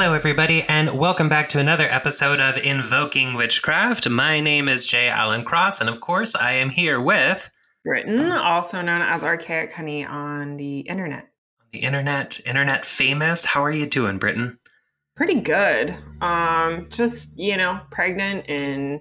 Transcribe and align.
Hello, 0.00 0.14
everybody, 0.14 0.62
and 0.68 0.96
welcome 0.96 1.28
back 1.28 1.48
to 1.48 1.58
another 1.58 1.88
episode 1.90 2.38
of 2.38 2.56
Invoking 2.56 3.34
Witchcraft. 3.34 4.08
My 4.08 4.38
name 4.38 4.68
is 4.68 4.86
Jay 4.86 5.08
Allen 5.08 5.42
Cross, 5.42 5.80
and 5.80 5.90
of 5.90 6.00
course, 6.00 6.36
I 6.36 6.52
am 6.52 6.70
here 6.70 7.00
with 7.00 7.50
Britain, 7.84 8.30
also 8.30 8.80
known 8.80 9.02
as 9.02 9.24
Archaic 9.24 9.72
Honey 9.72 10.04
on 10.04 10.56
the 10.56 10.82
internet. 10.82 11.30
the 11.72 11.80
internet, 11.80 12.38
internet 12.46 12.84
famous. 12.84 13.44
How 13.44 13.64
are 13.64 13.72
you 13.72 13.86
doing, 13.86 14.18
Britain? 14.18 14.60
Pretty 15.16 15.40
good. 15.40 15.96
Um, 16.20 16.86
just, 16.90 17.36
you 17.36 17.56
know, 17.56 17.80
pregnant 17.90 18.48
and 18.48 19.00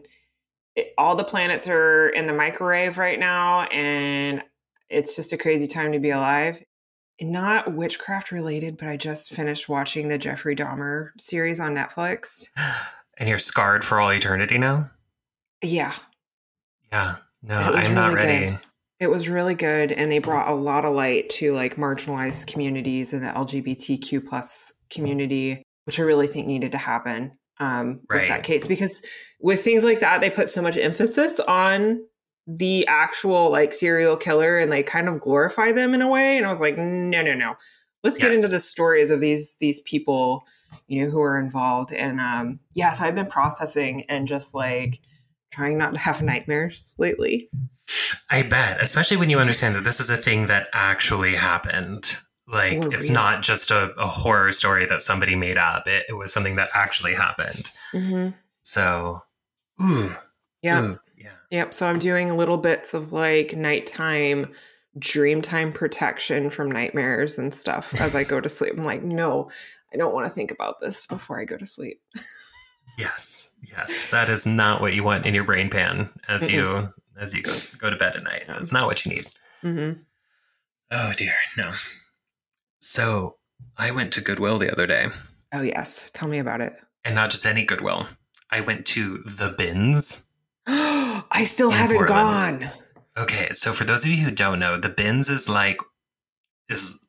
it, 0.76 0.94
all 0.98 1.16
the 1.16 1.24
planets 1.24 1.68
are 1.68 2.10
in 2.10 2.26
the 2.26 2.34
microwave 2.34 2.98
right 2.98 3.20
now, 3.20 3.66
and 3.66 4.42
it's 4.90 5.16
just 5.16 5.32
a 5.32 5.38
crazy 5.38 5.68
time 5.68 5.92
to 5.92 6.00
be 6.00 6.10
alive. 6.10 6.64
Not 7.22 7.74
witchcraft 7.74 8.32
related, 8.32 8.78
but 8.78 8.88
I 8.88 8.98
just 8.98 9.34
finished 9.34 9.68
watching 9.68 10.08
the 10.08 10.18
Jeffrey 10.18 10.56
Dahmer 10.56 11.10
series 11.20 11.60
on 11.60 11.74
Netflix. 11.74 12.46
And 13.18 13.28
you're 13.28 13.40
scarred 13.40 13.84
for 13.84 14.00
all 14.00 14.12
eternity 14.12 14.58
now? 14.60 14.92
Yeah, 15.64 15.94
Yeah. 16.92 17.16
No, 17.42 17.60
It 17.70 17.74
was 17.76 17.86
I'm 17.86 17.96
not 17.96 18.14
really 18.14 18.26
ready. 18.28 18.46
good. 18.52 18.60
It 19.00 19.08
was 19.12 19.30
really 19.30 19.56
good, 19.56 19.92
and 19.92 20.12
they 20.12 20.18
brought 20.20 20.48
a 20.50 20.56
lot 20.56 20.84
of 20.86 20.94
light 20.94 21.30
to 21.32 21.54
like 21.54 21.76
marginalized 21.76 22.48
communities 22.48 23.14
and 23.14 23.24
the 23.24 23.30
LGBTQ 23.30 24.28
plus 24.28 24.74
community, 24.90 25.62
which 25.86 26.00
I 26.00 26.04
really 26.04 26.28
think 26.28 26.48
needed 26.48 26.72
to 26.74 26.78
happen 26.80 27.38
um, 27.60 28.02
with 28.10 28.20
Right. 28.22 28.28
that 28.30 28.44
case 28.44 28.66
because 28.68 29.02
with 29.40 29.64
things 29.64 29.84
like 29.84 30.00
that, 30.02 30.22
they 30.22 30.30
put 30.30 30.50
so 30.50 30.62
much 30.62 30.78
emphasis 30.78 31.40
on 31.40 32.02
the 32.48 32.88
actual 32.88 33.50
like 33.52 33.74
serial 33.74 34.16
killer 34.16 34.58
and 34.58 34.72
like 34.72 34.88
kind 34.88 35.10
of 35.10 35.20
glorify 35.20 35.72
them 35.74 35.94
in 35.94 36.02
a 36.02 36.08
way. 36.08 36.38
And 36.38 36.46
I 36.46 36.50
was 36.50 36.62
like, 36.62 36.78
no, 36.78 37.22
no, 37.22 37.34
no. 37.34 37.56
Let's 38.04 38.18
get 38.18 38.32
Yes. 38.32 38.40
into 38.44 38.50
the 38.56 38.60
stories 38.62 39.12
of 39.12 39.20
these 39.20 39.58
these 39.60 39.82
people, 39.82 40.44
you 40.88 41.04
know, 41.04 41.10
who 41.12 41.20
are 41.20 41.38
involved. 41.40 41.92
And 41.92 42.22
um, 42.22 42.60
yeah, 42.74 42.92
so 42.94 43.04
I've 43.06 43.16
been 43.16 43.28
processing 43.28 44.04
and 44.08 44.28
just 44.28 44.54
like 44.56 45.02
trying 45.52 45.78
not 45.78 45.94
to 45.94 46.00
have 46.00 46.22
nightmares 46.22 46.96
lately. 46.98 47.50
I 48.30 48.44
bet, 48.44 48.82
especially 48.82 49.18
when 49.18 49.30
you 49.30 49.40
understand 49.40 49.76
that 49.76 49.84
this 49.84 50.00
is 50.00 50.10
a 50.10 50.18
thing 50.18 50.46
that 50.48 50.68
actually 50.74 51.36
happened. 51.36 52.18
Like, 52.50 52.82
For 52.84 52.94
it's 52.94 53.10
real. 53.10 53.16
not 53.16 53.42
just 53.44 53.72
a, 53.72 53.94
a 53.98 54.06
horror 54.08 54.52
story 54.54 54.86
that 54.86 55.02
somebody 55.02 55.36
made 55.36 55.58
up. 55.58 55.86
It, 55.88 56.06
it 56.08 56.14
was 56.14 56.32
something 56.32 56.56
that 56.58 56.70
actually 56.74 57.14
happened. 57.14 57.72
Mm-hmm. 57.94 58.30
So, 58.62 59.22
ooh, 59.82 60.16
Yeah. 60.62 60.82
ooh, 60.82 60.90
yeah. 60.92 60.96
Yep. 61.52 61.74
So 61.74 61.88
I'm 61.88 62.00
doing 62.00 62.36
little 62.38 62.58
bits 62.58 62.94
of 62.94 63.14
like 63.14 63.56
nighttime 63.56 64.52
dream 65.00 65.42
time 65.42 65.72
protection 65.72 66.50
from 66.50 66.72
nightmares 66.72 67.38
and 67.38 67.54
stuff 67.54 67.94
as 68.02 68.16
I 68.16 68.24
go 68.24 68.42
to 68.42 68.50
sleep. 68.50 68.74
I'm 68.78 68.84
like, 68.84 69.04
no, 69.04 69.50
I 69.94 69.98
don't 69.98 70.14
want 70.14 70.26
to 70.26 70.30
think 70.34 70.52
about 70.52 70.80
this 70.82 71.06
before 71.08 71.40
I 71.40 71.46
go 71.46 71.56
to 71.58 71.66
sleep. 71.66 72.02
Yes, 72.98 73.52
yes. 73.62 74.10
That 74.10 74.28
is 74.30 74.48
not 74.48 74.82
what 74.82 74.94
you 74.94 75.04
want 75.04 75.26
in 75.26 75.36
your 75.36 75.44
brain 75.44 75.70
pan 75.70 76.10
as 76.28 76.52
you 76.52 76.92
as 77.18 77.34
you 77.36 77.44
go 77.44 77.56
go 77.78 77.90
to 77.90 77.96
bed 77.96 78.16
at 78.16 78.24
night. 78.24 78.46
That's 78.48 78.72
not 78.72 78.88
what 78.88 79.06
you 79.06 79.12
need. 79.14 79.28
Mm-hmm. 79.64 80.00
Oh 80.92 81.14
dear, 81.16 81.34
no. 81.58 81.74
So, 82.80 83.38
I 83.78 83.92
went 83.92 84.12
to 84.14 84.22
Goodwill 84.22 84.58
the 84.58 84.72
other 84.72 84.88
day, 84.88 85.08
Oh, 85.54 85.62
yes. 85.62 86.10
Tell 86.14 86.28
me 86.28 86.40
about 86.40 86.62
it. 86.62 86.74
and 87.06 87.16
not 87.16 87.30
just 87.32 87.46
any 87.46 87.66
Goodwill. 87.66 88.06
I 88.52 88.62
went 88.62 88.86
to 88.88 89.18
the 89.20 89.54
Bins. 89.58 90.27
I 91.32 91.46
still 91.46 91.72
haven't 91.72 91.98
Portland. 91.98 92.62
gone. 92.62 92.72
Okay, 93.18 93.50
so 93.54 93.72
for 93.72 93.86
those 93.86 94.04
of 94.04 94.12
you 94.12 94.24
who 94.24 94.32
don't 94.32 94.60
know, 94.60 94.78
the 94.78 94.90
bins 94.90 95.30
is 95.30 95.48
like 95.48 95.78
is 96.70 97.00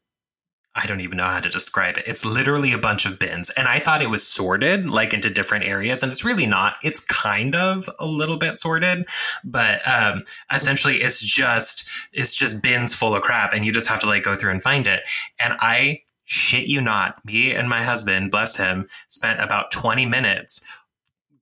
I 0.75 0.87
don't 0.87 1.01
even 1.01 1.17
know 1.17 1.25
how 1.25 1.41
to 1.41 1.49
describe 1.49 1.97
it. 1.97 2.07
It's 2.07 2.25
literally 2.25 2.73
a 2.73 2.79
bunch 2.79 3.05
of 3.05 3.19
bins. 3.19 3.51
And 3.51 3.67
I 3.67 3.81
thought 3.81 4.01
it 4.01 4.11
was 4.11 4.25
sorted 4.25 4.89
like 4.89 5.13
into 5.13 5.29
different 5.29 5.65
areas 5.65 6.05
and 6.05 6.13
it's 6.13 6.25
really 6.25 6.47
not. 6.47 6.77
It's 6.85 7.01
kind 7.01 7.57
of 7.57 7.91
a 7.99 8.07
little 8.07 8.37
bit 8.37 8.59
sorted, 8.59 9.07
but 9.45 9.87
um 9.89 10.23
essentially 10.53 10.99
it's 10.99 11.21
just 11.21 11.89
it's 12.13 12.37
just 12.37 12.63
bins 12.63 12.95
full 12.95 13.15
of 13.15 13.23
crap 13.23 13.53
and 13.53 13.65
you 13.65 13.73
just 13.73 13.89
have 13.89 13.99
to 14.01 14.07
like 14.07 14.23
go 14.23 14.37
through 14.37 14.53
and 14.53 14.63
find 14.63 14.87
it. 14.87 15.01
And 15.41 15.55
I 15.59 16.03
shit 16.25 16.67
you 16.67 16.81
not, 16.81 17.25
me 17.25 17.55
and 17.55 17.69
my 17.69 17.83
husband, 17.83 18.31
bless 18.31 18.57
him, 18.57 18.87
spent 19.09 19.41
about 19.41 19.71
20 19.71 20.05
minutes 20.05 20.65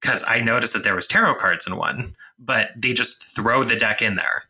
because 0.07 0.23
I 0.25 0.41
noticed 0.41 0.73
that 0.75 0.85
there 0.85 0.95
was 0.95 1.09
tarot 1.09 1.35
cards 1.35 1.67
in 1.67 1.77
one, 1.77 2.13
but 2.39 2.71
they 2.77 2.93
just 2.93 3.35
throw 3.35 3.65
the 3.65 3.75
deck 3.75 4.01
in 4.01 4.15
there. 4.15 4.45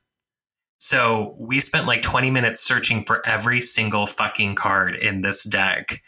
So 0.79 1.35
we 1.39 1.61
spent 1.61 1.87
like 1.87 2.03
20 2.03 2.31
minutes 2.31 2.61
searching 2.61 3.05
for 3.05 3.27
every 3.27 3.63
single 3.63 4.07
fucking 4.07 4.57
card 4.57 4.95
in 4.95 5.23
this 5.23 5.45
deck. 5.45 6.03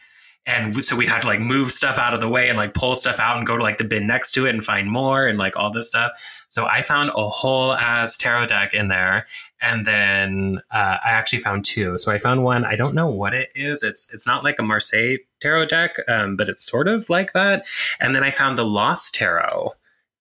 And 0.48 0.72
so 0.82 0.96
we'd 0.96 1.10
have 1.10 1.20
to 1.20 1.26
like 1.26 1.40
move 1.40 1.68
stuff 1.68 1.98
out 1.98 2.14
of 2.14 2.20
the 2.20 2.28
way 2.28 2.48
and 2.48 2.56
like 2.56 2.72
pull 2.72 2.96
stuff 2.96 3.20
out 3.20 3.36
and 3.36 3.46
go 3.46 3.58
to 3.58 3.62
like 3.62 3.76
the 3.76 3.84
bin 3.84 4.06
next 4.06 4.32
to 4.32 4.46
it 4.46 4.50
and 4.50 4.64
find 4.64 4.90
more 4.90 5.26
and 5.26 5.38
like 5.38 5.54
all 5.56 5.70
this 5.70 5.88
stuff. 5.88 6.44
So 6.48 6.66
I 6.66 6.80
found 6.80 7.10
a 7.14 7.28
whole 7.28 7.74
ass 7.74 8.16
tarot 8.16 8.46
deck 8.46 8.72
in 8.72 8.88
there. 8.88 9.26
And 9.60 9.84
then 9.86 10.62
uh, 10.70 10.96
I 11.04 11.10
actually 11.10 11.40
found 11.40 11.66
two. 11.66 11.98
So 11.98 12.10
I 12.10 12.16
found 12.16 12.44
one. 12.44 12.64
I 12.64 12.76
don't 12.76 12.94
know 12.94 13.08
what 13.08 13.34
it 13.34 13.50
is. 13.54 13.82
It's 13.82 14.10
it's 14.10 14.26
not 14.26 14.42
like 14.42 14.58
a 14.58 14.62
Marseille 14.62 15.18
tarot 15.40 15.66
deck, 15.66 15.96
um, 16.08 16.34
but 16.34 16.48
it's 16.48 16.64
sort 16.64 16.88
of 16.88 17.10
like 17.10 17.34
that. 17.34 17.66
And 18.00 18.14
then 18.14 18.24
I 18.24 18.30
found 18.30 18.56
the 18.56 18.64
Lost 18.64 19.14
Tarot 19.14 19.72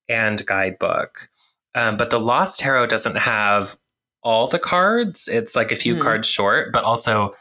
and 0.09 0.45
guidebook. 0.45 1.29
Um, 1.73 1.95
but 1.95 2.09
the 2.09 2.19
Lost 2.19 2.59
Tarot 2.59 2.87
doesn't 2.87 3.15
have 3.17 3.77
all 4.23 4.47
the 4.47 4.59
cards. 4.59 5.29
It's 5.29 5.55
like 5.55 5.71
a 5.71 5.75
few 5.77 5.95
Hmm. 5.95 6.01
cards 6.01 6.27
short, 6.27 6.73
but 6.73 6.83
also 6.83 7.33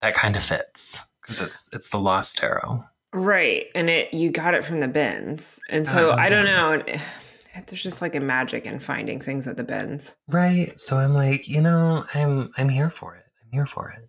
that 0.00 0.14
kind 0.14 0.34
of 0.36 0.42
fits 0.42 1.00
because 1.30 1.46
it's 1.46 1.68
it's 1.72 1.88
the 1.90 1.98
Lost 1.98 2.38
Tarot. 2.38 2.84
Right. 3.12 3.66
And 3.74 3.88
it 3.88 4.12
you 4.12 4.30
got 4.30 4.54
it 4.54 4.64
from 4.64 4.80
the 4.80 4.88
bins. 4.88 5.60
And 5.68 5.86
Oh, 5.88 5.92
so 5.92 6.12
I 6.12 6.28
don't 6.28 6.44
know. 6.44 6.82
There's 7.66 7.82
just 7.82 8.00
like 8.00 8.14
a 8.14 8.20
magic 8.20 8.64
in 8.64 8.78
finding 8.78 9.20
things 9.20 9.46
at 9.48 9.56
the 9.56 9.64
bins. 9.64 10.12
Right. 10.28 10.78
So 10.78 10.98
I'm 10.98 11.12
like, 11.12 11.48
you 11.48 11.60
know, 11.60 12.04
I'm 12.14 12.50
I'm 12.56 12.68
here 12.68 12.90
for 12.90 13.14
it. 13.14 13.24
I'm 13.42 13.50
here 13.52 13.66
for 13.66 13.90
it. 13.90 14.08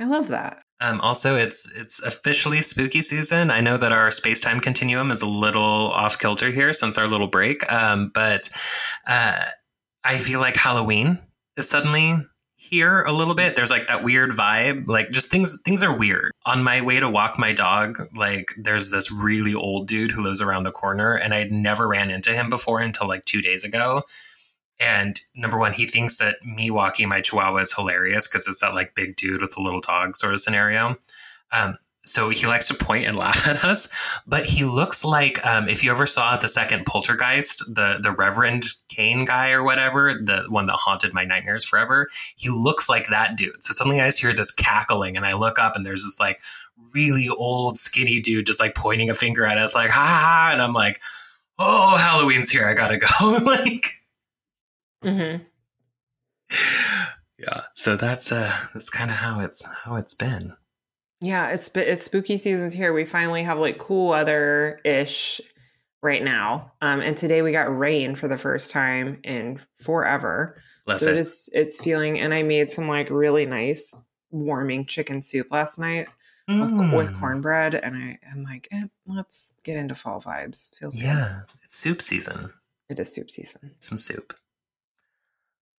I 0.00 0.04
love 0.04 0.28
that. 0.28 0.62
Um, 0.80 1.00
also, 1.00 1.34
it's 1.36 1.70
it's 1.76 2.00
officially 2.02 2.62
spooky 2.62 3.02
season. 3.02 3.50
I 3.50 3.60
know 3.60 3.76
that 3.76 3.90
our 3.90 4.10
space 4.12 4.40
time 4.40 4.60
continuum 4.60 5.10
is 5.10 5.22
a 5.22 5.26
little 5.26 5.90
off 5.90 6.18
kilter 6.18 6.50
here 6.50 6.72
since 6.72 6.96
our 6.96 7.08
little 7.08 7.26
break, 7.26 7.70
um, 7.72 8.12
but 8.14 8.48
uh, 9.06 9.40
I 10.04 10.18
feel 10.18 10.38
like 10.38 10.56
Halloween 10.56 11.18
is 11.56 11.68
suddenly 11.68 12.14
here 12.68 13.02
a 13.02 13.12
little 13.12 13.34
bit. 13.34 13.56
There's 13.56 13.70
like 13.70 13.86
that 13.86 14.04
weird 14.04 14.30
vibe, 14.32 14.86
like 14.86 15.10
just 15.10 15.30
things 15.30 15.60
things 15.62 15.82
are 15.82 15.96
weird. 15.96 16.32
On 16.46 16.62
my 16.62 16.80
way 16.80 17.00
to 17.00 17.08
walk 17.08 17.38
my 17.38 17.52
dog, 17.52 17.98
like 18.16 18.52
there's 18.56 18.90
this 18.90 19.10
really 19.10 19.54
old 19.54 19.88
dude 19.88 20.10
who 20.10 20.22
lives 20.22 20.40
around 20.40 20.62
the 20.62 20.72
corner, 20.72 21.14
and 21.14 21.34
I 21.34 21.38
had 21.38 21.50
never 21.50 21.88
ran 21.88 22.10
into 22.10 22.32
him 22.32 22.48
before 22.48 22.80
until 22.80 23.08
like 23.08 23.24
two 23.24 23.42
days 23.42 23.64
ago. 23.64 24.02
And 24.80 25.20
number 25.34 25.58
one, 25.58 25.72
he 25.72 25.86
thinks 25.86 26.18
that 26.18 26.36
me 26.44 26.70
walking 26.70 27.08
my 27.08 27.20
chihuahua 27.20 27.58
is 27.58 27.74
hilarious 27.74 28.28
because 28.28 28.46
it's 28.46 28.60
that 28.60 28.74
like 28.74 28.94
big 28.94 29.16
dude 29.16 29.42
with 29.42 29.56
a 29.56 29.62
little 29.62 29.80
dog 29.80 30.16
sort 30.16 30.34
of 30.34 30.40
scenario. 30.40 30.96
Um, 31.50 31.78
so 32.08 32.30
he 32.30 32.46
likes 32.46 32.68
to 32.68 32.74
point 32.74 33.06
and 33.06 33.16
laugh 33.24 33.46
at 33.46 33.64
us, 33.64 33.88
but 34.26 34.44
he 34.44 34.64
looks 34.64 35.04
like 35.04 35.44
um, 35.46 35.68
if 35.68 35.84
you 35.84 35.90
ever 35.90 36.06
saw 36.06 36.36
the 36.36 36.48
second 36.48 36.86
Poltergeist, 36.86 37.74
the 37.74 37.98
the 38.02 38.12
Reverend 38.12 38.64
Kane 38.88 39.24
guy 39.24 39.50
or 39.52 39.62
whatever, 39.62 40.14
the 40.14 40.46
one 40.48 40.66
that 40.66 40.76
haunted 40.76 41.14
my 41.14 41.24
nightmares 41.24 41.64
forever. 41.64 42.08
He 42.36 42.48
looks 42.50 42.88
like 42.88 43.08
that 43.08 43.36
dude. 43.36 43.62
So 43.62 43.72
suddenly 43.72 44.00
I 44.00 44.06
just 44.06 44.20
hear 44.20 44.32
this 44.32 44.50
cackling, 44.50 45.16
and 45.16 45.26
I 45.26 45.34
look 45.34 45.58
up, 45.58 45.76
and 45.76 45.84
there's 45.84 46.04
this 46.04 46.18
like 46.18 46.40
really 46.94 47.28
old 47.28 47.76
skinny 47.76 48.20
dude 48.20 48.46
just 48.46 48.60
like 48.60 48.74
pointing 48.74 49.10
a 49.10 49.14
finger 49.14 49.44
at 49.44 49.58
us, 49.58 49.74
like 49.74 49.90
ha 49.90 50.00
ha, 50.00 50.20
ha," 50.20 50.50
and 50.52 50.62
I'm 50.62 50.72
like, 50.72 51.00
oh, 51.58 51.96
Halloween's 51.96 52.50
here, 52.50 52.66
I 52.66 52.74
gotta 52.74 52.98
go, 52.98 53.38
like. 53.44 53.84
Mm-hmm. 55.04 55.44
yeah 57.38 57.62
so 57.72 57.94
that's 57.94 58.32
uh 58.32 58.52
that's 58.74 58.90
kind 58.90 59.12
of 59.12 59.18
how 59.18 59.38
it's 59.38 59.64
how 59.84 59.94
it's 59.94 60.14
been 60.14 60.56
Yeah, 61.20 61.50
it's 61.50 61.68
it's 61.74 62.02
spooky 62.04 62.38
season's 62.38 62.74
here. 62.74 62.92
We 62.92 63.04
finally 63.04 63.42
have 63.42 63.58
like 63.58 63.78
cool 63.78 64.08
weather 64.10 64.80
ish 64.84 65.40
right 66.02 66.22
now. 66.22 66.72
Um, 66.80 67.00
and 67.00 67.16
today 67.16 67.42
we 67.42 67.50
got 67.52 67.76
rain 67.76 68.14
for 68.14 68.28
the 68.28 68.38
first 68.38 68.70
time 68.70 69.18
in 69.24 69.58
forever. 69.74 70.62
bless 70.86 71.02
so 71.02 71.08
it 71.10 71.12
it 71.16 71.18
is 71.18 71.48
it's 71.52 71.82
feeling. 71.82 72.20
And 72.20 72.32
I 72.32 72.42
made 72.44 72.70
some 72.70 72.86
like 72.88 73.10
really 73.10 73.46
nice 73.46 73.96
warming 74.30 74.86
chicken 74.86 75.22
soup 75.22 75.48
last 75.50 75.78
night 75.78 76.06
with, 76.46 76.70
with 76.72 77.12
Mm. 77.12 77.18
cornbread, 77.20 77.74
and 77.74 77.96
I 77.96 78.18
am 78.30 78.42
like, 78.44 78.68
eh, 78.70 78.84
let's 79.06 79.52
get 79.64 79.76
into 79.76 79.94
fall 79.94 80.20
vibes. 80.20 80.74
Feels 80.78 80.94
good. 80.94 81.02
yeah 81.04 81.40
it's 81.64 81.76
soup 81.78 82.00
season 82.00 82.48
It 82.88 82.98
is 83.00 83.12
soup 83.12 83.30
season. 83.30 83.72
some 83.80 83.98
soup 83.98 84.34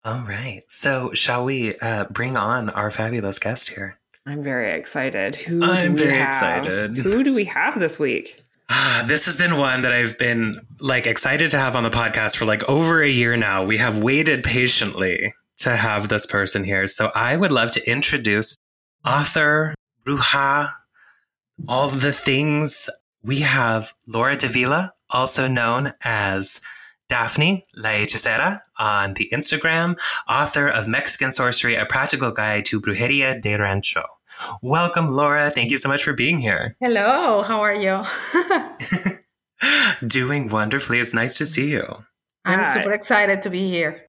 All 0.04 0.22
right. 0.22 0.64
So, 0.68 1.14
shall 1.14 1.44
we 1.46 1.76
uh, 1.80 2.06
bring 2.10 2.36
on 2.38 2.70
our 2.72 2.90
fabulous 2.92 3.40
guest 3.40 3.70
here? 3.70 3.99
I'm 4.30 4.44
very 4.44 4.78
excited. 4.78 5.36
Who 5.38 5.64
I'm 5.64 5.96
do 5.96 6.04
we 6.04 6.08
very 6.08 6.20
have? 6.20 6.28
excited. 6.28 6.98
Who 6.98 7.24
do 7.24 7.34
we 7.34 7.46
have 7.46 7.80
this 7.80 7.98
week? 7.98 8.40
Ah, 8.70 9.04
this 9.08 9.26
has 9.26 9.36
been 9.36 9.58
one 9.58 9.81
that 9.81 9.92
I've 9.92 10.20
been 10.20 10.54
like 10.80 11.08
excited 11.08 11.50
to 11.50 11.58
have 11.58 11.76
on 11.76 11.81
the 11.81 11.90
podcast 11.90 12.38
for 12.38 12.46
like 12.46 12.64
over 12.70 13.02
a 13.02 13.10
year 13.10 13.36
now. 13.38 13.64
We 13.66 13.78
have 13.78 14.04
waited 14.04 14.44
patiently 14.44 15.34
to 15.58 15.76
have 15.76 16.10
this 16.10 16.28
person 16.28 16.64
here. 16.64 16.88
So 16.88 17.12
I 17.16 17.38
would 17.38 17.52
love 17.52 17.72
to 17.72 17.90
introduce 17.90 18.56
author, 19.04 19.74
bruja, 20.06 20.70
all 21.68 21.90
the 21.90 22.14
things. 22.14 22.88
We 23.24 23.40
have 23.40 23.94
Laura 24.06 24.36
Davila, 24.36 24.94
also 25.10 25.48
known 25.48 25.94
as 26.04 26.62
Daphne 27.10 27.66
La 27.76 27.90
Hechicera 27.90 28.60
on 28.78 29.16
the 29.16 29.28
Instagram, 29.34 29.98
author 30.30 30.68
of 30.70 30.88
Mexican 30.88 31.31
Sorcery, 31.31 31.74
A 31.74 31.88
Practical 31.88 32.30
Guide 32.31 32.66
to 32.66 32.80
Brujeria 32.80 33.42
de 33.42 33.56
Rancho. 33.58 34.04
Welcome, 34.62 35.10
Laura. 35.16 35.52
Thank 35.52 35.72
you 35.72 35.78
so 35.78 35.90
much 35.90 36.04
for 36.04 36.14
being 36.14 36.40
here. 36.40 36.76
Hello, 36.82 37.42
how 37.44 37.62
are 37.62 37.74
you? 37.76 38.04
Doing 40.08 40.50
wonderfully. 40.50 41.00
It's 41.00 41.14
nice 41.14 41.38
to 41.38 41.46
see 41.46 41.70
you. 41.72 41.86
I'm 42.46 42.60
Yeah. 42.60 42.74
super 42.74 42.92
excited 42.94 43.42
to 43.44 43.50
be 43.50 43.70
here. 43.70 44.06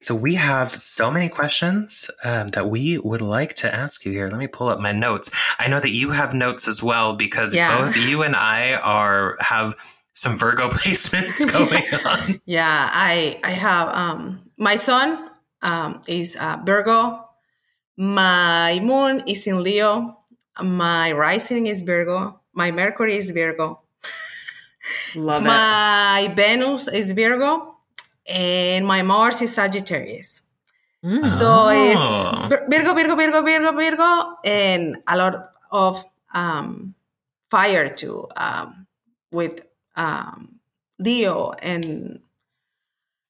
So, 0.00 0.16
we 0.16 0.34
have 0.34 0.72
so 0.72 1.12
many 1.12 1.28
questions 1.28 2.10
um, 2.24 2.48
that 2.48 2.68
we 2.68 2.98
would 2.98 3.22
like 3.22 3.54
to 3.54 3.72
ask 3.72 4.04
you 4.04 4.10
here. 4.10 4.28
Let 4.28 4.38
me 4.38 4.48
pull 4.48 4.68
up 4.68 4.80
my 4.80 4.90
notes. 4.90 5.30
I 5.60 5.68
know 5.68 5.78
that 5.78 5.90
you 5.90 6.10
have 6.10 6.34
notes 6.34 6.66
as 6.66 6.82
well 6.82 7.14
because 7.14 7.54
Yeah. 7.54 7.78
both 7.78 7.96
you 7.96 8.24
and 8.24 8.34
I 8.34 8.74
are 8.74 9.36
have 9.38 9.76
some 10.12 10.36
Virgo 10.36 10.68
placements 10.70 11.46
going 11.52 11.84
on. 12.04 12.40
Yeah, 12.46 12.90
I 12.92 13.38
I 13.44 13.50
have 13.52 13.88
um 13.94 14.40
my 14.58 14.74
sun 14.74 15.30
um 15.62 16.00
is 16.08 16.34
uh, 16.34 16.58
Virgo. 16.66 17.24
My 17.96 18.80
moon 18.82 19.22
is 19.26 19.46
in 19.46 19.62
Leo. 19.62 20.18
My 20.62 21.12
rising 21.12 21.66
is 21.66 21.82
Virgo. 21.82 22.40
My 22.52 22.70
Mercury 22.70 23.16
is 23.16 23.30
Virgo. 23.30 23.80
Love 25.14 25.42
it. 25.42 25.46
my 25.46 26.32
Venus 26.34 26.88
is 26.88 27.12
Virgo, 27.12 27.76
and 28.28 28.86
my 28.86 29.02
Mars 29.02 29.40
is 29.42 29.54
Sagittarius. 29.54 30.42
Mm. 31.04 31.26
So 31.30 31.46
Oh. 31.48 31.68
it's 31.70 32.60
Virgo, 32.68 32.94
Virgo, 32.94 33.14
Virgo, 33.14 33.42
Virgo, 33.42 33.72
Virgo, 33.72 34.36
and 34.44 34.96
a 35.06 35.16
lot 35.16 35.50
of 35.70 36.02
um, 36.34 36.94
fire 37.50 37.88
too 37.88 38.28
um, 38.36 38.86
with 39.30 39.64
um, 39.96 40.58
Leo 40.98 41.52
and 41.52 42.20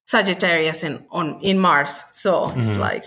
Sagittarius 0.07 0.85
in 0.85 1.05
on 1.11 1.39
in 1.43 1.59
Mars. 1.59 2.05
So 2.13 2.51
it's 2.57 2.71
Mhm. 2.73 2.79
like 2.79 3.05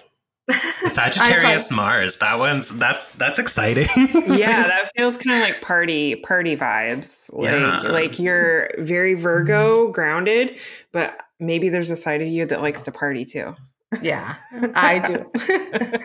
Sagittarius 0.88 1.72
Mars. 1.72 2.18
That 2.18 2.38
one's 2.40 2.70
that's 2.70 3.06
that's 3.14 3.40
exciting. 3.40 3.88
yeah, 3.98 4.64
that 4.68 4.92
feels 4.96 5.18
kind 5.18 5.42
of 5.42 5.50
like 5.50 5.62
party 5.62 6.16
party 6.16 6.56
vibes. 6.56 7.32
Like 7.34 7.52
Yeah. 7.52 7.80
like 7.92 8.20
you're 8.20 8.70
very 8.78 9.14
Virgo 9.16 9.88
grounded, 9.92 10.58
but 10.92 11.18
maybe 11.40 11.70
there's 11.70 11.90
a 11.90 11.96
side 11.98 12.22
of 12.22 12.28
you 12.28 12.46
that 12.46 12.62
likes 12.62 12.84
to 12.84 12.92
party 12.92 13.26
too. 13.26 13.56
yeah, 14.02 14.36
I 14.76 15.00
do. 15.00 16.00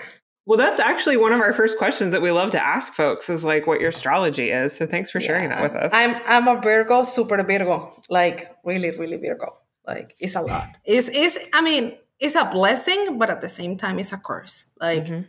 Well, 0.47 0.59
that's 0.59 0.81
actually 0.81 1.17
one 1.17 1.33
of 1.33 1.41
our 1.41 1.53
first 1.53 1.79
questions 1.79 2.13
that 2.13 2.23
we 2.23 2.31
love 2.33 2.51
to 2.53 2.61
ask 2.63 2.93
folks 2.95 3.29
is 3.31 3.45
like 3.45 3.67
what 3.67 3.79
your 3.79 3.91
astrology 3.91 4.51
is. 4.51 4.77
So 4.77 4.85
thanks 4.87 5.09
for 5.11 5.21
sharing 5.21 5.51
that 5.51 5.63
with 5.63 5.73
us. 5.75 5.93
I'm 5.95 6.21
I'm 6.27 6.49
a 6.49 6.61
Virgo, 6.61 7.05
super 7.05 7.41
Virgo, 7.43 7.93
like 8.09 8.51
really, 8.65 8.91
really 8.91 9.17
Virgo. 9.17 9.57
Like 9.87 10.17
it's 10.19 10.35
a 10.35 10.41
lot. 10.41 10.67
It's 10.85 11.09
it's 11.09 11.39
I 11.53 11.63
mean 11.63 11.97
it's 12.21 12.37
a 12.37 12.45
blessing, 12.45 13.19
but 13.19 13.31
at 13.31 13.41
the 13.41 13.49
same 13.49 13.77
time 13.77 13.99
it's 13.99 14.13
a 14.13 14.19
curse. 14.19 14.71
Like 14.81 15.07
Mhm. 15.07 15.27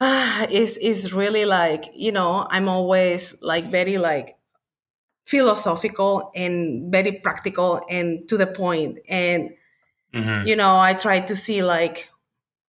ah, 0.00 0.46
it's 0.50 0.76
it's 0.78 1.12
really 1.12 1.44
like 1.44 1.84
you 1.94 2.12
know 2.12 2.46
I'm 2.50 2.68
always 2.68 3.40
like 3.42 3.64
very 3.64 3.98
like 3.98 4.36
philosophical 5.26 6.30
and 6.34 6.90
very 6.90 7.12
practical 7.22 7.80
and 7.88 8.28
to 8.28 8.36
the 8.36 8.46
point 8.46 8.98
and 9.08 9.50
Mhm. 10.14 10.46
you 10.46 10.56
know 10.56 10.78
I 10.80 10.94
try 10.94 11.20
to 11.20 11.36
see 11.36 11.62
like 11.62 12.10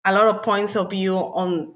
a 0.05 0.13
lot 0.13 0.27
of 0.29 0.43
points 0.43 0.77
of 0.77 0.91
view 0.91 1.17
on 1.17 1.75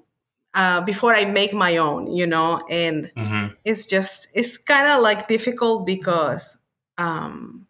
uh, 0.54 0.80
before 0.82 1.14
I 1.14 1.24
make 1.24 1.54
my 1.54 1.78
own 1.78 2.12
you 2.12 2.26
know 2.26 2.62
and 2.70 3.10
Mhm. 3.16 3.56
it's 3.64 3.86
just 3.86 4.28
it's 4.34 4.58
kind 4.58 4.88
of 4.88 5.00
like 5.02 5.28
difficult 5.28 5.86
because 5.86 6.58
um 6.98 7.63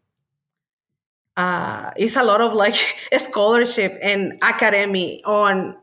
uh 1.36 1.90
it's 1.96 2.16
a 2.16 2.22
lot 2.22 2.40
of 2.40 2.52
like 2.52 2.75
scholarship 3.19 3.98
and 4.02 4.34
academy 4.42 5.22
on 5.25 5.76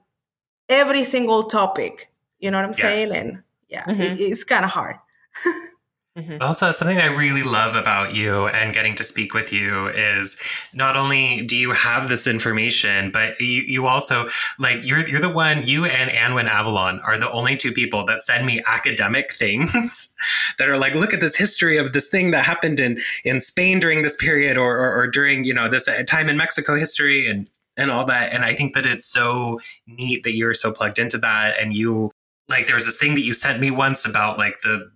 every 0.70 1.04
single 1.04 1.44
topic 1.44 2.12
you 2.40 2.50
know 2.52 2.58
what 2.58 2.66
i'm 2.66 2.74
Yes. 2.78 3.12
saying 3.12 3.22
and 3.22 3.44
yeah 3.70 3.84
Mhm. 3.86 4.00
it, 4.00 4.20
it's 4.22 4.44
kind 4.44 4.64
of 4.66 4.72
hard 4.72 4.96
Mhm. 6.22 6.42
Also, 6.42 6.72
something 6.72 7.00
I 7.00 7.08
really 7.08 7.44
love 7.44 7.76
about 7.76 8.14
you 8.16 8.48
and 8.48 8.74
getting 8.74 8.96
to 8.96 9.04
speak 9.04 9.34
with 9.34 9.52
you 9.52 9.88
is 9.88 10.38
not 10.74 10.96
only 10.96 11.44
do 11.44 11.56
you 11.56 11.72
have 11.72 12.10
this 12.10 12.28
information, 12.28 13.12
but 13.12 13.40
you, 13.40 13.64
you 13.66 13.88
also 13.88 14.28
like 14.60 14.86
you're 14.86 15.08
you're 15.08 15.22
the 15.22 15.30
one. 15.30 15.66
You 15.66 15.86
and 15.86 16.12
Annwyn 16.12 16.48
Avalon 16.48 17.00
are 17.04 17.18
the 17.18 17.32
only 17.32 17.56
two 17.58 17.72
people 17.72 18.06
that 18.06 18.22
send 18.22 18.46
me 18.46 18.62
academic 18.68 19.34
things 19.42 20.14
that 20.60 20.70
are 20.70 20.78
like, 20.78 20.94
look 20.94 21.14
at 21.14 21.22
this 21.22 21.36
history 21.36 21.78
of 21.78 21.94
this 21.94 22.10
thing 22.10 22.32
that 22.32 22.46
happened 22.46 22.80
in 22.80 22.98
in 23.24 23.40
Spain 23.40 23.80
during 23.80 24.04
this 24.04 24.16
period, 24.16 24.58
or 24.58 24.78
or, 24.78 25.02
or 25.02 25.08
during 25.08 25.44
you 25.44 25.54
know 25.54 25.68
this 25.68 25.88
uh, 25.88 26.04
time 26.04 26.30
in 26.30 26.38
Mexico 26.38 26.76
history, 26.76 27.28
and 27.28 27.50
and 27.78 27.90
all 27.90 28.06
that. 28.06 28.32
And 28.32 28.46
I 28.46 28.54
think 28.54 28.76
that 28.76 28.86
it's 28.86 29.06
so 29.06 29.60
neat 29.88 30.24
that 30.24 30.34
you're 30.34 30.54
so 30.54 30.72
plugged 30.72 31.00
into 31.00 31.18
that, 31.20 31.60
and 31.60 31.74
you 31.74 32.12
like 32.50 32.68
there 32.68 32.76
was 32.76 32.86
this 32.86 32.98
thing 32.98 33.16
that 33.16 33.22
you 33.22 33.34
sent 33.34 33.60
me 33.60 33.72
once 33.72 34.06
about 34.06 34.38
like 34.38 34.60
the 34.62 34.92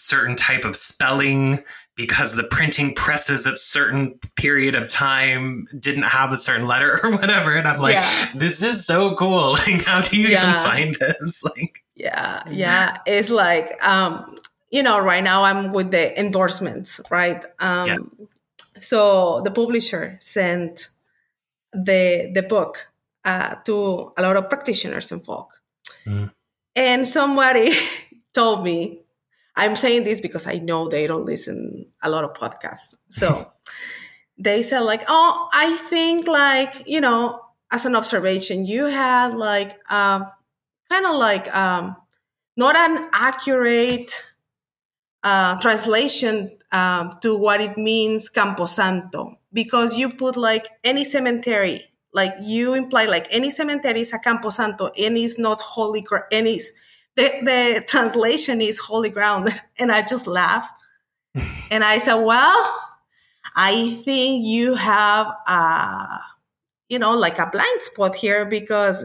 certain 0.00 0.36
type 0.36 0.64
of 0.64 0.74
spelling 0.74 1.58
because 1.96 2.34
the 2.34 2.44
printing 2.44 2.94
presses 2.94 3.46
at 3.46 3.58
certain 3.58 4.18
period 4.36 4.74
of 4.74 4.88
time 4.88 5.66
didn't 5.78 6.04
have 6.04 6.32
a 6.32 6.36
certain 6.36 6.66
letter 6.66 6.98
or 7.02 7.10
whatever. 7.12 7.54
And 7.56 7.68
i'm 7.68 7.80
like 7.80 7.94
Yeah. 7.94 8.26
this 8.34 8.62
is 8.62 8.86
so 8.86 9.14
cool. 9.16 9.52
Like 9.66 9.84
how 9.84 10.00
do 10.00 10.16
you 10.16 10.28
even 10.28 10.56
find 10.58 10.94
this? 10.96 11.42
Like 11.50 11.84
yeah 11.94 12.42
yeah. 12.50 12.96
It's 13.06 13.30
like 13.30 13.68
um 13.86 14.34
you 14.70 14.82
know 14.82 14.98
right 15.00 15.22
now 15.22 15.42
i'm 15.42 15.72
with 15.72 15.90
the 15.90 16.18
endorsements 16.18 17.00
right? 17.10 17.44
Um 17.58 17.86
Yes. 17.86 18.22
so 18.78 19.40
the 19.44 19.50
publisher 19.50 20.16
sent 20.20 20.88
the 21.72 22.30
the 22.34 22.42
book 22.42 22.88
uh, 23.24 23.56
to 23.66 24.12
a 24.16 24.22
lot 24.22 24.36
of 24.36 24.48
practitioners 24.48 25.12
and 25.12 25.22
folk 25.24 25.60
Mm. 26.06 26.32
and 26.74 27.06
somebody 27.06 27.72
told 28.32 28.64
me 28.64 28.99
i'm 29.60 29.76
saying 29.76 30.04
this 30.04 30.20
because 30.20 30.46
i 30.46 30.58
know 30.58 30.88
they 30.88 31.06
don't 31.06 31.24
listen 31.26 31.86
a 32.02 32.10
lot 32.10 32.24
of 32.24 32.32
podcasts. 32.32 32.94
So 33.10 33.52
they 34.38 34.62
said 34.62 34.80
like 34.80 35.04
oh 35.08 35.48
i 35.52 35.76
think 35.76 36.26
like 36.26 36.88
you 36.88 37.00
know 37.00 37.40
as 37.70 37.86
an 37.86 37.94
observation 37.94 38.66
you 38.66 38.86
had 38.86 39.34
like 39.34 39.78
um, 39.92 40.24
kind 40.88 41.06
of 41.06 41.14
like 41.16 41.54
um, 41.54 41.94
not 42.56 42.74
an 42.74 43.08
accurate 43.12 44.10
uh, 45.22 45.56
translation 45.60 46.50
um, 46.72 47.12
to 47.22 47.36
what 47.36 47.60
it 47.60 47.76
means 47.76 48.30
camposanto 48.30 49.36
because 49.52 49.94
you 49.94 50.08
put 50.08 50.36
like 50.36 50.66
any 50.82 51.04
cemetery 51.04 51.84
like 52.12 52.32
you 52.42 52.74
imply 52.74 53.04
like 53.04 53.26
any 53.30 53.50
cemetery 53.50 54.00
is 54.00 54.12
a 54.12 54.18
camposanto 54.18 54.90
and 54.98 55.16
it's 55.16 55.38
not 55.38 55.60
holy 55.60 56.04
and 56.32 56.46
it's 56.46 56.72
the, 57.16 57.22
the 57.42 57.84
translation 57.86 58.60
is 58.60 58.78
holy 58.78 59.10
ground. 59.10 59.48
And 59.78 59.90
i 59.90 60.02
just 60.02 60.26
laugh 60.26 60.70
and 61.70 61.82
i 61.84 61.98
said 61.98 62.16
well 62.16 62.76
i 63.56 63.90
think 64.04 64.44
you 64.44 64.74
have 64.74 65.26
a 65.46 66.18
you 66.88 66.98
know 66.98 67.16
like 67.16 67.38
a 67.38 67.46
blind 67.46 67.80
spot 67.80 68.14
here 68.14 68.44
because 68.44 69.04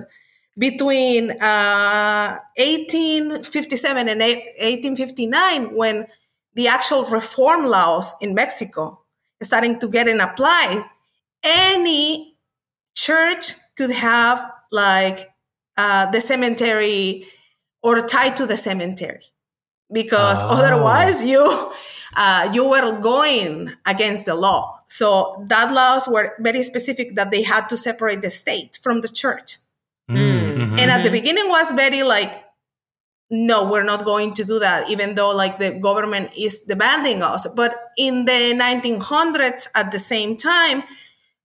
between 0.58 1.32
uh, 1.32 2.40
1857 2.58 4.08
and 4.08 4.20
1859 4.20 5.76
when 5.76 6.08
the 6.56 6.68
actual 6.68 7.06
reform 7.06 7.68
laws 7.68 8.16
in 8.22 8.34
mexico 8.34 9.00
starting 9.42 9.80
to 9.80 9.88
get 9.88 10.08
in 10.08 10.20
apply 10.20 10.84
any 11.44 12.36
church 12.96 13.54
could 13.78 13.92
have 13.92 14.52
like 14.72 15.30
uh, 15.78 16.10
the 16.12 16.22
cemetery 16.22 17.28
or 17.86 17.94
tied 18.16 18.36
to 18.40 18.46
the 18.52 18.58
cemetery 18.68 19.26
because 20.00 20.40
Oh. 20.42 20.50
otherwise 20.58 21.18
you 21.32 21.44
uh, 22.24 22.44
you 22.56 22.64
were 22.74 22.88
going 23.12 23.54
against 23.94 24.24
the 24.30 24.36
law 24.48 24.62
so 25.00 25.08
that 25.52 25.68
laws 25.80 26.04
were 26.14 26.28
very 26.48 26.64
specific 26.72 27.08
that 27.18 27.30
they 27.34 27.44
had 27.54 27.64
to 27.72 27.76
separate 27.88 28.22
the 28.26 28.32
state 28.44 28.74
from 28.84 29.02
the 29.06 29.12
church 29.22 29.50
Mm. 30.10 30.18
Mhm. 30.62 30.80
and 30.82 30.88
at 30.96 31.02
the 31.06 31.10
Mhm. 31.10 31.18
beginning 31.20 31.48
was 31.58 31.68
very 31.84 32.02
like 32.16 32.34
no 33.32 33.58
we're 33.70 33.90
not 33.94 34.02
going 34.12 34.32
to 34.40 34.44
do 34.52 34.58
that 34.60 34.80
even 34.94 35.10
though 35.18 35.32
like 35.44 35.56
the 35.64 35.72
government 35.88 36.30
is 36.38 36.62
demanding 36.74 37.20
us 37.24 37.44
but 37.60 37.72
in 37.98 38.26
the 38.30 38.42
1900s 38.66 39.68
at 39.74 39.92
the 39.92 40.00
same 40.00 40.38
time 40.38 40.84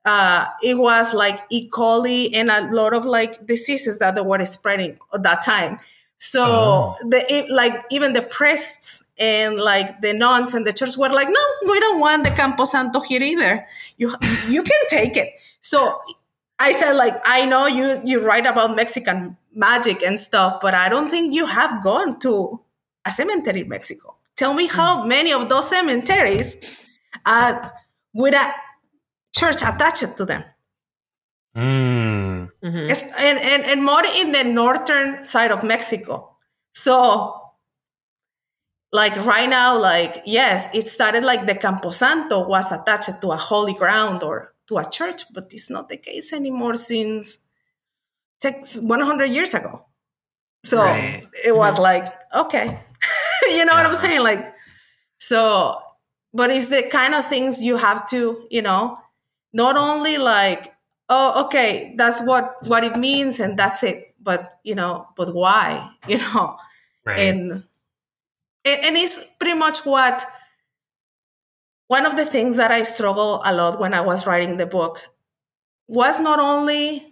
uh, 0.05 0.47
it 0.63 0.77
was 0.79 1.13
like 1.15 1.39
E. 1.51 1.69
coli 1.71 2.31
and 2.35 2.51
a 2.51 2.61
lot 2.81 2.93
of 2.99 3.05
like 3.05 3.33
diseases 3.47 3.99
that 3.99 4.15
they 4.15 4.23
were 4.23 4.45
spreading 4.47 4.99
at 5.13 5.23
that 5.23 5.41
time. 5.45 5.79
So 6.21 6.45
Oh. 6.45 6.97
the 7.09 7.21
it, 7.33 7.51
like 7.51 7.83
even 7.91 8.13
the 8.13 8.21
priests 8.21 9.03
and 9.19 9.59
like 9.59 10.03
the 10.03 10.13
nuns 10.13 10.53
and 10.53 10.67
the 10.67 10.73
church 10.73 10.97
were 10.99 11.09
like, 11.09 11.29
no, 11.29 11.45
we 11.73 11.81
don't 11.81 11.99
want 11.99 12.25
the 12.25 12.31
Camposanto 12.31 13.03
here 13.05 13.23
either. 13.23 13.67
You 13.97 14.15
you 14.49 14.63
can 14.63 14.83
take 14.89 15.17
it. 15.17 15.33
So 15.63 16.01
I 16.59 16.73
said 16.73 16.93
like 16.93 17.17
I 17.25 17.47
know 17.47 17.67
you 17.67 17.97
you 18.05 18.21
write 18.21 18.47
about 18.47 18.77
Mexican 18.77 19.39
magic 19.55 20.03
and 20.03 20.21
stuff, 20.21 20.61
but 20.61 20.75
I 20.75 20.91
don't 20.91 21.09
think 21.09 21.35
you 21.35 21.47
have 21.47 21.83
gone 21.83 22.21
to 22.21 22.61
a 23.07 23.11
cemetery 23.11 23.63
in 23.63 23.69
Mexico. 23.69 24.15
Tell 24.37 24.53
me 24.53 24.67
how 24.67 25.03
hmm. 25.03 25.09
many 25.09 25.33
of 25.33 25.49
those 25.49 25.71
cemeteries 25.71 26.85
are 27.25 27.73
with 28.13 28.35
a 28.35 28.53
church 29.35 29.63
attached 29.63 30.19
to 30.19 30.27
them. 30.27 30.45
Mm. 31.57 32.51
Mhm. 32.63 33.13
And, 33.19 33.39
and, 33.39 33.65
and 33.65 33.85
more 33.85 34.05
in 34.05 34.33
the 34.33 34.45
northern 34.45 35.25
side 35.25 35.51
of 35.51 35.65
Mexico. 35.65 36.37
So, 36.75 37.37
like 38.93 39.17
right 39.25 39.49
now, 39.49 39.79
like, 39.79 40.23
yes, 40.27 40.69
it 40.75 40.89
started 40.89 41.25
like 41.25 41.47
the 41.47 41.55
Camposanto 41.55 42.47
was 42.47 42.73
attached 42.73 43.21
to 43.21 43.33
a 43.33 43.37
holy 43.37 43.75
ground 43.75 44.23
or 44.23 44.55
to 44.69 44.79
a 44.79 44.89
church, 44.89 45.25
but 45.33 45.49
it's 45.53 45.71
not 45.71 45.89
the 45.89 45.97
case 45.97 46.33
anymore 46.33 46.77
since 46.77 47.39
100 48.43 49.27
years 49.31 49.55
ago. 49.55 49.87
So 50.65 50.79
Right. 50.79 51.25
it 51.45 51.55
was 51.55 51.79
like, 51.79 52.13
okay. 52.35 52.81
you 53.51 53.65
know 53.65 53.75
what 53.75 53.87
I'm 53.87 53.97
saying? 53.97 54.21
Like, 54.23 54.45
so, 55.19 55.79
but 56.33 56.51
it's 56.51 56.69
the 56.69 56.83
kind 56.85 57.15
of 57.15 57.27
things 57.27 57.61
you 57.61 57.77
have 57.77 58.07
to, 58.09 58.47
you 58.51 58.63
know, 58.63 58.99
not 59.53 59.77
only 59.77 60.19
like 60.19 60.75
oh 61.11 61.45
okay 61.45 61.95
that's 61.99 62.23
what 62.23 62.57
what 62.69 62.85
it 62.85 62.97
means 62.97 63.41
and 63.41 63.59
that's 63.59 63.83
it 63.83 64.15
but 64.23 64.59
you 64.65 64.75
know 64.75 65.07
but 65.17 65.35
why 65.35 65.91
you 66.09 66.19
know 66.19 66.57
Right. 67.07 67.19
and 67.21 67.53
and 68.65 68.97
it's 68.97 69.19
pretty 69.39 69.55
much 69.59 69.87
what 69.87 70.25
one 71.89 72.07
of 72.07 72.17
the 72.17 72.25
things 72.27 72.57
that 72.57 72.71
i 72.71 72.83
struggle 72.83 73.41
a 73.45 73.53
lot 73.55 73.81
when 73.81 73.95
i 73.95 74.01
was 74.01 74.27
writing 74.27 74.57
the 74.57 74.67
book 74.67 75.01
was 75.89 76.21
not 76.21 76.39
only 76.39 77.07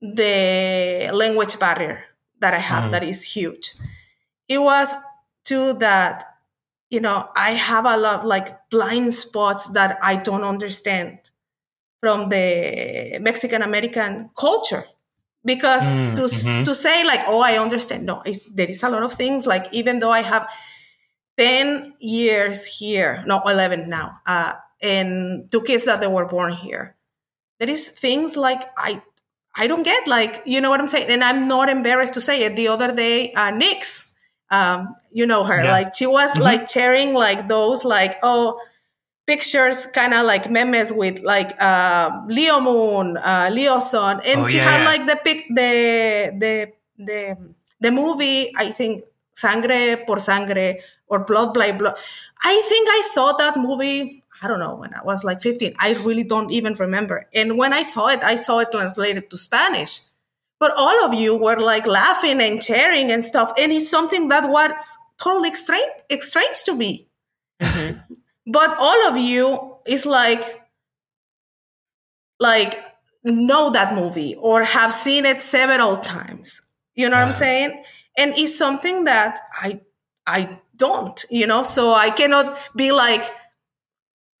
the 0.00 1.10
language 1.12 1.58
barrier 1.58 2.04
that 2.40 2.54
i 2.54 2.58
have 2.58 2.84
Mhm. 2.84 2.90
that 2.92 3.02
is 3.04 3.22
huge 3.22 3.74
it 4.48 4.58
was 4.58 4.92
too 5.44 5.74
that 5.74 6.24
you 6.90 7.00
know 7.00 7.28
i 7.36 7.50
have 7.52 7.86
a 7.86 7.96
lot 7.96 8.26
like 8.26 8.58
blind 8.70 9.14
spots 9.14 9.68
that 9.70 9.98
i 10.02 10.16
don't 10.16 10.44
understand 10.44 11.30
from 12.04 12.28
the 12.28 13.18
mexican 13.28 13.62
american 13.62 14.30
culture 14.44 14.84
because 15.52 15.88
Mm, 15.88 16.14
to 16.16 16.22
mhm. 16.22 16.64
to 16.68 16.74
say 16.74 17.04
like 17.04 17.22
oh 17.32 17.40
i 17.40 17.56
understand 17.66 18.04
no 18.04 18.22
it's, 18.28 18.40
there 18.58 18.70
is 18.70 18.82
a 18.82 18.88
lot 18.94 19.02
of 19.02 19.12
things 19.14 19.46
like 19.46 19.64
even 19.72 20.00
though 20.00 20.12
i 20.12 20.22
have 20.22 20.44
10 21.36 21.94
years 22.00 22.66
here 22.66 23.22
no 23.26 23.40
11 23.46 23.88
now 23.88 24.18
uh, 24.26 24.52
and 24.82 25.50
two 25.50 25.62
kids 25.62 25.84
that 25.86 26.00
they 26.00 26.06
were 26.06 26.26
born 26.26 26.52
here 26.54 26.96
there 27.58 27.70
is 27.70 27.88
things 27.88 28.36
like 28.36 28.62
i 28.76 29.02
i 29.56 29.66
don't 29.66 29.82
get 29.84 30.06
like 30.06 30.42
you 30.46 30.60
know 30.60 30.70
what 30.70 30.80
i'm 30.80 30.88
saying 30.88 31.08
and 31.08 31.24
i'm 31.24 31.48
not 31.48 31.68
embarrassed 31.68 32.14
to 32.14 32.20
say 32.20 32.42
it 32.44 32.56
the 32.56 32.68
other 32.68 32.94
day 32.94 33.32
uh 33.34 33.50
nix 33.50 34.14
um 34.50 34.94
you 35.12 35.26
know 35.26 35.42
her 35.44 35.60
Yeah. 35.64 35.72
like 35.76 35.94
she 35.94 36.06
was 36.06 36.36
Mhm. 36.36 36.42
like 36.48 36.68
sharing 36.68 37.14
like 37.14 37.48
those 37.48 37.84
like 37.84 38.14
oh 38.22 38.60
pictures 39.26 39.86
kind 39.86 40.12
of 40.14 40.26
like 40.26 40.50
memes 40.50 40.92
with 40.92 41.20
like 41.22 41.50
uh, 41.60 42.10
leo 42.28 42.60
moon 42.60 43.16
uh, 43.16 43.48
leo 43.52 43.80
sun 43.80 44.20
and 44.24 44.40
Oh, 44.40 44.48
she 44.48 44.58
yeah, 44.58 44.70
had 44.70 44.78
yeah. 44.80 44.86
like 44.86 45.06
the 45.06 45.16
pic 45.24 45.46
the 45.48 45.72
the 46.38 46.72
the 46.98 47.36
the 47.80 47.90
movie 47.90 48.52
i 48.56 48.70
think 48.70 49.04
sangre 49.34 49.96
por 50.06 50.18
sangre 50.20 50.76
or 51.08 51.24
blood 51.24 51.52
by 51.54 51.72
blood. 51.72 51.96
I 52.44 52.62
think 52.68 52.88
i 52.90 53.02
saw 53.12 53.32
that 53.32 53.56
movie 53.56 54.22
i 54.42 54.48
don't 54.48 54.60
know 54.60 54.74
when 54.76 54.92
i 54.94 55.02
was 55.02 55.24
like 55.24 55.40
15 55.40 55.74
i 55.80 55.94
really 56.04 56.24
don't 56.24 56.50
even 56.52 56.74
remember. 56.74 57.26
And 57.34 57.56
when 57.58 57.72
i 57.72 57.82
saw 57.82 58.08
it 58.08 58.22
i 58.22 58.36
saw 58.36 58.58
it 58.60 58.70
translated 58.72 59.30
to 59.30 59.38
spanish. 59.38 60.00
But 60.60 60.72
all 60.76 61.04
of 61.04 61.12
you 61.14 61.36
were 61.36 61.58
like 61.58 61.86
laughing 61.86 62.40
and 62.40 62.60
cheering 62.62 63.10
and 63.10 63.24
stuff 63.24 63.52
and 63.58 63.72
it's 63.72 63.88
something 63.90 64.28
that 64.28 64.48
was 64.48 64.98
totally 65.20 65.52
strange, 65.54 65.90
strange 66.20 66.62
to 66.64 66.74
me. 66.74 67.08
Mhm. 67.62 68.03
But 68.46 68.76
all 68.78 69.08
of 69.08 69.16
you 69.16 69.76
is 69.86 70.06
like 70.06 70.62
like 72.40 72.74
know 73.24 73.70
that 73.70 73.94
movie 73.94 74.34
or 74.38 74.64
have 74.64 74.92
seen 74.92 75.24
it 75.24 75.40
several 75.40 75.96
times 75.96 76.60
you 76.94 77.08
know 77.08 77.16
what 77.16 77.22
i'm 77.24 77.28
Uh. 77.30 77.32
saying 77.32 77.84
and 78.18 78.34
it's 78.36 78.56
something 78.56 79.04
that 79.04 79.40
i 79.60 79.80
i 80.26 80.48
don't 80.76 81.24
you 81.30 81.46
know 81.46 81.62
so 81.62 81.92
i 81.94 82.10
cannot 82.10 82.58
be 82.76 82.92
like 82.92 83.24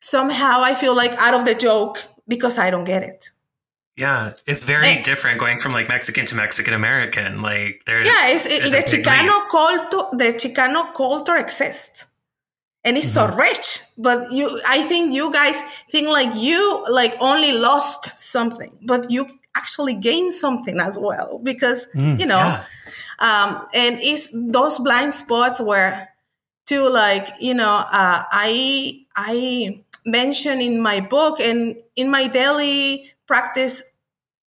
somehow 0.00 0.60
i 0.62 0.74
feel 0.74 0.94
like 0.94 1.12
out 1.14 1.34
of 1.34 1.44
the 1.44 1.54
joke 1.54 2.02
because 2.28 2.58
i 2.58 2.70
don't 2.70 2.84
get 2.84 3.02
it 3.02 3.30
Yeah, 3.96 4.32
it's 4.50 4.64
very 4.66 4.88
Eh. 4.88 5.02
different 5.10 5.38
going 5.38 5.60
from 5.62 5.72
like 5.72 5.86
Mexican 5.88 6.26
to 6.26 6.34
Mexican 6.34 6.74
American. 6.74 7.30
Like 7.50 7.74
there's 7.86 8.08
yeah 8.10 8.34
it's, 8.34 8.44
it, 8.44 8.58
there's 8.58 8.72
the 8.74 8.82
chicano 8.90 9.36
culture 9.56 10.04
the 10.20 10.30
chicano 10.40 10.82
culture 11.02 11.36
exists 11.38 12.10
and 12.84 12.96
it's 12.96 13.12
so 13.12 13.26
rich 13.28 13.80
but 13.98 14.30
you 14.32 14.60
i 14.66 14.82
think 14.82 15.12
you 15.12 15.32
guys 15.32 15.62
think 15.90 16.08
like 16.08 16.34
you 16.36 16.84
like 16.88 17.16
only 17.20 17.52
lost 17.52 18.18
something 18.18 18.76
but 18.86 19.10
you 19.10 19.26
actually 19.54 19.94
gained 19.94 20.32
something 20.32 20.80
as 20.80 20.98
well 20.98 21.38
because. 21.42 21.86
Mm, 21.94 22.20
you 22.20 22.26
know 22.26 22.36
yeah. 22.36 22.64
um 23.20 23.68
and 23.72 23.98
it's 24.00 24.28
those 24.32 24.78
blind 24.78 25.14
spots 25.14 25.60
where 25.60 26.08
to 26.66 26.88
like 26.88 27.28
you 27.40 27.54
know 27.54 27.74
uh, 27.74 28.24
i 28.30 29.04
i 29.16 29.82
mention 30.06 30.60
in 30.60 30.80
my 30.80 31.00
book 31.00 31.40
and 31.40 31.76
in 31.96 32.10
my 32.10 32.26
daily 32.26 33.10
practice 33.26 33.82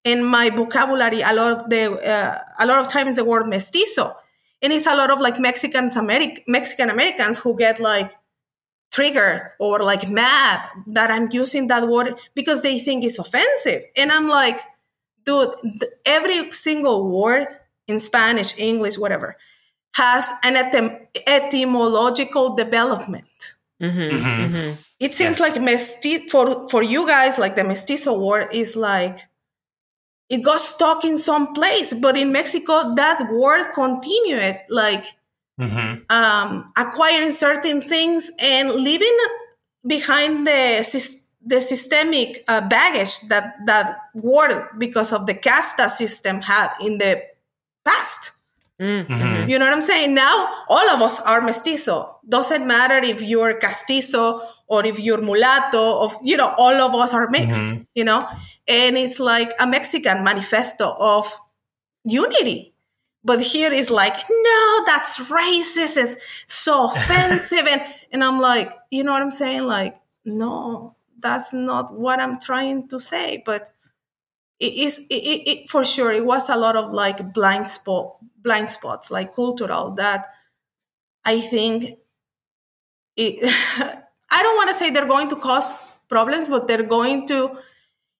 in 0.04 0.24
my 0.24 0.50
vocabulary 0.50 1.20
a 1.22 1.32
lot 1.32 1.52
of 1.52 1.70
the 1.70 1.92
uh, 2.06 2.38
a 2.58 2.66
lot 2.66 2.78
of 2.78 2.88
times 2.88 3.16
the 3.16 3.24
word 3.24 3.46
mestizo 3.46 4.14
and 4.62 4.72
it's 4.72 4.86
a 4.86 4.96
lot 4.96 5.10
of 5.10 5.20
like 5.20 5.38
mexicans 5.38 5.96
Ameri- 5.96 6.42
mexican 6.46 6.90
americans 6.90 7.38
who 7.38 7.56
get 7.56 7.80
like 7.80 8.12
triggered 8.96 9.42
or 9.64 9.74
like 9.90 10.04
mad 10.22 10.58
that 10.96 11.08
i'm 11.14 11.28
using 11.42 11.64
that 11.72 11.84
word 11.94 12.08
because 12.38 12.60
they 12.62 12.76
think 12.86 13.04
it's 13.04 13.18
offensive 13.24 13.82
and 14.00 14.08
i'm 14.14 14.28
like 14.40 14.58
dude 15.26 15.52
th- 15.80 15.92
every 16.16 16.38
single 16.52 16.98
word 17.18 17.46
in 17.90 17.98
spanish 18.00 18.50
english 18.58 18.96
whatever 19.02 19.36
has 20.02 20.24
an 20.48 20.54
etym- 20.62 20.96
etymological 21.26 22.46
development 22.64 23.28
Mhm. 23.82 24.10
Mhm. 24.10 24.36
Mhm. 24.44 24.68
it 25.06 25.12
seems 25.12 25.38
Yes. 25.38 25.44
like 25.44 25.56
mesti 25.70 26.12
for 26.32 26.46
for 26.72 26.82
you 26.82 27.02
guys 27.14 27.34
like 27.42 27.54
the 27.60 27.64
mestizo 27.72 28.12
word 28.28 28.48
is 28.62 28.70
like 28.90 29.16
it 30.34 30.40
got 30.42 30.60
stuck 30.60 31.04
in 31.04 31.16
some 31.18 31.52
place 31.58 31.92
but 32.04 32.16
in 32.16 32.32
mexico 32.32 32.94
that 32.96 33.18
word 33.30 33.64
continued 33.74 34.58
like 34.70 35.04
Mhm. 35.60 36.04
um 36.10 36.72
acquiring 36.76 37.32
certain 37.32 37.80
things 37.80 38.30
and 38.38 38.72
leaving 38.72 39.16
behind 39.86 40.46
the 40.46 40.84
the 41.46 41.60
systemic 41.62 42.44
uh, 42.48 42.60
baggage 42.60 43.20
that 43.28 43.54
that 43.66 43.96
word 44.14 44.68
because 44.78 45.12
of 45.12 45.26
the 45.26 45.34
casta 45.34 45.88
system 45.88 46.40
had 46.42 46.70
in 46.84 46.98
the 46.98 47.22
past 47.84 48.32
Mhm. 48.78 49.06
Mhm. 49.08 49.48
you 49.48 49.56
know 49.58 49.64
what 49.64 49.72
I'm 49.72 49.80
saying? 49.80 50.12
Now 50.12 50.52
all 50.68 50.84
of 50.90 51.00
us 51.00 51.16
are 51.24 51.40
mestizo. 51.40 52.20
Doesn't 52.28 52.66
matter 52.66 52.98
if 53.00 53.22
you're 53.22 53.56
castizo 53.58 54.44
or 54.68 54.84
if 54.84 54.98
you're 55.00 55.22
mulatto, 55.22 56.00
of 56.04 56.18
you 56.22 56.36
know, 56.36 56.52
all 56.58 56.74
of 56.82 56.92
us 56.94 57.14
are 57.14 57.26
mixed, 57.30 57.64
Mhm. 57.64 57.86
you 57.94 58.04
know? 58.04 58.28
And 58.68 58.98
it's 58.98 59.16
like 59.18 59.54
a 59.58 59.66
Mexican 59.66 60.20
manifesto 60.22 60.92
of 61.00 61.24
unity. 62.04 62.74
But 63.26 63.40
here 63.40 63.72
is 63.72 63.90
like, 63.90 64.14
no, 64.30 64.84
that's 64.86 65.18
racist. 65.28 65.96
It's 65.96 66.16
so 66.46 66.84
offensive. 66.86 67.66
and, 67.66 67.82
and 68.12 68.22
I'm 68.22 68.40
like, 68.40 68.72
you 68.90 69.02
know 69.02 69.12
what 69.12 69.22
I'm 69.22 69.32
saying? 69.32 69.64
Like, 69.64 69.96
no, 70.24 70.94
that's 71.18 71.52
not 71.52 71.92
what 71.92 72.20
I'm 72.20 72.38
trying 72.38 72.88
to 72.88 73.00
say. 73.00 73.42
But 73.44 73.72
it 74.58 74.72
is 74.74 74.98
it, 75.10 75.14
it, 75.14 75.48
it, 75.50 75.70
for 75.70 75.84
sure 75.84 76.12
it 76.12 76.24
was 76.24 76.48
a 76.48 76.56
lot 76.56 76.76
of 76.76 76.92
like 76.92 77.32
blind 77.34 77.66
spot 77.66 78.16
blind 78.42 78.70
spots 78.70 79.10
like 79.10 79.34
cultural 79.34 79.90
that 79.92 80.26
i 81.24 81.40
think 81.40 81.98
it, 83.16 83.36
i 84.30 84.42
don't 84.42 84.56
want 84.56 84.68
to 84.68 84.74
say 84.74 84.90
they're 84.90 85.06
going 85.06 85.28
to 85.28 85.36
cause 85.36 85.78
problems 86.08 86.48
but 86.48 86.66
they're 86.66 86.82
going 86.84 87.26
to 87.26 87.58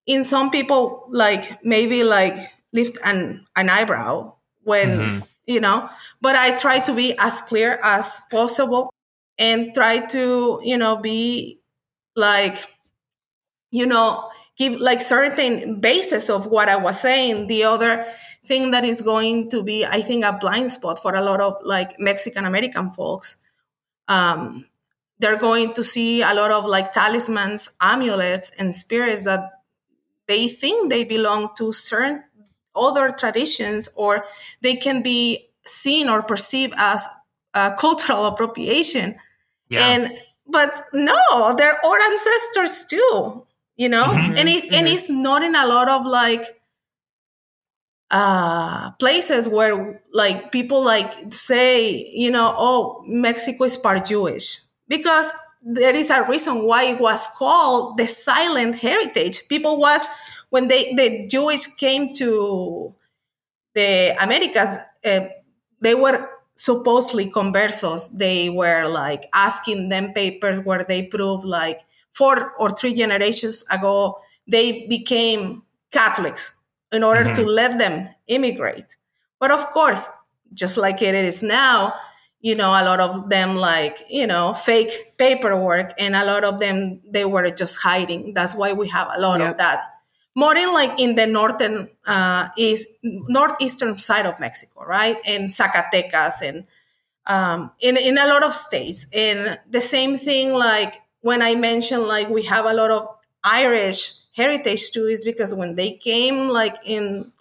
in 0.05 0.23
some 0.23 0.51
people 0.51 1.07
like 1.11 1.63
maybe 1.63 2.03
like 2.03 2.37
lift 2.73 2.97
an 3.03 3.43
an 3.55 3.69
eyebrow 3.69 4.33
when 4.67 4.89
Mhm. 4.99 5.27
you 5.47 5.59
know 5.59 5.89
but 6.21 6.35
i 6.35 6.55
try 6.55 6.79
to 6.79 6.93
be 6.93 7.15
as 7.17 7.41
clear 7.41 7.79
as 7.83 8.21
possible 8.29 8.91
and 9.39 9.73
try 9.73 9.99
to 10.05 10.59
you 10.63 10.77
know 10.77 10.97
be 10.97 11.59
like 12.15 12.57
you 13.71 13.85
know, 13.85 14.29
give 14.57 14.79
like 14.79 15.01
certain 15.01 15.79
basis 15.79 16.29
of 16.29 16.45
what 16.47 16.69
I 16.69 16.77
was 16.77 16.99
saying. 17.01 17.47
The 17.47 17.63
other 17.65 18.05
thing 18.45 18.71
that 18.71 18.85
is 18.85 19.01
going 19.01 19.49
to 19.49 19.61
be, 19.63 19.85
I 19.85 20.01
think, 20.01 20.23
a 20.23 20.33
blind 20.33 20.71
spot 20.71 21.01
for 21.01 21.15
a 21.15 21.21
lot 21.23 21.41
of 21.41 21.57
like 21.63 21.99
Mexican 21.99 22.45
American 22.45 22.89
folks. 22.91 23.37
Um, 24.07 24.65
they're 25.19 25.37
going 25.37 25.73
to 25.73 25.83
see 25.83 26.21
a 26.21 26.33
lot 26.33 26.51
of 26.51 26.65
like 26.65 26.93
talismans, 26.93 27.69
amulets, 27.81 28.51
and 28.59 28.73
spirits 28.73 29.25
that 29.25 29.51
they 30.27 30.47
think 30.47 30.89
they 30.89 31.03
belong 31.03 31.49
to 31.57 31.73
certain 31.73 32.23
other 32.77 33.11
traditions 33.11 33.89
or 33.95 34.25
they 34.61 34.75
can 34.75 35.01
be 35.01 35.49
seen 35.65 36.09
or 36.09 36.21
perceived 36.21 36.73
as 36.77 37.07
uh, 37.53 37.71
cultural 37.75 38.25
appropriation. 38.25 39.17
Yeah. 39.69 39.85
And 39.87 40.17
but 40.47 40.85
no, 40.93 41.55
they're 41.57 41.83
our 41.85 41.99
ancestors 41.99 42.85
too, 42.85 43.45
you 43.75 43.89
know? 43.89 44.05
Mm-hmm. 44.05 44.37
And 44.37 44.49
it 44.49 44.63
mm-hmm. 44.65 44.73
and 44.73 44.87
it's 44.87 45.09
not 45.09 45.43
in 45.43 45.55
a 45.55 45.67
lot 45.67 45.89
of 45.89 46.05
like 46.05 46.45
uh 48.09 48.91
places 48.91 49.49
where 49.49 50.01
like 50.13 50.51
people 50.51 50.83
like 50.83 51.33
say, 51.33 52.09
you 52.13 52.31
know, 52.31 52.55
oh, 52.57 53.03
Mexico 53.05 53.65
is 53.65 53.77
part 53.77 54.05
Jewish. 54.05 54.59
Because 54.87 55.31
there 55.61 55.93
is 55.93 56.09
a 56.09 56.23
reason 56.23 56.63
why 56.63 56.83
it 56.83 57.01
was 57.01 57.27
called 57.35 57.97
the 57.97 58.07
silent 58.07 58.75
heritage. 58.75 59.47
People 59.49 59.77
was 59.77 60.07
when 60.49 60.67
they 60.67 60.93
the 60.93 61.27
Jewish 61.27 61.67
came 61.75 62.13
to 62.15 62.93
the 63.73 64.15
Americas, 64.21 64.77
uh, 65.05 65.27
they 65.81 65.95
were 65.95 66.29
supposedly 66.55 67.29
conversos. 67.31 68.17
They 68.17 68.49
were 68.49 68.87
like 68.87 69.25
asking 69.33 69.89
them 69.89 70.13
papers 70.13 70.59
where 70.61 70.83
they 70.83 71.03
prove 71.03 71.43
like 71.43 71.81
four 72.13 72.53
or 72.57 72.71
three 72.71 72.93
generations 72.93 73.63
ago 73.69 74.19
they 74.47 74.87
became 74.87 75.63
Catholics 75.91 76.55
in 76.91 77.03
order 77.03 77.23
mm-hmm. 77.23 77.35
to 77.35 77.45
let 77.45 77.77
them 77.77 78.09
immigrate. 78.27 78.95
But 79.39 79.51
of 79.51 79.69
course, 79.71 80.09
just 80.53 80.77
like 80.77 81.01
it 81.01 81.13
is 81.13 81.43
now, 81.43 81.93
you 82.39 82.55
know, 82.55 82.69
a 82.69 82.83
lot 82.83 82.99
of 82.99 83.29
them 83.29 83.55
like, 83.55 84.05
you 84.09 84.25
know, 84.25 84.53
fake 84.53 85.17
paperwork 85.17 85.93
and 85.99 86.15
a 86.15 86.25
lot 86.25 86.43
of 86.43 86.59
them 86.59 87.01
they 87.05 87.25
were 87.25 87.49
just 87.51 87.77
hiding. 87.77 88.33
That's 88.33 88.55
why 88.55 88.73
we 88.73 88.87
have 88.89 89.09
a 89.13 89.19
lot 89.19 89.39
yep. 89.39 89.51
of 89.51 89.57
that 89.57 89.96
more 90.37 90.55
in 90.55 90.71
like 90.71 90.99
in 90.99 91.15
the 91.15 91.25
northern 91.25 91.89
uh, 92.05 92.49
east 92.57 92.87
northeastern 93.03 93.97
side 93.97 94.27
of 94.27 94.39
Mexico, 94.39 94.85
right? 94.85 95.17
In 95.25 95.47
Zacatecas 95.47 96.43
and 96.43 96.65
um, 97.25 97.71
in 97.81 97.97
in 97.97 98.19
a 98.19 98.27
lot 98.27 98.43
of 98.43 98.53
states. 98.53 99.07
And 99.13 99.59
the 99.69 99.81
same 99.81 100.19
thing, 100.19 100.53
like 100.53 101.01
when 101.21 101.41
I 101.41 101.55
mentioned, 101.55 102.03
like 102.03 102.29
we 102.29 102.43
have 102.43 102.65
a 102.65 102.73
lot 102.73 102.91
of 102.91 103.07
Irish 103.43 104.13
heritage 104.35 104.91
too, 104.91 105.07
is 105.07 105.25
because 105.25 105.55
when 105.55 105.75
they 105.75 105.93
came, 105.97 106.49
like 106.49 106.77
in 106.85 107.33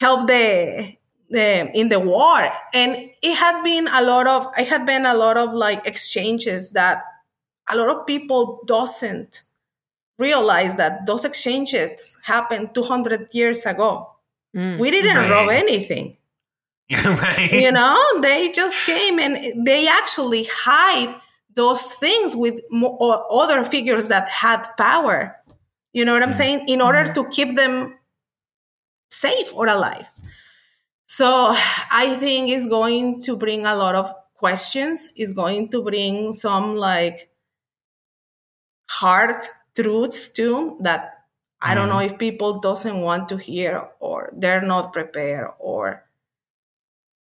help 0.00 0.26
the 0.26 0.96
the 1.30 1.70
in 1.74 1.90
the 1.90 2.00
war, 2.00 2.48
and 2.72 3.10
it 3.22 3.36
had 3.36 3.62
been 3.62 3.88
a 3.88 4.02
lot 4.02 4.26
of 4.26 4.48
it 4.58 4.68
had 4.68 4.86
been 4.86 5.06
a 5.06 5.14
lot 5.14 5.36
of 5.36 5.52
like 5.52 5.86
exchanges 5.86 6.70
that 6.72 7.02
a 7.68 7.76
lot 7.76 7.88
of 7.94 8.06
people 8.06 8.62
doesn't 8.66 9.42
realize 10.18 10.76
that 10.76 11.06
those 11.06 11.24
exchanges 11.24 12.18
happened 12.24 12.74
200 12.74 13.28
years 13.32 13.66
ago. 13.66 14.10
Mm, 14.54 14.78
we 14.78 14.90
didn't 14.90 15.16
right. 15.16 15.30
rob 15.30 15.50
anything. 15.50 16.16
right. 17.04 17.50
You 17.52 17.72
know, 17.72 18.20
they 18.20 18.52
just 18.52 18.84
came 18.86 19.18
and 19.18 19.66
they 19.66 19.88
actually 19.88 20.46
hide 20.50 21.14
those 21.54 21.92
things 21.94 22.36
with 22.36 22.60
mo- 22.70 22.96
other 22.96 23.64
figures 23.64 24.08
that 24.08 24.28
had 24.28 24.64
power. 24.76 25.36
You 25.92 26.04
know 26.04 26.12
what 26.12 26.22
I'm 26.22 26.30
mm. 26.30 26.34
saying? 26.34 26.68
In 26.68 26.80
order 26.80 27.04
mm. 27.04 27.14
to 27.14 27.28
keep 27.28 27.56
them 27.56 27.98
safe 29.10 29.52
or 29.54 29.66
alive. 29.66 30.06
So 31.06 31.54
I 31.90 32.16
think 32.18 32.50
it's 32.50 32.66
going 32.66 33.20
to 33.22 33.36
bring 33.36 33.64
a 33.64 33.74
lot 33.74 33.94
of 33.94 34.12
questions. 34.34 35.10
It's 35.16 35.32
going 35.32 35.70
to 35.70 35.82
bring 35.82 36.32
some 36.32 36.76
like 36.76 37.30
hard 38.88 39.42
truths 39.76 40.32
too 40.32 40.76
that 40.80 41.12
I 41.60 41.74
don't 41.74 41.88
know 41.88 41.96
mm. 41.96 42.06
if 42.06 42.18
people 42.18 42.60
doesn't 42.60 43.00
want 43.00 43.28
to 43.30 43.36
hear 43.36 43.88
or 44.00 44.32
they're 44.34 44.62
not 44.62 44.92
prepared 44.92 45.50
or 45.58 46.04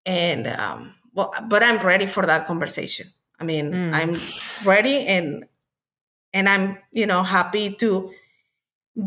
and 0.06 0.46
um 0.46 0.94
well 1.14 1.32
but 1.48 1.62
I'm 1.62 1.84
ready 1.84 2.06
for 2.06 2.24
that 2.26 2.46
conversation. 2.46 3.06
I 3.40 3.44
mean, 3.44 3.72
mm. 3.72 3.92
I'm 3.92 4.20
ready 4.64 5.06
and 5.06 5.44
and 6.32 6.48
I'm, 6.48 6.78
you 6.92 7.06
know, 7.06 7.22
happy 7.22 7.74
to 7.76 8.12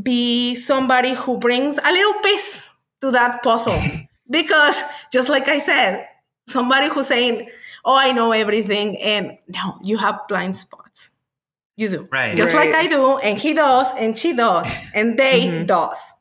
be 0.04 0.56
somebody 0.56 1.14
who 1.14 1.38
brings 1.38 1.78
a 1.78 1.92
little 1.92 2.22
piece 2.22 2.74
to 3.02 3.12
that 3.12 3.42
puzzle. 3.42 3.80
because 4.30 4.82
just 5.12 5.30
like 5.30 5.48
I 5.48 5.60
said, 5.60 6.08
somebody 6.48 6.90
who's 6.90 7.08
saying, 7.08 7.50
Oh, 7.84 7.98
I 7.98 8.12
know 8.12 8.32
everything 8.32 9.00
and 9.02 9.38
no, 9.48 9.80
you 9.84 9.98
have 9.98 10.28
blind 10.28 10.58
spots 10.58 11.12
you 11.76 11.90
do. 11.90 12.08
Right. 12.12 12.36
Just 12.36 12.54
right. 12.54 12.70
like 12.70 12.86
I 12.86 12.88
do, 12.88 13.18
and 13.18 13.38
he 13.38 13.54
does, 13.54 13.92
and 13.98 14.18
she 14.18 14.34
does, 14.34 14.92
and 14.94 15.18
they 15.18 15.42
mm-hmm. 15.42 15.66
does. 15.66 16.14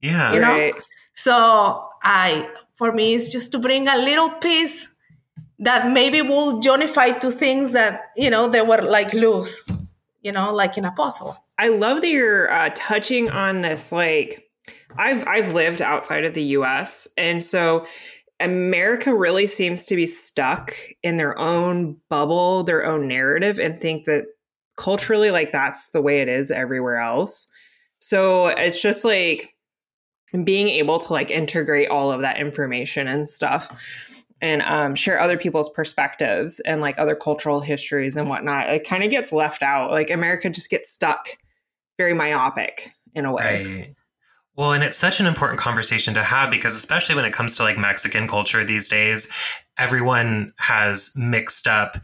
Yeah. 0.00 0.32
You 0.32 0.40
know? 0.40 0.48
Right. 0.48 0.74
So 1.14 1.88
I 2.02 2.48
for 2.74 2.92
me 2.92 3.14
it's 3.14 3.28
just 3.28 3.52
to 3.52 3.58
bring 3.58 3.88
a 3.88 3.96
little 3.96 4.30
piece 4.30 4.90
that 5.58 5.90
maybe 5.92 6.20
will 6.20 6.60
unify 6.64 7.12
two 7.12 7.30
things 7.30 7.72
that, 7.72 8.10
you 8.16 8.28
know, 8.28 8.48
they 8.48 8.62
were 8.62 8.82
like 8.82 9.12
loose, 9.12 9.64
you 10.20 10.32
know, 10.32 10.52
like 10.52 10.76
in 10.76 10.84
a 10.84 10.90
puzzle. 10.90 11.36
I 11.56 11.68
love 11.68 12.00
that 12.00 12.08
you're 12.08 12.50
uh, 12.50 12.70
touching 12.74 13.30
on 13.30 13.60
this 13.60 13.92
like 13.92 14.48
I've 14.96 15.26
I've 15.26 15.54
lived 15.54 15.80
outside 15.80 16.24
of 16.24 16.34
the 16.34 16.42
US 16.58 17.06
and 17.16 17.42
so 17.42 17.86
America 18.40 19.14
really 19.14 19.46
seems 19.46 19.84
to 19.84 19.94
be 19.94 20.08
stuck 20.08 20.74
in 21.04 21.16
their 21.16 21.38
own 21.38 21.98
bubble, 22.08 22.64
their 22.64 22.84
own 22.84 23.06
narrative, 23.06 23.60
and 23.60 23.80
think 23.80 24.06
that 24.06 24.24
culturally 24.82 25.30
like 25.30 25.52
that's 25.52 25.90
the 25.90 26.02
way 26.02 26.22
it 26.22 26.28
is 26.28 26.50
everywhere 26.50 26.98
else. 26.98 27.46
So 27.98 28.48
it's 28.48 28.82
just 28.82 29.04
like 29.04 29.54
being 30.42 30.68
able 30.68 30.98
to 30.98 31.12
like 31.12 31.30
integrate 31.30 31.88
all 31.88 32.10
of 32.10 32.22
that 32.22 32.40
information 32.40 33.06
and 33.06 33.28
stuff 33.28 33.70
and 34.40 34.60
um, 34.62 34.96
share 34.96 35.20
other 35.20 35.38
people's 35.38 35.70
perspectives 35.70 36.58
and 36.60 36.80
like 36.80 36.98
other 36.98 37.14
cultural 37.14 37.60
histories 37.60 38.16
and 38.16 38.28
whatnot. 38.28 38.70
It 38.70 38.84
kind 38.84 39.04
of 39.04 39.10
gets 39.10 39.30
left 39.30 39.62
out. 39.62 39.92
Like 39.92 40.10
America 40.10 40.50
just 40.50 40.68
gets 40.68 40.90
stuck 40.90 41.28
very 41.96 42.12
myopic 42.12 42.90
in 43.14 43.24
a 43.24 43.32
way. 43.32 43.64
Right. 43.64 43.94
Well, 44.56 44.72
and 44.72 44.82
it's 44.82 44.96
such 44.96 45.20
an 45.20 45.26
important 45.26 45.60
conversation 45.60 46.12
to 46.14 46.24
have 46.24 46.50
because, 46.50 46.74
especially 46.74 47.14
when 47.14 47.24
it 47.24 47.32
comes 47.32 47.56
to 47.56 47.62
like 47.62 47.78
Mexican 47.78 48.26
culture 48.26 48.64
these 48.64 48.88
days, 48.88 49.32
everyone 49.78 50.50
has 50.56 51.12
mixed 51.16 51.68
up 51.68 51.96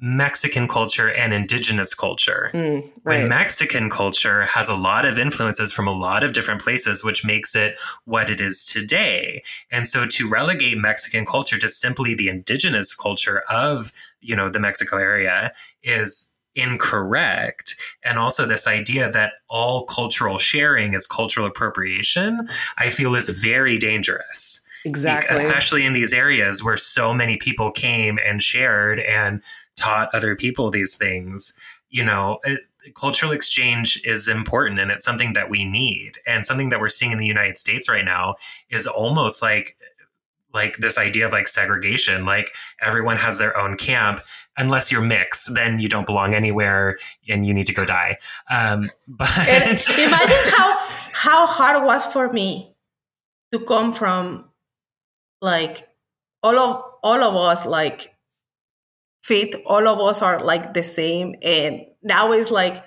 Mexican 0.00 0.68
culture 0.68 1.10
and 1.10 1.32
indigenous 1.32 1.94
culture. 1.94 2.50
Mm, 2.52 2.90
right. 3.04 3.20
When 3.20 3.28
Mexican 3.28 3.88
culture 3.88 4.42
has 4.42 4.68
a 4.68 4.74
lot 4.74 5.04
of 5.04 5.18
influences 5.18 5.72
from 5.72 5.86
a 5.86 5.92
lot 5.92 6.22
of 6.22 6.32
different 6.32 6.60
places, 6.60 7.04
which 7.04 7.24
makes 7.24 7.54
it 7.54 7.76
what 8.04 8.28
it 8.28 8.40
is 8.40 8.64
today. 8.64 9.42
And 9.70 9.86
so 9.88 10.06
to 10.06 10.28
relegate 10.28 10.78
Mexican 10.78 11.24
culture 11.24 11.58
to 11.58 11.68
simply 11.68 12.14
the 12.14 12.28
indigenous 12.28 12.94
culture 12.94 13.44
of, 13.50 13.92
you 14.20 14.36
know, 14.36 14.50
the 14.50 14.60
Mexico 14.60 14.98
area 14.98 15.52
is 15.82 16.32
incorrect. 16.54 17.76
And 18.04 18.18
also 18.18 18.46
this 18.46 18.66
idea 18.66 19.10
that 19.10 19.34
all 19.48 19.84
cultural 19.84 20.38
sharing 20.38 20.94
is 20.94 21.06
cultural 21.06 21.46
appropriation, 21.46 22.48
I 22.78 22.90
feel 22.90 23.14
is 23.14 23.30
very 23.30 23.78
dangerous. 23.78 24.60
Exactly. 24.84 25.34
Especially 25.34 25.86
in 25.86 25.94
these 25.94 26.12
areas 26.12 26.62
where 26.62 26.76
so 26.76 27.14
many 27.14 27.38
people 27.38 27.70
came 27.70 28.18
and 28.24 28.42
shared 28.42 29.00
and 29.00 29.42
taught 29.76 30.14
other 30.14 30.36
people 30.36 30.70
these 30.70 30.96
things, 30.96 31.56
you 31.90 32.04
know, 32.04 32.38
it, 32.44 32.60
cultural 32.94 33.32
exchange 33.32 34.00
is 34.04 34.28
important 34.28 34.78
and 34.78 34.90
it's 34.90 35.04
something 35.04 35.32
that 35.32 35.48
we 35.48 35.64
need. 35.64 36.12
And 36.26 36.44
something 36.44 36.68
that 36.68 36.80
we're 36.80 36.88
seeing 36.88 37.12
in 37.12 37.18
the 37.18 37.26
United 37.26 37.56
States 37.56 37.88
right 37.88 38.04
now 38.04 38.36
is 38.70 38.86
almost 38.86 39.42
like 39.42 39.76
like 40.54 40.76
this 40.76 40.96
idea 40.96 41.26
of 41.26 41.32
like 41.32 41.48
segregation 41.48 42.24
like 42.24 42.48
everyone 42.80 43.16
has 43.16 43.38
their 43.38 43.58
own 43.58 43.76
camp 43.76 44.20
unless 44.56 44.90
you're 44.92 45.02
mixed 45.02 45.52
then 45.54 45.80
you 45.80 45.88
don't 45.88 46.06
belong 46.06 46.32
anywhere 46.32 46.96
and 47.28 47.44
you 47.44 47.52
need 47.52 47.66
to 47.66 47.74
go 47.74 47.84
die 47.84 48.16
um 48.50 48.88
but 49.08 49.28
imagine 49.98 50.36
how 50.52 50.78
how 51.12 51.46
hard 51.46 51.82
it 51.82 51.84
was 51.84 52.06
for 52.06 52.32
me 52.32 52.72
to 53.52 53.58
come 53.58 53.92
from 53.92 54.48
like 55.42 55.88
all 56.42 56.56
of 56.56 56.84
all 57.02 57.22
of 57.22 57.34
us 57.34 57.66
like 57.66 58.13
fit 59.24 59.54
all 59.64 59.88
of 59.88 59.98
us 60.00 60.20
are 60.20 60.38
like 60.44 60.74
the 60.74 60.84
same 60.84 61.34
and 61.42 61.86
now 62.02 62.32
it's 62.32 62.50
like 62.50 62.84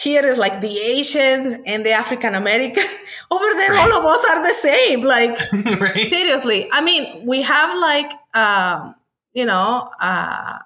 here 0.00 0.24
is 0.24 0.38
like 0.38 0.60
the 0.60 0.78
asians 0.78 1.56
and 1.66 1.84
the 1.84 1.90
african 1.90 2.36
american 2.36 2.84
over 3.30 3.44
there 3.54 3.70
right. 3.70 3.90
all 3.90 3.98
of 3.98 4.04
us 4.04 4.24
are 4.30 4.46
the 4.46 4.54
same 4.54 5.00
like 5.02 5.36
right. 5.80 6.08
seriously 6.08 6.68
i 6.72 6.80
mean 6.80 7.26
we 7.26 7.42
have 7.42 7.76
like 7.78 8.12
um 8.34 8.94
you 9.34 9.44
know 9.44 9.90
uh 10.00 10.58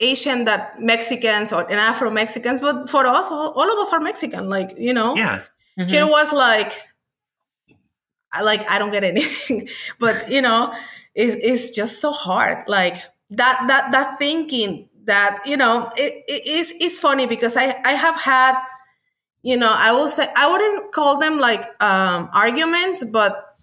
Asian 0.00 0.44
that 0.44 0.80
Mexicans 0.80 1.52
or 1.52 1.62
and 1.62 1.80
Afro 1.80 2.10
Mexicans, 2.10 2.60
but 2.60 2.88
for 2.88 3.04
us, 3.04 3.30
all, 3.30 3.50
all, 3.50 3.72
of 3.72 3.78
us 3.80 3.92
are 3.92 4.00
Mexican. 4.00 4.48
Like 4.48 4.78
you 4.78 4.94
know, 4.94 5.16
yeah. 5.16 5.42
Mm-hmm. 5.78 5.88
Here 5.88 6.06
was 6.06 6.32
like, 6.32 6.72
I 8.32 8.42
like 8.42 8.68
I 8.70 8.78
don't 8.78 8.92
get 8.92 9.02
anything, 9.02 9.68
but 9.98 10.26
you 10.30 10.40
know, 10.40 10.72
it's 11.18 11.70
just 11.70 12.00
so 12.00 12.12
hard. 12.12 12.68
Like 12.68 12.96
that 13.30 13.64
that 13.68 13.90
that 13.90 14.18
thinking 14.18 14.88
that 15.04 15.42
you 15.44 15.56
know 15.56 15.90
it, 15.96 16.24
it 16.28 16.46
is 16.46 16.72
it's 16.80 17.00
funny 17.00 17.26
because 17.26 17.56
I 17.56 17.74
I 17.84 17.92
have 17.92 18.20
had 18.20 18.60
you 19.42 19.56
know 19.56 19.72
I 19.74 19.92
will 19.92 20.08
say 20.08 20.30
I 20.36 20.50
wouldn't 20.50 20.92
call 20.92 21.18
them 21.18 21.38
like 21.38 21.62
um, 21.82 22.30
arguments, 22.32 23.04
but 23.04 23.56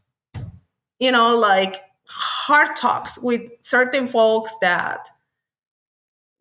you 0.99 1.11
know 1.11 1.35
like 1.37 1.81
hard 2.07 2.75
talks 2.75 3.17
with 3.17 3.49
certain 3.61 4.07
folks 4.07 4.57
that 4.59 5.09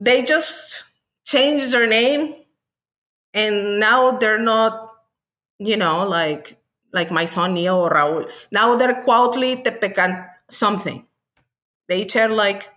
they 0.00 0.24
just 0.24 0.84
changed 1.24 1.72
their 1.72 1.86
name 1.86 2.34
and 3.32 3.80
now 3.80 4.10
they're 4.18 4.38
not 4.38 4.90
you 5.58 5.76
know 5.76 6.06
like 6.06 6.58
like 6.92 7.10
my 7.10 7.24
son 7.24 7.54
Neil 7.54 7.76
or 7.76 7.90
Raul. 7.90 8.30
Now 8.50 8.76
they're 8.76 9.02
quietly 9.02 9.56
Tepecan 9.56 10.33
something. 10.50 11.06
They 11.88 12.08
share 12.08 12.28
like 12.28 12.70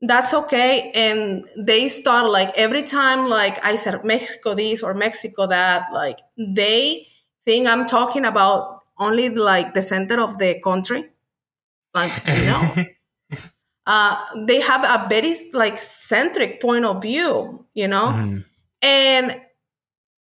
that's 0.00 0.32
okay 0.32 0.92
and 0.94 1.44
they 1.56 1.88
start 1.88 2.30
like 2.30 2.52
every 2.56 2.82
time 2.82 3.28
like 3.28 3.64
i 3.64 3.74
said 3.74 4.04
mexico 4.04 4.54
this 4.54 4.82
or 4.82 4.94
mexico 4.94 5.46
that 5.46 5.88
like 5.92 6.18
they 6.36 7.06
think 7.44 7.66
i'm 7.66 7.84
talking 7.86 8.24
about 8.24 8.82
only 8.98 9.28
like 9.28 9.74
the 9.74 9.82
center 9.82 10.20
of 10.20 10.38
the 10.38 10.60
country 10.60 11.10
like 11.94 12.12
no 12.26 12.84
uh, 13.86 14.24
they 14.46 14.60
have 14.60 14.84
a 14.84 15.08
very 15.08 15.34
like 15.52 15.78
centric 15.78 16.60
point 16.60 16.84
of 16.84 17.02
view 17.02 17.64
you 17.74 17.88
know 17.88 18.08
mm-hmm. 18.08 18.38
and 18.82 19.40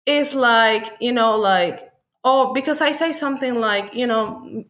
it's 0.06 0.34
like 0.34 0.94
you 1.02 1.12
know 1.12 1.38
like 1.38 1.92
oh 2.24 2.54
because 2.54 2.80
i 2.80 2.94
say 2.94 3.12
something 3.12 3.56
like 3.56 3.94
you 3.94 4.08
know 4.08 4.64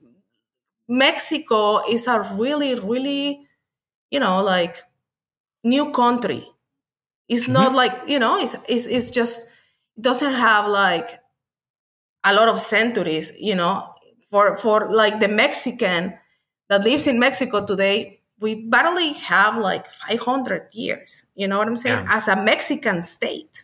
mexico 0.87 1.81
is 1.89 2.07
a 2.07 2.21
really 2.37 2.75
really 2.75 3.47
you 4.11 4.19
know 4.19 4.43
like 4.43 4.83
new 5.65 5.91
country. 5.91 6.47
It's 7.27 7.45
mm-hmm. 7.45 7.53
not 7.53 7.73
like, 7.73 8.03
you 8.07 8.19
know, 8.19 8.39
it's, 8.39 8.55
it's, 8.69 8.85
it's 8.85 9.09
just 9.09 9.49
doesn't 9.99 10.33
have 10.33 10.69
like 10.69 11.19
a 12.23 12.33
lot 12.33 12.47
of 12.47 12.61
centuries, 12.61 13.33
you 13.39 13.55
know, 13.55 13.93
for, 14.29 14.55
for 14.57 14.93
like 14.93 15.19
the 15.19 15.27
Mexican 15.27 16.13
that 16.69 16.83
lives 16.83 17.07
in 17.07 17.19
Mexico 17.19 17.65
today, 17.65 18.21
we 18.39 18.67
barely 18.69 19.13
have 19.13 19.57
like 19.57 19.89
500 19.89 20.69
years. 20.73 21.25
You 21.35 21.47
know 21.47 21.57
what 21.57 21.67
I'm 21.67 21.77
saying? 21.77 22.05
Yeah. 22.05 22.15
As 22.15 22.27
a 22.27 22.41
Mexican 22.41 23.01
state. 23.01 23.63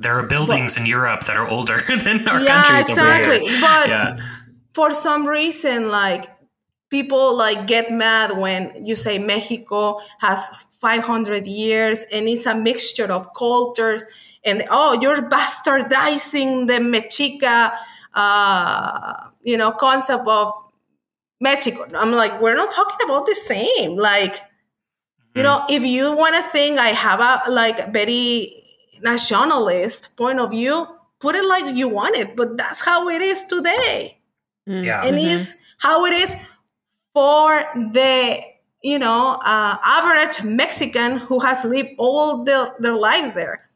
There 0.00 0.18
are 0.18 0.26
buildings 0.26 0.74
but, 0.74 0.80
in 0.80 0.86
Europe 0.86 1.20
that 1.24 1.36
are 1.36 1.48
older 1.48 1.78
than 2.04 2.28
our 2.28 2.40
yeah, 2.42 2.62
countries 2.62 2.90
exactly. 2.90 3.38
But 3.60 3.88
yeah. 3.88 4.16
for 4.74 4.92
some 4.92 5.26
reason, 5.26 5.88
like 5.88 6.26
people 6.94 7.36
like 7.36 7.66
get 7.66 7.90
mad 7.90 8.38
when 8.38 8.86
you 8.86 8.94
say 8.94 9.18
Mexico 9.18 9.98
has 10.20 10.48
500 10.80 11.44
years 11.44 12.06
and 12.12 12.28
it's 12.28 12.46
a 12.46 12.54
mixture 12.54 13.10
of 13.10 13.34
cultures 13.34 14.06
and 14.44 14.62
oh 14.70 14.92
you're 15.02 15.22
bastardizing 15.22 16.68
the 16.68 16.78
mexica 16.94 17.72
uh, 18.14 19.14
you 19.42 19.56
know 19.56 19.72
concept 19.72 20.28
of 20.28 20.52
mexico. 21.40 21.84
I'm 21.96 22.12
like 22.12 22.40
we're 22.40 22.54
not 22.54 22.70
talking 22.70 23.02
about 23.04 23.26
the 23.26 23.34
same. 23.34 23.96
Like 23.96 24.36
you 25.34 25.42
know 25.42 25.58
mm-hmm. 25.58 25.76
if 25.76 25.82
you 25.82 26.14
want 26.14 26.36
to 26.36 26.44
think 26.54 26.78
i 26.78 26.90
have 27.06 27.18
a 27.18 27.50
like 27.50 27.92
very 27.92 28.62
nationalist 29.02 30.16
point 30.16 30.38
of 30.38 30.50
view 30.50 30.86
put 31.18 31.34
it 31.34 31.44
like 31.44 31.74
you 31.74 31.88
want 31.88 32.14
it 32.14 32.36
but 32.36 32.56
that's 32.56 32.84
how 32.84 33.08
it 33.08 33.20
is 33.20 33.44
today. 33.46 34.18
Yeah. 34.66 35.02
And 35.04 35.16
mm-hmm. 35.16 35.34
is 35.36 35.60
how 35.78 36.06
it 36.06 36.12
is 36.12 36.36
for 37.14 37.64
the 37.74 38.42
you 38.84 38.98
know, 38.98 39.40
uh, 39.42 39.78
average 39.82 40.44
Mexican 40.44 41.16
who 41.16 41.40
has 41.40 41.64
lived 41.64 41.94
all 41.96 42.44
the, 42.44 42.74
their 42.78 42.94
lives 42.94 43.32
there. 43.32 43.70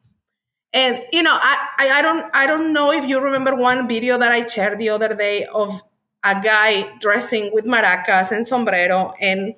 And 0.74 1.02
you 1.12 1.22
know, 1.22 1.32
I, 1.32 1.68
I, 1.78 1.88
I 1.98 2.02
don't 2.02 2.30
I 2.34 2.46
don't 2.46 2.74
know 2.74 2.92
if 2.92 3.08
you 3.08 3.18
remember 3.18 3.56
one 3.56 3.88
video 3.88 4.18
that 4.18 4.30
I 4.30 4.46
shared 4.46 4.78
the 4.78 4.90
other 4.90 5.16
day 5.16 5.46
of 5.46 5.80
a 6.22 6.34
guy 6.34 6.98
dressing 6.98 7.50
with 7.54 7.64
maracas 7.64 8.32
and 8.32 8.46
sombrero 8.46 9.14
and 9.18 9.54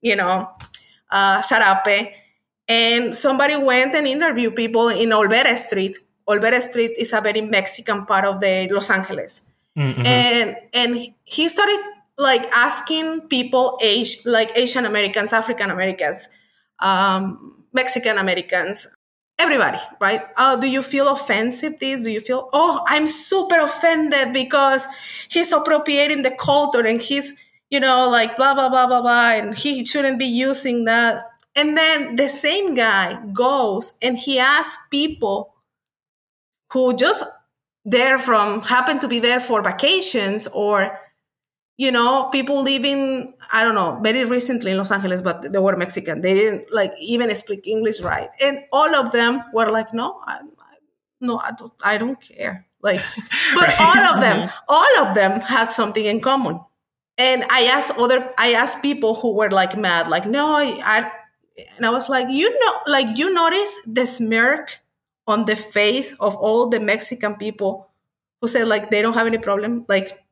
you 0.00 0.14
know 0.14 0.48
uh, 1.10 1.42
sarape, 1.42 2.12
and 2.68 3.18
somebody 3.18 3.56
went 3.56 3.96
and 3.96 4.06
interviewed 4.06 4.54
people 4.54 4.90
in 4.90 5.08
Olvera 5.08 5.56
Street. 5.56 5.98
Olvera 6.28 6.62
Street 6.62 6.92
is 6.98 7.12
a 7.12 7.20
very 7.20 7.40
Mexican 7.40 8.04
part 8.04 8.24
of 8.24 8.38
the 8.38 8.68
Los 8.70 8.90
Angeles, 8.90 9.42
mm-hmm. 9.76 10.06
and 10.06 10.56
and 10.72 11.14
he 11.24 11.48
started 11.48 11.93
like 12.18 12.44
asking 12.52 13.22
people 13.28 13.78
age 13.82 14.24
like 14.24 14.50
asian 14.56 14.86
americans 14.86 15.32
african 15.32 15.70
americans 15.70 16.28
um, 16.80 17.64
mexican 17.72 18.18
americans 18.18 18.88
everybody 19.38 19.78
right? 20.00 20.22
Oh 20.36 20.60
do 20.60 20.68
you 20.68 20.82
feel 20.82 21.08
offensive 21.08 21.78
this? 21.80 22.04
Do 22.04 22.10
you 22.10 22.20
feel 22.20 22.48
oh 22.52 22.80
i'm 22.86 23.06
super 23.06 23.60
offended 23.60 24.32
because 24.32 24.86
he's 25.28 25.52
appropriating 25.52 26.22
the 26.22 26.30
culture 26.30 26.86
and 26.86 27.00
he's 27.00 27.34
you 27.70 27.80
know 27.80 28.08
like 28.08 28.36
blah 28.36 28.54
blah 28.54 28.68
blah 28.68 28.86
blah 28.86 29.02
blah 29.02 29.32
and 29.32 29.54
he 29.54 29.84
shouldn't 29.84 30.18
be 30.18 30.26
using 30.26 30.84
that. 30.84 31.24
And 31.56 31.76
then 31.76 32.16
the 32.16 32.28
same 32.28 32.74
guy 32.74 33.20
goes 33.32 33.94
and 34.02 34.18
he 34.18 34.38
asks 34.40 34.76
people 34.90 35.54
who 36.72 36.96
just 36.96 37.24
there 37.84 38.18
from 38.18 38.62
happen 38.62 38.98
to 39.00 39.08
be 39.08 39.20
there 39.20 39.40
for 39.40 39.62
vacations 39.62 40.48
or 40.48 40.98
you 41.76 41.90
know, 41.90 42.28
people 42.30 42.62
living, 42.62 43.34
I 43.52 43.64
don't 43.64 43.74
know, 43.74 43.98
very 44.02 44.24
recently 44.24 44.70
in 44.70 44.78
Los 44.78 44.92
Angeles, 44.92 45.22
but 45.22 45.52
they 45.52 45.58
were 45.58 45.76
Mexican. 45.76 46.20
They 46.20 46.34
didn't 46.34 46.72
like 46.72 46.92
even 47.00 47.34
speak 47.34 47.66
English 47.66 48.00
right. 48.00 48.28
And 48.40 48.64
all 48.72 48.94
of 48.94 49.12
them 49.12 49.42
were 49.52 49.70
like, 49.70 49.92
no, 49.92 50.20
I, 50.24 50.34
I 50.34 50.76
no, 51.20 51.38
I 51.38 51.52
don't, 51.52 51.72
I 51.82 51.98
don't 51.98 52.20
care. 52.20 52.66
Like, 52.80 53.00
but 53.54 53.68
right. 53.68 53.80
all 53.80 54.14
of 54.14 54.20
them, 54.20 54.48
mm-hmm. 54.48 54.64
all 54.68 54.98
of 55.06 55.14
them 55.14 55.40
had 55.40 55.72
something 55.72 56.04
in 56.04 56.20
common. 56.20 56.60
And 57.16 57.44
I 57.50 57.64
asked 57.66 57.92
other, 57.96 58.30
I 58.38 58.54
asked 58.54 58.82
people 58.82 59.14
who 59.14 59.34
were 59.34 59.50
like 59.50 59.76
mad, 59.76 60.08
like, 60.08 60.26
no, 60.26 60.54
I, 60.54 60.80
I 60.84 61.12
and 61.76 61.86
I 61.86 61.90
was 61.90 62.08
like, 62.08 62.28
you 62.28 62.50
know, 62.50 62.80
like 62.86 63.16
you 63.16 63.32
notice 63.32 63.78
the 63.86 64.06
smirk 64.06 64.80
on 65.26 65.44
the 65.44 65.56
face 65.56 66.12
of 66.14 66.36
all 66.36 66.68
the 66.68 66.80
Mexican 66.80 67.36
people 67.36 67.88
who 68.40 68.48
said 68.48 68.66
like 68.66 68.90
they 68.90 69.02
don't 69.02 69.14
have 69.14 69.26
any 69.26 69.38
problem. 69.38 69.84
Like 69.88 70.23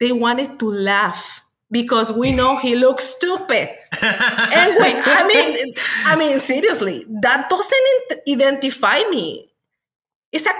they 0.00 0.12
wanted 0.12 0.58
to 0.58 0.66
laugh 0.66 1.42
because 1.70 2.12
we 2.12 2.34
know 2.34 2.58
he 2.58 2.74
looks 2.74 3.04
stupid. 3.04 3.68
and 4.02 4.74
we, 4.76 4.92
I 5.06 5.24
mean, 5.26 5.74
I 6.06 6.16
mean, 6.16 6.40
seriously, 6.40 7.04
that 7.22 7.48
doesn't 7.48 8.42
identify 8.42 9.02
me. 9.10 9.50
It's 10.32 10.46
a 10.46 10.52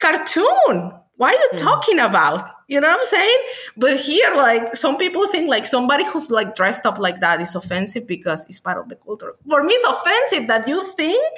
cartoon. 0.00 0.92
What 1.16 1.34
are 1.34 1.38
you 1.40 1.50
mm. 1.54 1.56
talking 1.56 1.98
about? 1.98 2.50
You 2.68 2.80
know 2.80 2.88
what 2.88 2.98
I'm 2.98 3.06
saying? 3.06 3.38
But 3.76 3.98
here, 3.98 4.34
like, 4.36 4.76
some 4.76 4.98
people 4.98 5.26
think 5.28 5.48
like 5.48 5.66
somebody 5.66 6.04
who's 6.04 6.30
like 6.30 6.54
dressed 6.54 6.84
up 6.84 6.98
like 6.98 7.20
that 7.20 7.40
is 7.40 7.54
offensive 7.54 8.06
because 8.06 8.46
it's 8.48 8.60
part 8.60 8.78
of 8.78 8.88
the 8.88 8.96
culture. 8.96 9.34
For 9.48 9.62
me, 9.62 9.72
it's 9.72 9.84
offensive 9.84 10.48
that 10.48 10.68
you 10.68 10.86
think 10.92 11.32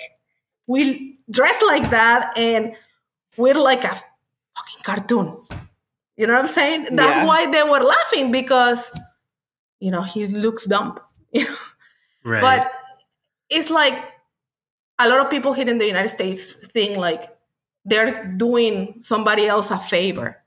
we 0.66 1.16
dress 1.30 1.62
like 1.66 1.90
that 1.90 2.36
and 2.36 2.74
we're 3.36 3.54
like 3.54 3.84
a 3.84 3.94
fucking 3.94 4.82
cartoon. 4.82 5.44
You 6.18 6.26
know 6.26 6.34
what 6.34 6.40
I'm 6.40 6.48
saying? 6.48 6.88
That's 6.96 7.16
yeah. 7.16 7.26
why 7.26 7.48
they 7.48 7.62
were 7.62 7.78
laughing 7.78 8.32
because, 8.32 8.92
you 9.78 9.92
know, 9.92 10.02
he 10.02 10.26
looks 10.26 10.66
dumb. 10.66 10.98
right. 12.24 12.42
But 12.42 12.72
it's 13.48 13.70
like 13.70 14.04
a 14.98 15.08
lot 15.08 15.20
of 15.24 15.30
people 15.30 15.52
here 15.52 15.68
in 15.68 15.78
the 15.78 15.86
United 15.86 16.08
States 16.08 16.54
think 16.70 16.98
like 16.98 17.32
they're 17.84 18.24
doing 18.24 18.96
somebody 18.98 19.46
else 19.46 19.70
a 19.70 19.78
favor. 19.78 20.42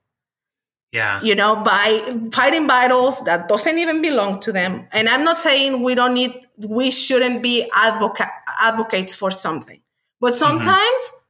Yeah. 0.91 1.21
You 1.21 1.36
know, 1.36 1.55
by 1.55 2.19
fighting 2.34 2.67
battles 2.67 3.23
that 3.23 3.47
doesn't 3.47 3.77
even 3.77 4.01
belong 4.01 4.41
to 4.41 4.51
them. 4.51 4.88
And 4.91 5.07
I'm 5.07 5.23
not 5.23 5.38
saying 5.39 5.84
we 5.84 5.95
don't 5.95 6.13
need, 6.13 6.34
we 6.67 6.91
shouldn't 6.91 7.41
be 7.41 7.69
advocate, 7.73 8.27
advocates 8.60 9.15
for 9.15 9.31
something. 9.31 9.79
But 10.19 10.34
mm-hmm. 10.34 10.39
sometimes, 10.39 11.01
mm-hmm. 11.01 11.21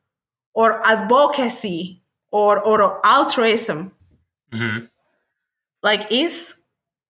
or 0.56 0.84
advocacy 0.84 2.01
or, 2.32 2.60
or 2.60 3.06
altruism 3.06 3.91
Mm-hmm. 4.53 4.85
Like 5.83 6.11
is 6.11 6.61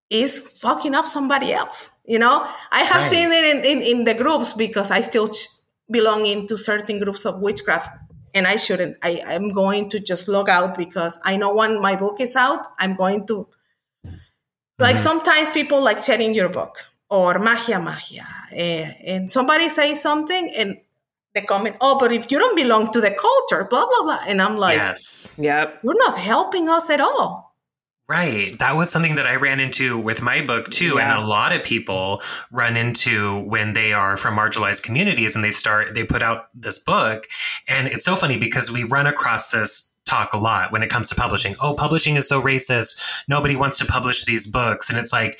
is 0.10 0.40
fucking 0.60 0.94
up 0.94 1.06
somebody 1.08 1.54
else. 1.54 1.92
You 2.06 2.20
know, 2.20 2.46
I 2.72 2.82
have 2.84 3.02
right. 3.02 3.12
seen 3.12 3.32
it 3.32 3.56
in, 3.56 3.66
in, 3.66 3.82
in, 3.82 4.04
the 4.04 4.14
groups 4.14 4.54
because 4.54 4.92
I 4.92 5.00
still 5.02 5.30
ch- 5.30 5.48
belong 5.90 6.26
into 6.26 6.58
certain 6.58 7.00
groups 7.00 7.26
of 7.26 7.40
witchcraft, 7.40 7.90
and 8.34 8.46
I 8.46 8.58
shouldn't. 8.58 8.98
I 9.02 9.22
I'm 9.26 9.50
going 9.50 9.90
to 9.90 10.00
just 10.00 10.28
log 10.28 10.50
out 10.50 10.78
because 10.78 11.20
I 11.24 11.38
know 11.38 11.54
when 11.54 11.82
my 11.82 11.96
book 11.96 12.20
is 12.20 12.36
out, 12.36 12.68
I'm 12.78 12.96
going 12.96 13.26
to. 13.28 13.48
Like 14.78 14.96
mm-hmm. 14.96 14.98
sometimes 14.98 15.50
people 15.52 15.82
like 15.82 16.02
sharing 16.02 16.34
your 16.34 16.50
book 16.50 16.78
or 17.10 17.40
magia 17.40 17.80
magia, 17.80 18.28
eh, 18.52 18.94
and 19.06 19.32
somebody 19.32 19.70
says 19.70 20.02
something, 20.02 20.52
and 20.56 20.78
the 21.34 21.42
comment, 21.42 21.78
oh, 21.82 21.98
but 22.00 22.12
if 22.12 22.32
you 22.32 22.40
don't 22.40 22.56
belong 22.56 22.92
to 22.92 23.02
the 23.02 23.12
culture, 23.12 23.68
blah, 23.70 23.86
blah, 23.86 24.04
blah. 24.04 24.20
And 24.28 24.42
I'm 24.42 24.58
like, 24.58 24.78
yes. 24.78 25.34
Yep. 25.38 25.80
you're 25.84 25.98
not 25.98 26.18
helping 26.18 26.70
us 26.70 26.90
at 26.90 27.00
all. 27.00 27.52
Right. 28.10 28.60
That 28.60 28.76
was 28.76 28.90
something 28.90 29.16
that 29.16 29.26
I 29.26 29.36
ran 29.36 29.62
into 29.62 29.98
with 29.98 30.22
my 30.22 30.42
book 30.42 30.70
too. 30.70 30.96
Yeah. 30.98 31.16
And 31.16 31.24
a 31.24 31.26
lot 31.26 31.56
of 31.56 31.64
people 31.64 32.22
run 32.52 32.76
into 32.76 33.40
when 33.46 33.72
they 33.72 33.94
are 33.94 34.18
from 34.18 34.36
marginalized 34.36 34.84
communities 34.84 35.34
and 35.34 35.44
they 35.46 35.52
start, 35.52 35.94
they 35.94 36.04
put 36.04 36.22
out 36.22 36.50
this 36.54 36.78
book. 36.78 37.26
And 37.70 37.88
it's 37.88 38.04
so 38.04 38.18
funny 38.18 38.38
because 38.38 38.70
we 38.70 38.84
run 38.84 39.08
across 39.08 39.52
this 39.52 39.96
talk 40.06 40.34
a 40.34 40.38
lot 40.38 40.74
when 40.74 40.84
it 40.84 40.90
comes 40.90 41.08
to 41.08 41.16
publishing. 41.16 41.56
Oh, 41.62 41.74
publishing 41.74 42.18
is 42.18 42.28
so 42.28 42.42
racist. 42.42 43.24
Nobody 43.30 43.56
wants 43.56 43.78
to 43.78 43.86
publish 43.86 44.26
these 44.26 44.46
books. 44.46 44.90
And 44.90 45.00
it's 45.00 45.14
like, 45.14 45.40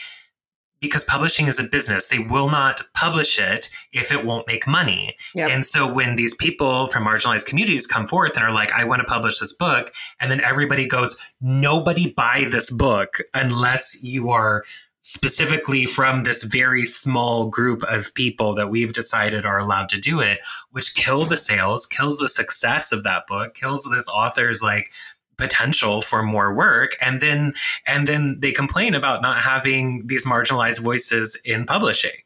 because 0.82 1.04
publishing 1.04 1.48
is 1.48 1.60
a 1.60 1.64
business, 1.64 2.08
they 2.08 2.20
will 2.20 2.50
not 2.50 2.82
publish 2.94 3.40
it 3.40 3.70
if 3.94 4.12
it 4.12 4.26
won't 4.26 4.48
make 4.48 4.68
money. 4.68 5.16
Yep. 5.36 5.50
And 5.50 5.66
so 5.66 5.92
when 5.92 6.16
these 6.16 6.36
people 6.36 6.88
from 6.88 7.06
marginalized 7.06 7.46
communities 7.46 7.88
come 7.88 8.08
forth 8.08 8.36
and 8.36 8.44
are 8.44 8.52
like, 8.52 8.72
I 8.72 8.84
want 8.84 9.00
to 9.00 9.06
publish 9.06 9.40
this 9.40 9.54
book, 9.54 9.94
and 10.20 10.32
then 10.32 10.42
everybody 10.42 10.88
goes, 10.88 11.18
nobody 11.40 12.12
buy 12.12 12.48
this 12.50 12.72
book 12.72 13.20
unless 13.34 14.04
you 14.04 14.30
are 14.30 14.64
specifically 15.02 15.86
from 15.86 16.24
this 16.24 16.44
very 16.44 16.86
small 16.86 17.48
group 17.48 17.84
of 17.84 18.14
people 18.14 18.54
that 18.54 18.70
we've 18.70 18.94
decided 18.94 19.46
are 19.46 19.60
allowed 19.60 19.90
to 19.90 20.00
do 20.00 20.20
it, 20.20 20.40
which 20.72 20.94
kill 20.94 21.26
the 21.26 21.38
sales, 21.38 21.88
kills 21.88 22.20
the 22.20 22.30
success 22.30 22.92
of 22.92 23.04
that 23.04 23.26
book, 23.28 23.56
kills 23.56 23.88
this 23.92 24.08
author's 24.08 24.62
like 24.62 24.92
potential 25.42 26.02
for 26.02 26.22
more 26.24 26.54
work 26.54 26.92
and 27.02 27.20
then 27.22 27.54
and 27.86 28.08
then 28.08 28.38
they 28.42 28.52
complain 28.52 28.94
about 28.96 29.22
not 29.22 29.38
having 29.44 30.06
these 30.08 30.26
marginalized 30.26 30.82
voices 30.82 31.28
in 31.44 31.66
publishing 31.66 32.20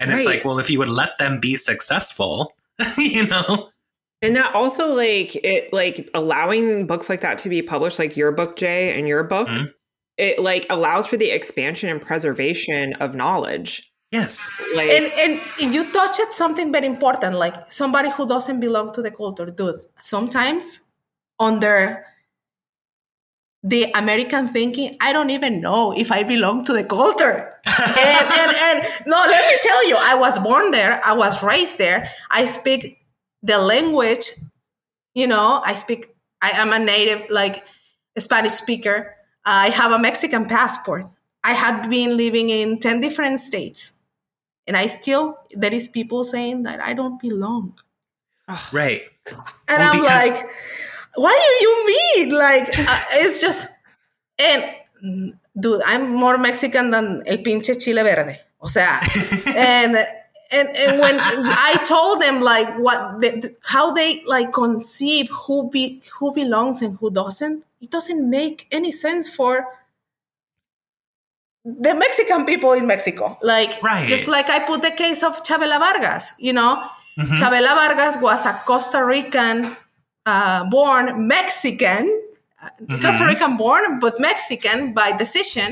and 0.00 0.10
it's 0.12 0.26
like 0.26 0.44
well 0.44 0.58
if 0.58 0.68
you 0.70 0.78
would 0.78 0.88
let 1.02 1.12
them 1.18 1.38
be 1.40 1.54
successful 1.56 2.52
you 2.98 3.24
know 3.26 3.70
And 4.22 4.34
that 4.34 4.50
also 4.54 4.84
like 4.94 5.30
it 5.54 5.72
like 5.72 6.10
allowing 6.12 6.86
books 6.90 7.08
like 7.08 7.20
that 7.22 7.38
to 7.42 7.48
be 7.48 7.62
published, 7.62 7.98
like 8.02 8.16
your 8.18 8.32
book, 8.32 8.56
Jay, 8.58 8.82
and 8.98 9.06
your 9.06 9.22
book, 9.22 9.46
Mhm. 9.46 9.70
it 10.16 10.42
like 10.50 10.66
allows 10.68 11.06
for 11.06 11.16
the 11.16 11.30
expansion 11.30 11.86
and 11.88 12.02
preservation 12.02 12.84
of 13.04 13.14
knowledge. 13.14 13.70
yes 14.10 14.50
Like 14.74 14.90
And 14.96 15.06
and 15.22 15.32
you 15.74 15.82
touched 15.98 16.18
at 16.26 16.34
something 16.34 16.72
very 16.76 16.88
important, 16.94 17.32
like 17.44 17.56
somebody 17.70 18.10
who 18.10 18.26
doesn't 18.34 18.58
belong 18.66 18.86
to 18.96 19.00
the 19.06 19.12
culture, 19.20 19.50
dude. 19.58 19.80
Sometimes 20.02 20.82
under 21.38 22.02
the 23.62 23.90
American 23.94 24.46
thinking, 24.46 24.96
I 25.00 25.12
don't 25.12 25.30
even 25.30 25.60
know 25.60 25.92
if 25.92 26.12
I 26.12 26.22
belong 26.22 26.64
to 26.66 26.72
the 26.72 26.84
culture. 26.84 27.54
and, 27.66 28.26
and, 28.38 28.56
and 28.56 28.86
no, 29.06 29.16
let 29.16 29.50
me 29.50 29.56
tell 29.62 29.88
you, 29.88 29.96
I 29.98 30.14
was 30.16 30.38
born 30.38 30.70
there, 30.70 31.00
I 31.04 31.12
was 31.12 31.42
raised 31.42 31.78
there, 31.78 32.08
I 32.30 32.44
speak 32.44 33.04
the 33.42 33.58
language, 33.58 34.30
you 35.14 35.26
know, 35.26 35.60
I 35.64 35.74
speak, 35.74 36.14
I 36.40 36.50
am 36.50 36.72
a 36.72 36.78
native, 36.78 37.28
like 37.30 37.64
a 38.16 38.20
Spanish 38.20 38.52
speaker. 38.52 39.14
I 39.44 39.70
have 39.70 39.92
a 39.92 39.98
Mexican 39.98 40.44
passport. 40.46 41.06
I 41.42 41.52
had 41.52 41.88
been 41.88 42.16
living 42.16 42.50
in 42.50 42.78
10 42.78 43.00
different 43.00 43.40
states. 43.40 43.92
And 44.66 44.76
I 44.76 44.86
still, 44.86 45.36
there 45.52 45.72
is 45.72 45.88
people 45.88 46.22
saying 46.22 46.64
that 46.64 46.80
I 46.80 46.92
don't 46.92 47.20
belong. 47.20 47.78
right 48.72 49.02
And 49.66 49.78
Well, 49.78 49.92
I'm 49.94 50.00
because- 50.00 50.32
like, 50.34 50.46
what 51.20 51.36
do 51.36 51.64
you 51.66 51.86
mean? 51.86 52.30
Like, 52.38 52.68
uh, 52.68 53.02
it's 53.12 53.40
just, 53.40 53.68
and 54.38 54.64
dude, 55.58 55.82
I'm 55.84 56.14
more 56.14 56.38
Mexican 56.38 56.90
than 56.90 57.22
el 57.26 57.38
pinche 57.38 57.78
chile 57.82 58.02
verde. 58.02 58.40
O 58.60 58.66
sea, 58.68 59.00
and, 59.56 59.96
and, 60.50 60.68
and 60.76 60.98
when 61.00 61.16
I 61.20 61.76
told 61.86 62.20
them 62.20 62.40
like 62.40 62.68
what, 62.78 63.20
the, 63.20 63.54
how 63.64 63.92
they 63.92 64.22
like 64.26 64.52
conceive 64.52 65.28
who 65.30 65.70
be, 65.70 66.02
who 66.18 66.32
belongs 66.34 66.82
and 66.82 66.96
who 66.98 67.10
doesn't, 67.10 67.64
it 67.80 67.90
doesn't 67.90 68.28
make 68.28 68.66
any 68.72 68.90
sense 68.90 69.28
for 69.30 69.64
the 71.64 71.94
Mexican 71.94 72.44
people 72.46 72.72
in 72.72 72.86
Mexico. 72.86 73.38
Like, 73.42 73.82
Right. 73.82 74.08
just 74.08 74.26
like 74.28 74.48
I 74.48 74.60
put 74.60 74.82
the 74.82 74.90
case 74.90 75.22
of 75.22 75.42
Chavela 75.42 75.78
Vargas, 75.78 76.32
you 76.38 76.52
know, 76.52 76.82
Mhm. 77.18 77.36
Chavela 77.36 77.74
Vargas 77.74 78.16
was 78.22 78.46
a 78.46 78.54
Costa 78.64 79.04
Rican 79.04 79.76
uh, 80.28 80.60
born 80.76 81.04
Mexican, 81.36 82.04
uh, 82.62 82.70
Costa 83.02 83.24
Mhm. 83.24 83.28
Rican 83.32 83.52
born, 83.64 83.82
but 84.04 84.14
Mexican 84.28 84.78
by 84.98 85.08
decision, 85.24 85.70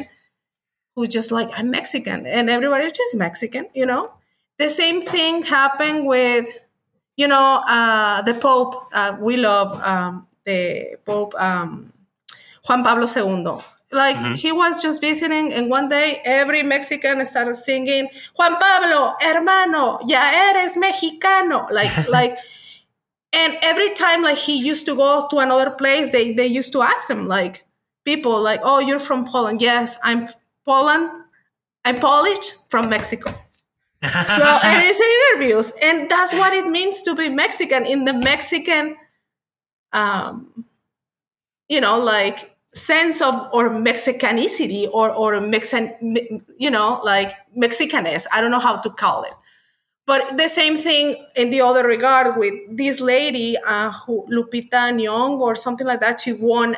who 0.95 1.07
just 1.07 1.31
like, 1.39 1.51
I'm 1.59 1.69
Mexican. 1.79 2.27
And 2.27 2.49
everybody 2.57 2.85
just 2.91 3.15
Mexican, 3.27 3.65
you 3.75 3.87
know? 3.91 4.05
The 4.59 4.69
same 4.81 4.99
thing 5.03 5.43
happened 5.43 6.07
with, 6.15 6.47
you 7.17 7.29
know, 7.29 7.49
uh, 7.77 8.23
the 8.29 8.35
Pope. 8.35 8.75
Uh, 8.93 9.13
we 9.21 9.35
love 9.37 9.71
um, 9.93 10.27
the 10.49 10.97
Pope 11.05 11.35
um, 11.49 11.93
Juan 12.67 12.81
Pablo 12.83 13.07
II. 13.07 13.61
Like 13.93 14.17
Mhm. 14.17 14.35
he 14.43 14.51
was 14.53 14.83
just 14.83 15.01
visiting, 15.01 15.53
and 15.57 15.71
one 15.71 15.89
day 15.89 16.21
every 16.25 16.63
Mexican 16.75 17.25
started 17.33 17.55
singing 17.69 18.09
Juan 18.37 18.55
Pablo, 18.59 19.15
hermano, 19.21 20.01
ya 20.09 20.23
eres 20.49 20.77
mexicano. 20.77 21.59
Like, 21.71 21.93
like, 22.19 22.35
and 23.37 23.59
every 23.63 23.91
time 23.95 24.23
like 24.23 24.39
he 24.39 24.57
used 24.57 24.87
to 24.87 24.97
go 24.97 25.29
to 25.29 25.39
another 25.39 25.71
place, 25.71 26.11
they 26.11 26.33
they 26.33 26.47
used 26.47 26.73
to 26.73 26.83
ask 26.83 27.11
him 27.11 27.27
like 27.29 27.65
people 28.05 28.41
like, 28.41 28.61
oh, 28.65 28.79
you're 28.79 28.99
from 28.99 29.27
Poland? 29.27 29.61
Yes, 29.61 29.99
I'm 30.03 30.27
Poland. 30.65 31.11
I'm 31.85 32.01
Polish 32.01 32.57
from 32.71 32.89
Mexico. 32.89 33.31
So 34.03 34.45
and 34.65 34.85
it's 34.85 35.01
in 35.01 35.11
interviews, 35.21 35.73
and 35.83 36.11
that's 36.11 36.33
what 36.33 36.53
it 36.55 36.67
means 36.67 37.03
to 37.03 37.15
be 37.15 37.29
Mexican 37.29 37.85
in 37.85 38.05
the 38.05 38.15
Mexican, 38.15 38.97
um, 39.93 40.65
you 41.69 41.81
know, 41.81 41.99
like 41.99 42.57
sense 42.75 43.21
of 43.21 43.49
or 43.53 43.71
Mexicanicity 43.71 44.89
or 44.91 45.11
or 45.11 45.41
Mexican, 45.41 46.41
you 46.59 46.71
know, 46.71 47.01
like 47.05 47.37
Mexicaness. 47.57 48.27
I 48.33 48.41
don't 48.41 48.51
know 48.51 48.61
how 48.61 48.77
to 48.77 48.91
call 48.91 49.25
it, 49.25 49.33
but 50.07 50.37
the 50.37 50.49
same 50.49 50.77
thing 50.79 51.25
in 51.37 51.51
the 51.51 51.61
other 51.61 51.87
regard 51.87 52.37
with 52.37 52.55
this 52.77 53.01
lady, 53.01 53.57
uh, 53.67 53.91
who 53.93 54.27
Lupita 54.31 54.93
Nyong 54.95 55.41
or 55.41 55.55
something 55.57 55.87
like 55.87 56.01
that. 56.01 56.21
She 56.21 56.33
won 56.33 56.77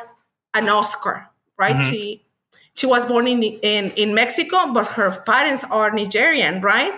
an 0.53 0.69
Oscar, 0.69 1.29
right? 1.57 1.75
Mhm. 1.75 1.83
She 1.83 2.23
she 2.75 2.85
was 2.87 3.05
born 3.05 3.27
in, 3.27 3.43
in 3.43 3.91
in 3.91 4.13
Mexico, 4.15 4.71
but 4.73 4.87
her 4.97 5.11
parents 5.25 5.63
are 5.69 5.91
Nigerian, 5.91 6.61
right? 6.61 6.93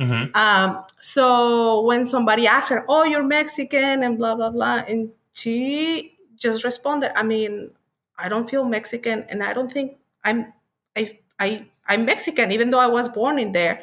Mhm. 0.00 0.34
Um, 0.36 0.84
so 1.00 1.82
when 1.82 2.04
somebody 2.04 2.46
asked 2.46 2.70
her, 2.70 2.84
"Oh, 2.88 3.04
you're 3.04 3.22
Mexican," 3.24 4.02
and 4.02 4.18
blah 4.18 4.34
blah 4.34 4.50
blah, 4.50 4.82
and 4.88 5.10
she 5.32 6.16
just 6.36 6.64
responded, 6.64 7.12
"I 7.18 7.22
mean, 7.22 7.70
I 8.18 8.28
don't 8.28 8.48
feel 8.48 8.64
Mexican, 8.64 9.24
and 9.28 9.42
I 9.42 9.52
don't 9.52 9.70
think 9.72 9.96
I'm 10.24 10.52
I 10.96 11.18
I 11.38 11.66
I'm 11.86 12.04
Mexican, 12.04 12.52
even 12.52 12.70
though 12.70 12.80
I 12.80 12.86
was 12.88 13.08
born 13.08 13.38
in 13.38 13.52
there." 13.52 13.82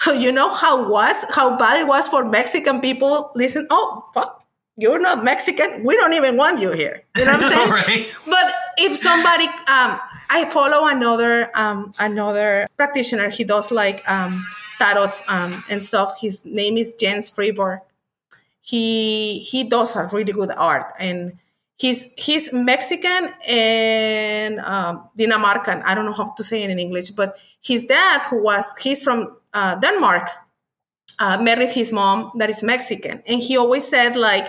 You 0.06 0.32
know 0.32 0.52
how 0.52 0.88
was 0.88 1.24
how 1.30 1.56
bad 1.56 1.80
it 1.80 1.86
was 1.86 2.08
for 2.08 2.24
Mexican 2.24 2.80
people. 2.80 3.30
Listen, 3.34 3.66
oh 3.70 4.04
fuck, 4.12 4.44
you're 4.76 4.98
not 4.98 5.24
Mexican. 5.24 5.84
We 5.84 5.96
don't 5.96 6.12
even 6.14 6.36
want 6.36 6.60
you 6.60 6.72
here. 6.72 7.02
You 7.16 7.24
know 7.24 7.32
what 7.32 7.44
I'm 7.44 7.50
saying? 7.52 7.70
right 7.70 8.16
But 8.26 8.52
if 8.78 8.96
somebody, 8.96 9.46
um, 9.46 10.00
I 10.30 10.48
follow 10.50 10.86
another 10.86 11.50
um, 11.54 11.92
another 12.00 12.66
practitioner. 12.76 13.30
He 13.30 13.44
does 13.44 13.70
like 13.70 14.08
um, 14.10 14.44
tarots 14.78 15.22
um, 15.28 15.62
and 15.70 15.82
stuff. 15.82 16.18
His 16.20 16.44
name 16.44 16.76
is 16.76 16.94
Jens 16.94 17.30
Freeborg. 17.30 17.80
He 18.60 19.40
he 19.40 19.64
does 19.64 19.94
a 19.94 20.08
really 20.12 20.32
good 20.32 20.50
art, 20.50 20.92
and 20.98 21.38
he's 21.76 22.12
he's 22.16 22.52
Mexican 22.52 23.30
and 23.46 24.58
um, 24.60 25.08
Dinamarcan. 25.16 25.82
I 25.84 25.94
don't 25.94 26.06
know 26.06 26.12
how 26.12 26.30
to 26.36 26.42
say 26.44 26.62
it 26.64 26.70
in 26.70 26.78
English, 26.78 27.10
but 27.10 27.36
his 27.60 27.86
dad, 27.86 28.22
who 28.22 28.42
was 28.42 28.74
he's 28.78 29.02
from 29.02 29.36
uh, 29.54 29.76
Denmark, 29.76 30.30
uh, 31.18 31.40
married 31.42 31.70
his 31.70 31.92
mom 31.92 32.32
that 32.38 32.50
is 32.50 32.62
Mexican, 32.62 33.22
and 33.26 33.40
he 33.40 33.56
always 33.56 33.86
said 33.86 34.16
like 34.16 34.48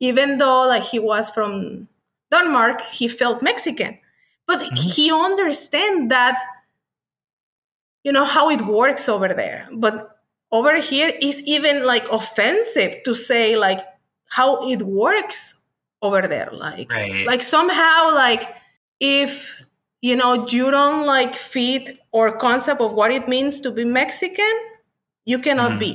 even 0.00 0.38
though 0.38 0.66
like 0.66 0.84
he 0.84 0.98
was 0.98 1.30
from 1.30 1.88
Denmark, 2.30 2.82
he 2.82 3.08
felt 3.08 3.42
Mexican, 3.42 3.98
but 4.46 4.62
he 4.76 5.10
understand 5.12 6.10
that 6.10 6.38
you 8.04 8.12
know 8.12 8.24
how 8.24 8.50
it 8.50 8.62
works 8.62 9.08
over 9.08 9.28
there. 9.28 9.68
But 9.72 10.18
over 10.52 10.80
here 10.80 11.12
is 11.20 11.42
even 11.46 11.84
like 11.86 12.10
offensive 12.10 13.02
to 13.04 13.14
say 13.14 13.56
like 13.56 13.80
how 14.30 14.68
it 14.70 14.82
works 14.82 15.60
over 16.02 16.22
there. 16.26 16.50
Like 16.52 16.92
Right. 16.92 17.26
like 17.26 17.42
somehow 17.42 18.14
like 18.14 18.48
if 19.00 19.60
you 20.02 20.16
know 20.16 20.46
you 20.48 20.70
don't 20.70 21.06
like 21.06 21.34
fit 21.34 21.98
or 22.16 22.38
concept 22.38 22.80
of 22.80 22.92
what 22.98 23.10
it 23.10 23.28
means 23.28 23.60
to 23.60 23.70
be 23.70 23.84
Mexican, 23.84 24.54
you 25.26 25.38
cannot 25.38 25.72
Mhm. 25.72 25.78
be. 25.78 25.92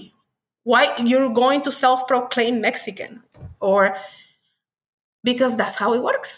Why 0.63 0.84
you're 1.10 1.34
going 1.34 1.62
to 1.63 1.71
self-proclaim 1.71 2.62
Mexican 2.62 3.23
or 3.60 3.97
because 5.23 5.57
that's 5.57 5.77
how 5.81 5.93
it 5.97 6.03
works 6.03 6.31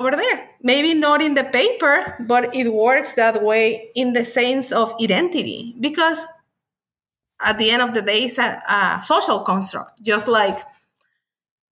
over 0.00 0.16
there. 0.16 0.38
Maybe 0.62 0.94
not 0.94 1.22
in 1.22 1.34
the 1.34 1.44
paper, 1.44 2.16
but 2.26 2.42
it 2.54 2.68
works 2.72 3.14
that 3.14 3.42
way 3.42 3.90
in 3.94 4.14
the 4.14 4.24
sense 4.24 4.72
of 4.72 4.94
identity. 5.00 5.76
Because 5.78 6.26
at 7.38 7.58
the 7.58 7.70
end 7.70 7.82
of 7.82 7.94
the 7.94 8.02
day, 8.02 8.24
it's 8.24 8.38
a, 8.38 8.48
a 8.68 9.00
social 9.02 9.40
construct, 9.50 10.02
just 10.02 10.26
like 10.26 10.58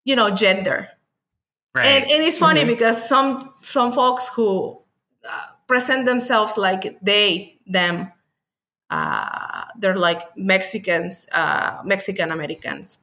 you 0.04 0.16
know, 0.16 0.30
gender. 0.30 0.88
Right. 1.74 1.84
And, 1.86 2.10
and 2.10 2.22
it's 2.22 2.38
funny 2.38 2.64
because 2.64 2.96
some 3.12 3.52
some 3.62 3.92
folks 3.92 4.28
who 4.34 4.80
uh, 5.28 5.46
present 5.68 6.06
themselves 6.06 6.56
like 6.56 6.98
they 7.02 7.60
them 7.66 8.12
uh, 8.90 9.64
they're 9.78 9.96
like 9.96 10.36
Mexicans, 10.36 11.28
uh, 11.32 11.78
Mexican 11.84 12.30
Americans. 12.30 13.00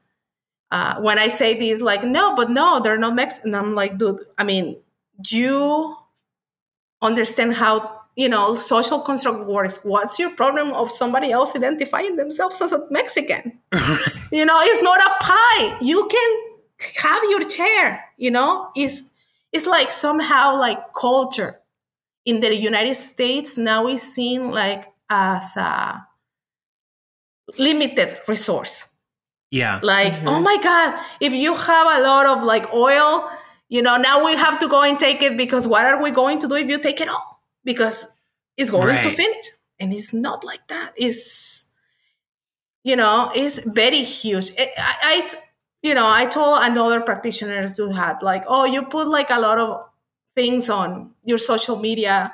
Uh, 0.72 1.00
when 1.00 1.20
I 1.20 1.28
say 1.28 1.58
these, 1.58 1.82
like, 1.82 2.04
no, 2.04 2.36
but 2.36 2.50
no, 2.50 2.80
they're 2.80 2.98
not 2.98 3.16
Mexican. 3.16 3.54
I'm 3.54 3.76
like, 3.76 3.98
dude, 3.98 4.20
I 4.38 4.44
mean, 4.44 4.82
you 5.28 5.96
understand 7.02 7.54
how 7.54 8.02
you 8.16 8.28
know 8.28 8.56
social 8.56 9.00
construct 9.00 9.46
works. 9.46 9.80
What's 9.84 10.18
your 10.18 10.32
problem 10.32 10.74
of 10.74 10.90
somebody 10.90 11.32
else 11.32 11.56
identifying 11.56 12.16
themselves 12.16 12.62
as 12.62 12.72
a 12.72 12.88
Mexican? 12.90 13.60
you 14.32 14.46
know, 14.46 14.58
it's 14.62 14.82
not 14.82 15.00
a 15.00 15.24
pie. 15.24 15.78
You 15.82 16.08
can 16.08 16.40
have 16.98 17.24
your 17.30 17.44
chair. 17.44 18.04
You 18.18 18.32
know, 18.32 18.72
it's 18.76 19.12
it's 19.54 19.68
like 19.68 19.92
somehow 19.92 20.58
like 20.58 20.94
culture 20.94 21.62
in 22.26 22.40
the 22.42 22.56
United 22.56 22.96
States 22.96 23.58
now 23.58 23.88
is 23.88 24.02
seen 24.02 24.52
like 24.52 24.92
as 25.10 25.56
a 25.58 26.06
limited 27.58 28.18
resource. 28.28 28.90
yeah. 29.52 29.80
Like, 29.84 30.12
Mhm. 30.14 30.28
oh 30.28 30.40
my 30.42 30.58
God, 30.58 31.00
if 31.22 31.32
you 31.32 31.54
have 31.56 31.88
a 32.00 32.02
lot 32.02 32.26
of 32.26 32.44
like 32.44 32.74
oil, 32.74 33.30
you 33.70 33.82
know, 33.82 33.96
now 33.98 34.26
we 34.26 34.36
have 34.36 34.60
to 34.60 34.68
go 34.68 34.82
and 34.84 35.00
take 35.00 35.22
it 35.22 35.38
because 35.38 35.66
what 35.68 35.86
are 35.86 36.02
we 36.02 36.12
going 36.12 36.40
to 36.40 36.48
do 36.48 36.56
if 36.56 36.68
you 36.68 36.78
take 36.80 37.00
it 37.00 37.08
all? 37.08 37.40
Because 37.64 38.12
it's 38.58 38.70
going 38.70 38.88
to 39.04 39.10
finish. 39.16 39.46
And 39.80 39.94
it's 39.94 40.14
not 40.14 40.44
like 40.44 40.68
that. 40.68 40.94
It's, 40.98 41.70
you 42.84 42.96
know, 42.96 43.32
it's 43.36 43.60
very 43.60 44.04
huge. 44.04 44.52
I, 44.60 44.72
I, 44.78 44.96
I- 45.04 45.30
you 45.84 45.94
know, 45.94 46.08
I 46.10 46.26
told 46.26 46.64
another 46.64 47.00
practitioners 47.02 47.78
who 47.78 47.92
had 47.92 48.24
like, 48.24 48.44
oh, 48.48 48.66
you 48.66 48.82
put 48.84 49.08
like 49.08 49.30
a 49.30 49.40
lot 49.40 49.60
of 49.60 49.86
things 50.36 50.70
on 50.70 51.12
your 51.24 51.38
social 51.38 51.78
media 51.78 52.34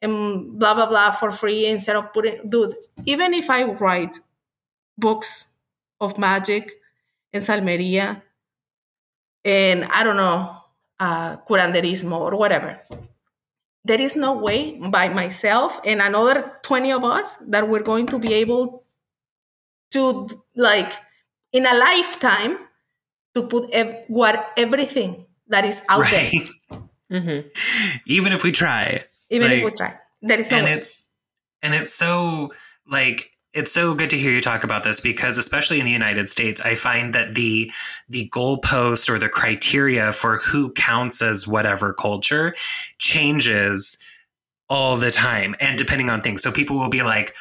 and 0.00 0.58
blah 0.58 0.74
blah 0.74 0.86
blah 0.86 1.10
for 1.10 1.30
free 1.30 1.66
instead 1.66 1.96
of 1.96 2.12
putting 2.12 2.48
dude 2.48 2.74
even 3.06 3.34
if 3.34 3.50
i 3.50 3.64
write 3.64 4.20
books 4.96 5.46
of 6.00 6.18
magic 6.18 6.74
and 7.32 7.42
salmeria 7.42 8.22
and 9.44 9.84
i 9.86 10.04
don't 10.04 10.16
know 10.16 10.56
uh 11.00 11.36
curanderismo 11.48 12.18
or 12.18 12.36
whatever 12.36 12.80
there 13.84 14.00
is 14.00 14.16
no 14.16 14.34
way 14.34 14.78
by 14.90 15.08
myself 15.08 15.80
and 15.84 16.00
another 16.02 16.52
20 16.62 16.92
of 16.92 17.04
us 17.04 17.36
that 17.48 17.68
we're 17.68 17.82
going 17.82 18.06
to 18.06 18.18
be 18.18 18.34
able 18.34 18.84
to 19.90 20.28
like 20.54 20.92
in 21.52 21.64
a 21.64 21.74
lifetime 21.74 22.58
to 23.34 23.42
put 23.46 23.70
ev- 23.72 24.04
what 24.08 24.52
everything 24.56 25.26
that 25.48 25.64
is 25.64 25.82
out 25.88 26.00
right. 26.00 26.32
there 26.70 26.80
Mm-hmm. 27.10 27.48
Even 28.06 28.32
if 28.32 28.42
we 28.44 28.52
try. 28.52 29.00
even 29.30 29.50
if 29.50 29.64
we 29.64 29.70
try 29.70 29.96
there 30.22 30.38
is 30.38 30.50
no 30.50 30.58
and 30.58 30.66
way. 30.66 30.72
it's 30.72 31.08
and 31.62 31.74
it's 31.74 31.92
so 31.92 32.52
like 32.90 33.30
it's 33.54 33.72
so 33.72 33.94
good 33.94 34.10
to 34.10 34.18
hear 34.18 34.30
you 34.30 34.40
talk 34.40 34.62
about 34.62 34.84
this 34.84 35.00
because 35.00 35.38
especially 35.38 35.80
in 35.80 35.86
the 35.86 35.90
United 35.90 36.28
States, 36.28 36.60
I 36.60 36.74
find 36.74 37.14
that 37.14 37.34
the 37.34 37.70
the 38.08 38.28
goalpost 38.28 39.08
or 39.08 39.18
the 39.18 39.28
criteria 39.28 40.12
for 40.12 40.38
who 40.38 40.72
counts 40.72 41.22
as 41.22 41.48
whatever 41.48 41.92
culture 41.92 42.54
changes 42.98 43.98
all 44.68 44.96
the 44.96 45.10
time 45.10 45.54
and 45.60 45.78
depending 45.78 46.10
on 46.10 46.20
things. 46.20 46.42
So 46.42 46.52
people 46.52 46.76
will 46.76 46.90
be 46.90 47.02
like, 47.02 47.34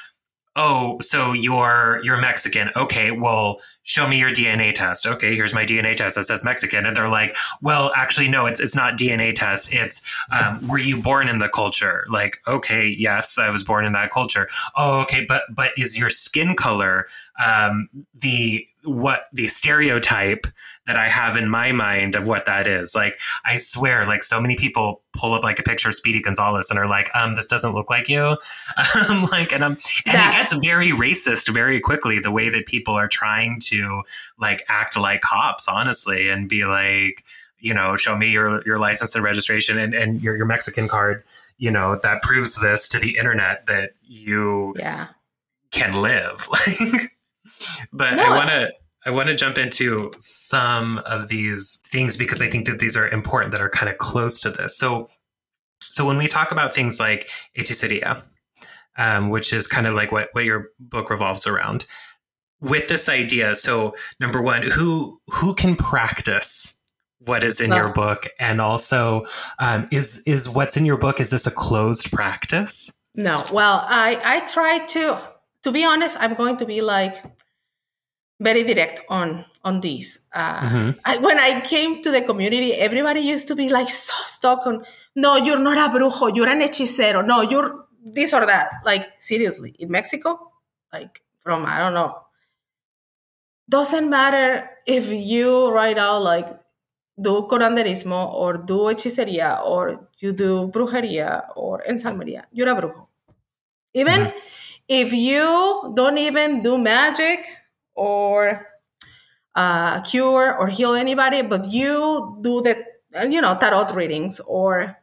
"Oh, 0.58 0.98
so 1.00 1.32
you're 1.34 2.02
you're 2.04 2.20
Mexican. 2.20 2.70
Okay, 2.76 3.12
well, 3.12 3.62
show 3.84 4.08
me 4.08 4.20
your 4.20 4.32
DNA 4.32 4.74
test. 4.74 5.06
Okay, 5.06 5.36
here's 5.36 5.54
my 5.54 5.64
DNA 5.64 5.96
test 5.96 6.16
that 6.16 6.26
says 6.26 6.44
Mexican." 6.44 6.86
And 6.86 6.98
they're 6.98 7.10
like, 7.10 7.36
"Well, 7.62 7.92
actually 7.96 8.28
no, 8.28 8.46
it's 8.48 8.60
it's 8.60 8.76
not 8.76 8.98
DNA 8.98 9.34
test. 9.34 9.72
It's 9.72 10.02
um, 10.32 10.68
were 10.68 10.78
you 10.78 11.02
born 11.02 11.30
in 11.30 11.40
the 11.40 11.50
culture 11.50 12.06
like 12.10 12.38
okay 12.48 12.88
yes 12.88 13.38
i 13.38 13.50
was 13.50 13.64
born 13.64 13.86
in 13.86 13.94
that 13.94 14.12
culture 14.12 14.48
oh 14.76 15.02
okay 15.02 15.26
but 15.28 15.44
but 15.54 15.72
is 15.78 15.98
your 15.98 16.10
skin 16.10 16.56
color 16.56 17.06
um, 17.46 17.90
the 18.14 18.68
what 18.88 19.22
the 19.34 19.48
stereotype 19.48 20.48
that 20.86 20.96
i 20.96 21.08
have 21.08 21.36
in 21.36 21.50
my 21.50 21.72
mind 21.72 22.16
of 22.16 22.28
what 22.28 22.46
that 22.46 22.68
is. 22.68 22.96
Like 22.96 23.20
i 23.46 23.58
swear 23.58 24.06
like 24.06 24.24
so 24.24 24.42
many 24.42 24.56
people 24.56 25.02
pull 25.14 25.34
up 25.34 25.44
like 25.44 25.60
a 25.60 25.64
picture 25.64 25.90
of 25.90 25.96
speedy 25.96 26.22
gonzalez 26.22 26.70
and 26.70 26.80
are 26.80 26.88
like 26.88 27.10
um 27.14 27.36
this 27.36 27.46
doesn't 27.46 27.74
look 27.74 27.90
like 27.90 28.10
you. 28.10 28.38
Um 29.10 29.24
like 29.26 29.52
and 29.52 29.64
i'm 29.64 29.74
and 30.06 30.16
it 30.16 30.32
gets 30.32 30.66
very 30.66 30.90
racist 30.90 31.54
very 31.54 31.80
quickly 31.80 32.20
the 32.20 32.32
way 32.32 32.50
that 32.50 32.66
people 32.66 32.96
are 32.96 33.08
trying 33.08 33.60
to 33.66 34.04
like 34.40 34.64
act 34.68 34.98
like 34.98 35.22
cops 35.22 35.68
honestly 35.68 36.30
and 36.30 36.48
be 36.50 36.66
like 36.66 37.24
you 37.60 37.74
know, 37.74 37.96
show 37.96 38.16
me 38.16 38.30
your 38.30 38.62
your 38.66 38.80
license 38.80 39.16
and 39.16 39.24
registration 39.24 39.78
and, 39.78 39.94
and 39.94 40.22
your, 40.22 40.38
your 40.38 40.46
Mexican 40.46 40.88
card, 40.88 41.24
you 41.58 41.72
know, 41.72 41.98
that 42.04 42.22
proves 42.22 42.56
this 42.62 42.88
to 42.90 43.00
the 43.00 43.18
internet 43.18 43.66
that 43.66 43.92
you 44.04 44.76
yeah. 44.78 45.08
can 45.72 46.02
live. 46.02 46.48
Like 46.80 47.17
but 47.92 48.16
No. 48.16 48.24
I 48.24 48.30
wanna 48.38 48.70
I 49.06 49.10
want 49.10 49.30
to 49.30 49.36
jump 49.36 49.58
into 49.58 50.12
some 50.20 50.98
of 51.06 51.30
these 51.30 51.82
things 51.88 52.18
because 52.18 52.42
I 52.42 52.50
think 52.50 52.66
that 52.66 52.80
these 52.80 52.98
are 52.98 53.08
important 53.08 53.54
that 53.54 53.62
are 53.62 53.70
kind 53.70 53.90
of 53.90 53.98
close 54.00 54.38
to 54.42 54.50
this. 54.50 54.78
So 54.78 55.10
so 55.90 56.06
when 56.06 56.18
we 56.18 56.28
talk 56.28 56.52
about 56.52 56.74
things 56.74 57.00
like 57.00 57.30
hechiceria, 57.58 58.22
um, 58.98 59.30
which 59.30 59.54
is 59.54 59.66
kind 59.66 59.88
of 59.88 59.94
like 59.94 60.12
what, 60.12 60.30
what 60.34 60.44
your 60.44 60.70
book 60.80 61.10
revolves 61.10 61.48
around, 61.48 61.86
with 62.60 62.90
this 62.90 63.08
idea, 63.08 63.56
so 63.56 63.96
number 64.20 64.42
one, 64.42 64.64
who 64.64 65.20
who 65.28 65.54
can 65.54 65.76
practice 65.76 66.76
what 67.20 67.44
is 67.44 67.62
in 67.62 67.72
your 67.72 67.90
book, 67.90 68.26
and 68.40 68.60
also 68.60 69.26
um, 69.60 69.86
is 69.92 70.24
is 70.26 70.50
what's 70.50 70.76
in 70.76 70.86
your 70.86 70.98
book 70.98 71.20
is 71.20 71.30
this 71.30 71.48
a 71.48 71.52
closed 71.52 72.12
practice? 72.12 72.92
No, 73.16 73.44
well, 73.54 73.86
I 73.88 74.20
I 74.24 74.48
try 74.48 74.80
to 74.80 75.22
to 75.64 75.72
be 75.72 75.86
honest. 75.86 76.18
I'm 76.20 76.34
going 76.34 76.58
to 76.58 76.66
be 76.66 76.82
like 76.82 77.16
very 78.40 78.64
direct 78.64 79.02
on 79.10 79.46
on 79.64 79.82
this. 79.82 80.28
Uh, 80.34 80.62
Mhm. 80.62 81.00
I, 81.04 81.18
when 81.18 81.40
I 81.40 81.62
came 81.62 82.02
to 82.04 82.12
the 82.12 82.22
community, 82.22 82.74
everybody 82.74 83.22
used 83.22 83.48
to 83.50 83.56
be 83.56 83.70
like 83.70 83.90
so 83.90 84.14
stuck 84.26 84.66
on. 84.68 84.86
No, 85.16 85.36
you're 85.36 85.60
not 85.60 85.78
a 85.78 85.90
brujo. 85.98 86.34
You're 86.36 86.48
an 86.50 86.62
hechicero. 86.62 87.26
No, 87.26 87.42
you're 87.42 87.86
this 88.04 88.34
or 88.34 88.46
that. 88.46 88.72
Like 88.86 89.06
seriously, 89.20 89.76
in 89.80 89.90
Mexico, 89.92 90.52
like 90.94 91.22
from 91.44 91.66
I 91.66 91.80
don't 91.80 91.94
know. 91.94 92.16
Doesn't 93.70 94.10
matter 94.10 94.70
if 94.86 95.12
you 95.12 95.70
right 95.72 95.96
now 95.96 96.18
like 96.20 96.48
do 97.20 97.48
curanderismo 97.50 98.32
or 98.34 98.54
do 98.58 98.88
hechicería 98.88 99.62
or 99.66 100.08
you 100.20 100.32
do 100.32 100.70
brujería 100.70 101.44
or 101.56 101.84
ensalmería, 101.90 102.44
you're 102.54 102.70
a 102.70 102.76
brujo. 102.76 103.08
Even 103.94 104.32
if 104.88 105.12
you 105.12 105.92
don't 105.96 106.18
even 106.18 106.62
do 106.62 106.78
magic 106.78 107.40
or 107.98 108.68
uh, 109.56 110.02
cure 110.02 110.56
or 110.58 110.68
heal 110.70 110.94
anybody, 110.94 111.42
but 111.42 111.68
you 111.68 112.38
do 112.42 112.62
the 112.62 112.86
you 113.30 113.42
know 113.42 113.58
tarot 113.58 113.94
readings 113.94 114.40
or 114.42 114.98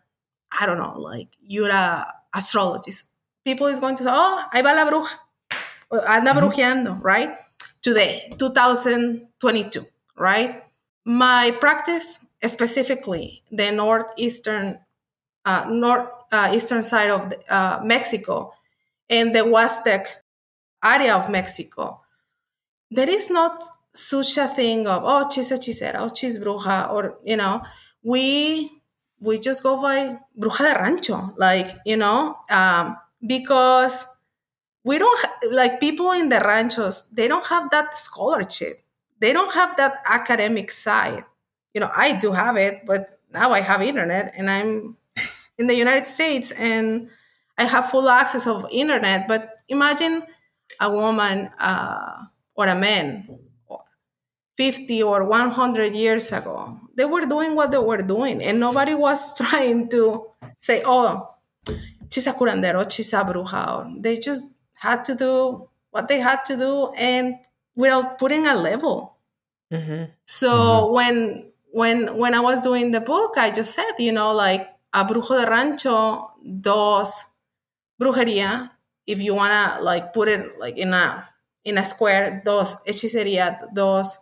I 0.58 0.66
don't 0.66 0.78
know, 0.78 0.98
like 0.98 1.28
you're 1.46 1.70
a 1.70 2.06
astrologist. 2.34 3.06
People 3.44 3.66
is 3.68 3.80
going 3.80 3.96
to 3.96 4.02
say, 4.04 4.10
"Oh, 4.12 4.44
ahí 4.54 4.62
va 4.62 4.72
la 4.74 4.84
bruja, 4.90 5.18
anda 6.08 6.32
Mhm. 6.32 6.40
brujeando," 6.40 6.98
right? 7.02 7.36
Today, 7.82 8.32
2022, 8.38 9.86
right? 10.16 10.64
My 11.04 11.50
practice, 11.60 12.24
specifically 12.46 13.42
the 13.50 13.72
northeastern, 13.72 14.80
uh, 15.44 15.66
north 15.68 16.10
uh, 16.32 16.50
eastern 16.54 16.82
side 16.82 17.10
of 17.10 17.30
the, 17.30 17.38
uh, 17.54 17.80
Mexico, 17.84 18.54
and 19.10 19.34
the 19.34 19.40
Huastec 19.40 20.06
area 20.84 21.14
of 21.16 21.30
Mexico, 21.30 22.00
there 22.94 23.10
is 23.10 23.30
not 23.30 23.62
such 23.92 24.38
a 24.38 24.48
thing 24.48 24.86
of 24.86 25.02
oh 25.04 25.28
she's 25.30 25.50
hechicera, 25.50 25.96
oh 25.98 26.10
she's 26.14 26.38
bruja, 26.38 26.90
or 26.90 27.18
you 27.24 27.36
know, 27.36 27.62
we 28.02 28.70
we 29.20 29.38
just 29.38 29.62
go 29.62 29.80
by 29.80 30.18
bruja 30.38 30.72
de 30.72 30.80
rancho, 30.80 31.34
like 31.36 31.76
you 31.84 31.96
know, 31.96 32.36
um, 32.50 32.96
because 33.26 34.06
we 34.84 34.98
don't 34.98 35.18
ha- 35.20 35.38
like 35.50 35.80
people 35.80 36.12
in 36.12 36.28
the 36.28 36.40
ranchos. 36.40 37.08
They 37.12 37.28
don't 37.28 37.46
have 37.46 37.70
that 37.70 37.96
scholarship. 37.96 38.80
They 39.18 39.32
don't 39.32 39.52
have 39.54 39.76
that 39.76 40.02
academic 40.06 40.70
side. 40.70 41.24
You 41.72 41.80
know, 41.80 41.90
I 41.94 42.18
do 42.18 42.32
have 42.32 42.56
it, 42.56 42.84
but 42.86 43.18
now 43.32 43.52
I 43.52 43.60
have 43.60 43.82
internet, 43.82 44.32
and 44.36 44.50
I'm 44.50 44.96
in 45.58 45.66
the 45.66 45.74
United 45.74 46.06
States, 46.06 46.52
and 46.52 47.08
I 47.58 47.64
have 47.64 47.90
full 47.90 48.08
access 48.08 48.46
of 48.46 48.66
internet. 48.70 49.26
But 49.26 49.50
imagine 49.68 50.22
a 50.80 50.90
woman 50.90 51.50
uh, 51.58 52.24
or 52.54 52.66
a 52.68 52.74
man 52.74 53.38
50 54.56 55.02
or 55.02 55.24
100 55.24 55.94
years 55.94 56.30
ago 56.32 56.78
they 56.94 57.04
were 57.04 57.26
doing 57.26 57.54
what 57.56 57.70
they 57.72 57.78
were 57.78 58.02
doing 58.02 58.40
and 58.42 58.60
nobody 58.60 58.94
was 58.94 59.36
trying 59.40 59.88
to 59.88 60.26
say 60.58 60.82
oh 60.86 61.28
she's 62.10 62.26
a 62.28 62.32
curandero 62.32 62.88
she's 62.90 63.12
a 63.12 63.24
bruja 63.24 64.00
they 64.00 64.16
just 64.18 64.52
had 64.76 65.04
to 65.04 65.14
do 65.14 65.68
what 65.90 66.06
they 66.08 66.20
had 66.20 66.44
to 66.44 66.56
do 66.56 66.88
and 66.96 67.34
without 67.76 68.18
putting 68.18 68.46
a 68.46 68.54
level. 68.54 69.16
Mm-hmm. 69.72 70.04
So 70.26 70.50
Mhm. 70.50 70.92
when 70.92 71.52
when 71.72 72.18
when 72.18 72.34
I 72.34 72.40
was 72.40 72.62
doing 72.62 72.90
the 72.92 73.00
book, 73.00 73.34
I 73.38 73.50
just 73.50 73.74
said, 73.74 73.94
you 73.98 74.12
know, 74.12 74.32
like 74.32 74.68
a 74.92 75.04
brujo 75.04 75.40
de 75.40 75.50
rancho 75.50 76.30
does 76.60 77.24
brujería. 78.00 78.70
If 79.06 79.20
you 79.20 79.34
wanna 79.34 79.78
like 79.82 80.12
put 80.12 80.28
it 80.28 80.58
like 80.58 80.76
in 80.76 80.92
a 80.94 81.28
in 81.64 81.78
a 81.78 81.84
square, 81.84 82.42
dos 82.44 82.76
hechicería, 82.86 83.60
dos 83.74 84.18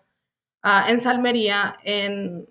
uh, 0.64 0.84
ensalmería, 0.88 1.74
and 1.84 2.47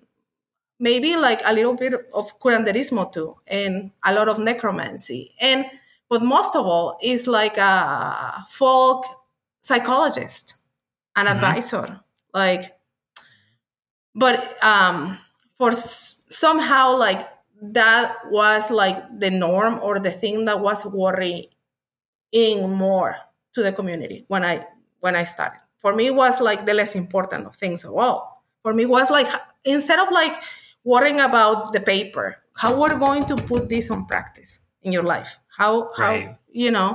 maybe 0.78 1.16
like 1.16 1.42
a 1.44 1.52
little 1.52 1.74
bit 1.74 1.94
of 2.14 2.38
curanderismo 2.40 3.10
too, 3.12 3.36
and 3.46 3.90
a 4.04 4.12
lot 4.14 4.28
of 4.28 4.38
necromancy. 4.38 5.34
And 5.40 5.66
but 6.08 6.22
most 6.22 6.56
of 6.56 6.66
all 6.66 6.98
is 7.02 7.26
like 7.26 7.56
a 7.58 8.44
folk 8.50 9.06
psychologist, 9.62 10.56
an 11.16 11.26
Mhm. 11.26 11.32
advisor, 11.36 12.00
like 12.34 12.76
but 14.14 14.62
um 14.62 15.18
for 15.56 15.70
s- 15.70 16.22
somehow 16.28 16.96
like 16.96 17.28
that 17.62 18.16
was 18.30 18.70
like 18.70 18.98
the 19.18 19.30
norm 19.30 19.78
or 19.82 19.98
the 20.00 20.10
thing 20.10 20.44
that 20.46 20.60
was 20.60 20.84
worrying 20.86 21.46
more 22.34 23.16
to 23.54 23.62
the 23.62 23.72
community 23.72 24.24
when 24.28 24.44
i 24.44 24.66
when 25.02 25.14
i 25.14 25.24
started 25.24 25.60
for 25.82 25.90
me 25.94 26.06
it 26.06 26.14
was 26.14 26.40
like 26.40 26.64
the 26.66 26.74
less 26.74 26.94
important 26.94 27.46
of 27.46 27.54
things 27.56 27.84
of 27.84 27.92
all 27.94 28.42
for 28.62 28.72
me 28.72 28.82
it 28.84 28.92
was 28.98 29.10
like 29.10 29.28
instead 29.64 29.98
of 29.98 30.08
like 30.20 30.34
worrying 30.84 31.20
about 31.20 31.72
the 31.74 31.80
paper 31.80 32.26
how 32.62 32.70
we're 32.80 32.98
going 32.98 33.24
to 33.24 33.36
put 33.50 33.68
this 33.68 33.90
on 33.90 34.06
practice 34.06 34.52
in 34.82 34.90
your 34.96 35.02
life 35.14 35.38
how 35.58 35.90
how 35.96 36.10
Right. 36.10 36.36
you 36.50 36.70
know 36.70 36.90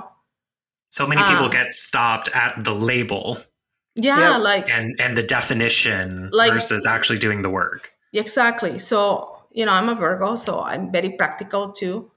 So 0.90 1.04
many 1.06 1.22
people 1.32 1.46
Ah. 1.52 1.60
get 1.60 1.70
stopped 1.74 2.30
at 2.34 2.52
the 2.68 2.74
label 2.92 3.38
yeah 3.96 4.38
Yep. 4.38 4.42
like 4.52 4.68
and 4.78 4.96
and 5.04 5.12
the 5.20 5.24
definition 5.38 6.30
Like- 6.32 6.54
versus 6.56 6.86
actually 6.86 7.20
doing 7.20 7.42
the 7.44 7.50
work. 7.52 7.92
Exactly. 8.14 8.80
So, 8.80 8.98
you 9.52 9.66
know, 9.68 9.74
I'm 9.78 9.90
a 9.90 9.96
Virgo, 10.04 10.36
so 10.40 10.52
I'm 10.72 10.84
very 10.96 11.12
practical 11.20 11.64
too. 11.82 12.10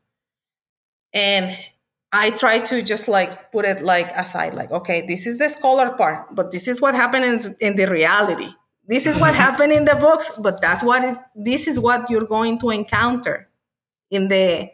And 1.13 1.57
I 2.13 2.31
try 2.31 2.59
to 2.59 2.83
just 2.83 3.07
like 3.09 3.53
put 3.53 3.65
it 3.65 3.83
like 3.83 4.11
aside, 4.17 4.55
like, 4.55 4.71
okay, 4.71 5.07
this 5.07 5.27
is 5.27 5.39
the 5.39 5.49
scholar 5.49 5.91
part, 5.91 6.35
but 6.35 6.51
this 6.51 6.67
is 6.67 6.81
what 6.81 6.95
happens 6.95 7.47
in, 7.47 7.55
in 7.61 7.77
the 7.77 7.87
reality. 7.87 8.49
This 8.87 9.07
is 9.07 9.17
what 9.19 9.35
happened 9.47 9.73
in 9.73 9.85
the 9.85 9.95
books, 9.95 10.33
but 10.39 10.61
that's 10.61 10.83
what 10.83 11.05
is, 11.05 11.19
this 11.37 11.69
is 11.69 11.79
what 11.79 12.11
you're 12.11 12.27
going 12.27 12.59
to 12.61 12.71
encounter 12.71 13.49
in 14.11 14.29
the 14.29 14.71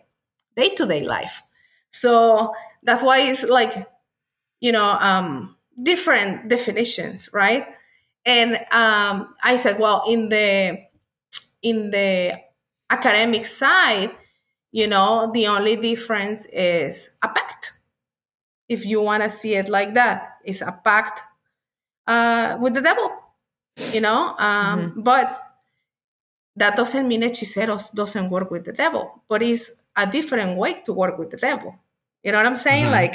day 0.57 0.69
to 0.77 0.87
day 0.87 1.05
life. 1.05 1.43
So 1.91 2.55
that's 2.83 3.03
why 3.03 3.21
it's 3.21 3.45
like, 3.45 3.87
you 4.61 4.73
know, 4.73 4.89
um, 5.01 5.57
different 5.83 6.49
definitions, 6.49 7.29
right? 7.33 7.67
And 8.25 8.57
um, 8.73 9.35
I 9.45 9.57
said, 9.57 9.79
well, 9.79 10.03
in 10.09 10.29
the 10.31 10.85
in 11.63 11.91
the 11.91 12.39
academic 12.91 13.45
side, 13.47 14.11
you 14.77 14.87
know, 14.87 15.31
the 15.33 15.47
only 15.49 15.77
difference 15.91 16.41
is 16.53 17.17
a 17.23 17.29
pact. 17.29 17.65
If 18.69 18.85
you 18.85 18.99
want 19.09 19.23
to 19.23 19.31
see 19.31 19.55
it 19.61 19.69
like 19.69 19.95
that, 19.95 20.17
it's 20.45 20.63
a 20.63 20.73
pact 20.85 21.23
uh, 22.07 22.57
with 22.61 22.75
the 22.75 22.83
devil, 22.83 23.09
you 23.95 24.01
know. 24.01 24.35
Um, 24.39 24.79
But 25.11 25.29
that 26.57 26.77
doesn't 26.77 27.07
mean 27.07 27.23
hechiceros 27.23 27.93
doesn't 27.95 28.31
work 28.31 28.51
with 28.51 28.65
the 28.65 28.73
devil, 28.73 29.23
but 29.29 29.43
it's 29.43 29.83
a 29.97 30.07
different 30.07 30.57
way 30.57 30.81
to 30.87 30.93
work 30.93 31.19
with 31.19 31.31
the 31.31 31.37
devil. 31.37 31.75
You 32.23 32.33
know 32.33 32.39
what 32.39 32.47
I'm 32.47 32.57
saying? 32.57 32.87
Mhm. 32.87 32.93
Like, 33.01 33.15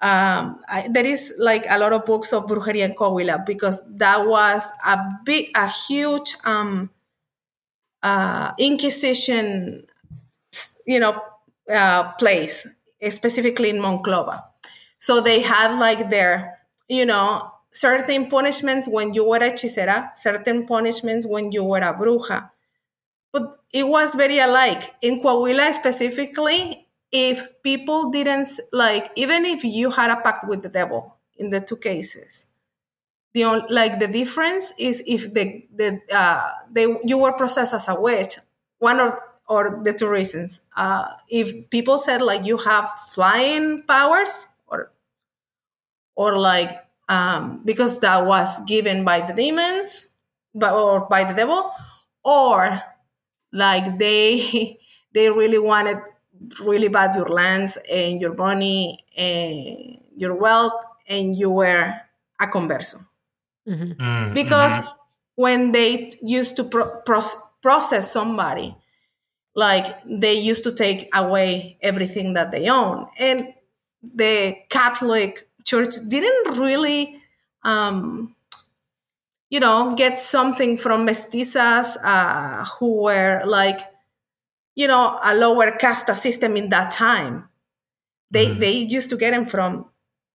um, 0.00 0.60
I, 0.68 0.88
there 0.90 1.06
is 1.06 1.34
like 1.38 1.66
a 1.68 1.78
lot 1.78 1.92
of 1.92 2.04
books 2.06 2.32
of 2.32 2.46
brujeria 2.46 2.84
and 2.84 2.96
Coahuila 2.96 3.44
because 3.46 3.82
that 3.96 4.26
was 4.26 4.70
a 4.84 4.96
big, 5.24 5.50
a 5.56 5.66
huge 5.68 6.34
um, 6.44 6.90
uh, 8.02 8.52
Inquisition, 8.58 9.86
you 10.88 10.98
know, 11.00 11.14
uh, 11.70 12.12
place, 12.14 12.66
specifically 13.10 13.68
in 13.70 13.76
Monclova. 13.76 14.42
So 14.98 15.20
they 15.20 15.40
had 15.42 15.78
like 15.78 16.10
their, 16.10 16.58
you 16.88 17.06
know, 17.06 17.52
certain 17.72 18.28
punishments 18.28 18.88
when 18.88 19.14
you 19.14 19.24
were 19.24 19.36
a 19.36 19.50
hechicera, 19.52 20.16
certain 20.16 20.66
punishments 20.66 21.26
when 21.26 21.52
you 21.52 21.62
were 21.62 21.84
a 21.84 21.92
bruja. 21.94 22.50
But 23.32 23.60
it 23.72 23.86
was 23.86 24.14
very 24.14 24.38
alike. 24.38 24.94
In 25.02 25.20
Coahuila 25.20 25.74
specifically, 25.74 26.86
if 27.12 27.62
people 27.62 28.10
didn't, 28.10 28.48
like, 28.72 29.12
even 29.16 29.44
if 29.44 29.64
you 29.64 29.90
had 29.90 30.10
a 30.10 30.20
pact 30.22 30.48
with 30.48 30.62
the 30.62 30.70
devil 30.70 31.16
in 31.36 31.50
the 31.50 31.60
two 31.60 31.76
cases, 31.76 32.46
the 33.34 33.44
only, 33.44 33.66
like 33.70 34.00
the 34.00 34.08
difference 34.08 34.72
is 34.78 35.02
if 35.06 35.32
the 35.34 35.66
the 35.74 36.00
uh, 36.12 36.50
they 36.70 36.86
you 37.04 37.18
were 37.18 37.32
processed 37.34 37.74
as 37.74 37.88
a 37.88 38.00
witch 38.00 38.38
one 38.78 39.00
or 39.00 39.20
or 39.48 39.80
the 39.82 39.92
two 39.92 40.08
reasons. 40.08 40.66
Uh, 40.76 41.08
if 41.28 41.70
people 41.70 41.98
said 41.98 42.22
like 42.22 42.44
you 42.44 42.58
have 42.58 42.90
flying 43.12 43.82
powers 43.82 44.52
or 44.66 44.92
or 46.14 46.38
like 46.38 46.84
um, 47.08 47.62
because 47.64 48.00
that 48.00 48.26
was 48.26 48.64
given 48.66 49.04
by 49.04 49.20
the 49.20 49.32
demons 49.32 50.10
but 50.54 50.72
or 50.72 51.06
by 51.08 51.24
the 51.24 51.34
devil 51.34 51.70
or 52.22 52.82
like 53.52 53.98
they 53.98 54.78
they 55.12 55.30
really 55.30 55.58
wanted 55.58 55.98
really 56.60 56.88
bad 56.88 57.16
your 57.16 57.28
lands 57.28 57.78
and 57.90 58.20
your 58.20 58.34
money 58.34 59.04
and 59.16 59.98
your 60.16 60.34
wealth 60.34 60.84
and 61.08 61.36
you 61.36 61.50
were 61.50 61.94
a 62.40 62.46
converso. 62.46 63.04
Mm-hmm. 63.66 64.00
Mm, 64.00 64.34
because 64.34 64.80
when 65.34 65.72
they 65.72 66.16
used 66.22 66.56
to 66.56 66.64
pro- 66.64 67.00
pros- 67.04 67.42
process 67.60 68.12
somebody 68.12 68.74
like 69.64 69.86
they 70.22 70.34
used 70.50 70.62
to 70.68 70.72
take 70.84 71.00
away 71.22 71.76
everything 71.90 72.34
that 72.36 72.48
they 72.54 72.64
own 72.80 73.06
and 73.18 73.38
the 74.22 74.34
catholic 74.76 75.32
church 75.70 75.94
didn't 76.14 76.46
really 76.64 77.02
um, 77.64 78.34
you 79.50 79.60
know 79.60 79.94
get 79.96 80.18
something 80.18 80.76
from 80.76 81.06
mestizas 81.06 81.96
uh, 82.04 82.64
who 82.78 83.02
were 83.02 83.42
like 83.46 83.80
you 84.74 84.86
know 84.86 85.18
a 85.24 85.34
lower 85.34 85.72
casta 85.82 86.14
system 86.14 86.56
in 86.56 86.68
that 86.70 86.90
time 86.92 87.48
they 88.30 88.46
Mhm. 88.46 88.60
they 88.62 88.76
used 88.98 89.10
to 89.10 89.16
get 89.16 89.32
them 89.36 89.46
from 89.54 89.70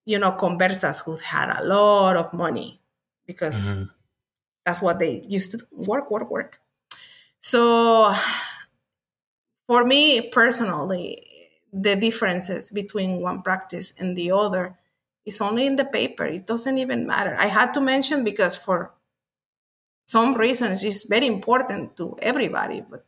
you 0.05 0.19
know 0.19 0.31
conversas 0.33 0.97
who 1.05 1.15
had 1.17 1.49
a 1.59 1.63
lot 1.63 2.15
of 2.17 2.33
money 2.33 2.69
because 3.29 3.59
Mhm. 3.75 3.89
that's 4.65 4.81
what 4.81 4.99
they 4.99 5.13
used 5.37 5.51
to 5.51 5.57
do. 5.57 5.65
work 5.91 6.11
work 6.11 6.29
work 6.29 6.51
so 7.51 7.61
for 9.67 9.85
me 9.85 10.21
personally 10.29 11.23
the 11.71 11.95
differences 11.95 12.71
between 12.71 13.21
one 13.21 13.41
practice 13.41 13.93
and 13.99 14.15
the 14.15 14.31
other 14.31 14.77
is 15.25 15.41
only 15.41 15.65
in 15.65 15.75
the 15.75 15.85
paper 15.85 16.25
it 16.25 16.45
doesn't 16.45 16.77
even 16.77 17.07
matter 17.07 17.35
i 17.39 17.47
had 17.47 17.73
to 17.73 17.81
mention 17.81 18.23
because 18.23 18.55
for 18.55 18.91
some 20.05 20.35
reasons 20.35 20.83
it's 20.83 21.03
very 21.03 21.27
important 21.27 21.95
to 21.97 22.15
everybody 22.21 22.81
but 22.89 23.05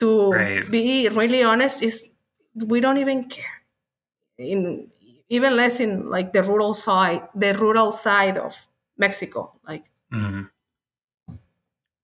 to 0.00 0.30
Right. 0.30 0.70
be 0.70 1.08
really 1.08 1.42
honest 1.42 1.82
is 1.82 2.14
we 2.54 2.80
don't 2.80 2.98
even 2.98 3.24
care 3.24 3.62
in 4.38 4.90
even 5.28 5.56
less 5.56 5.80
in 5.80 6.08
like 6.08 6.32
the 6.32 6.42
rural 6.42 6.74
side 6.74 7.28
the 7.34 7.54
rural 7.54 7.92
side 7.92 8.38
of 8.38 8.54
mexico 8.96 9.52
like 9.66 9.84
Mhm. 10.12 10.50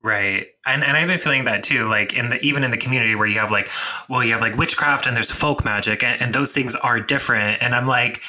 Right. 0.05 0.49
And 0.67 0.85
and 0.85 0.99
I've 0.99 1.09
been 1.09 1.19
feeling 1.19 1.47
that 1.47 1.63
too, 1.63 1.89
like 1.89 2.13
in 2.13 2.29
the 2.29 2.39
even 2.43 2.63
in 2.63 2.71
the 2.71 2.77
community 2.77 3.15
where 3.15 3.27
you 3.27 3.41
have 3.41 3.51
like, 3.51 3.71
well, 4.07 4.23
you 4.23 4.33
have 4.33 4.43
like 4.43 4.55
witchcraft 4.55 5.07
and 5.07 5.17
there's 5.17 5.31
folk 5.31 5.65
magic 5.65 6.03
and, 6.03 6.21
and 6.21 6.35
those 6.35 6.53
things 6.53 6.75
are 6.75 7.01
different. 7.01 7.63
And 7.63 7.75
I'm 7.75 7.87
like, 7.87 8.23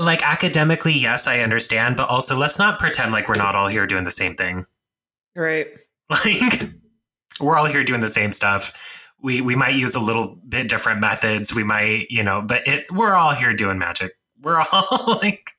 like 0.00 0.26
academically, 0.26 0.94
yes, 0.94 1.26
I 1.26 1.40
understand, 1.40 1.98
but 1.98 2.08
also 2.08 2.34
let's 2.34 2.58
not 2.58 2.78
pretend 2.78 3.12
like 3.12 3.28
we're 3.28 3.34
not 3.34 3.54
all 3.54 3.68
here 3.68 3.86
doing 3.86 4.04
the 4.04 4.10
same 4.10 4.34
thing. 4.34 4.66
Right. 5.36 5.68
Like 6.08 6.70
we're 7.40 7.58
all 7.58 7.66
here 7.66 7.82
doing 7.82 8.00
the 8.00 8.08
same 8.08 8.30
stuff. 8.30 9.04
We 9.20 9.40
we 9.40 9.56
might 9.56 9.74
use 9.74 9.96
a 9.96 10.00
little 10.00 10.38
bit 10.48 10.68
different 10.68 11.00
methods. 11.00 11.52
We 11.52 11.64
might, 11.64 12.06
you 12.10 12.22
know, 12.22 12.42
but 12.42 12.62
it 12.64 12.88
we're 12.92 13.14
all 13.14 13.34
here 13.34 13.52
doing 13.52 13.76
magic. 13.76 14.12
We're 14.40 14.64
all 14.72 15.18
like 15.22 15.50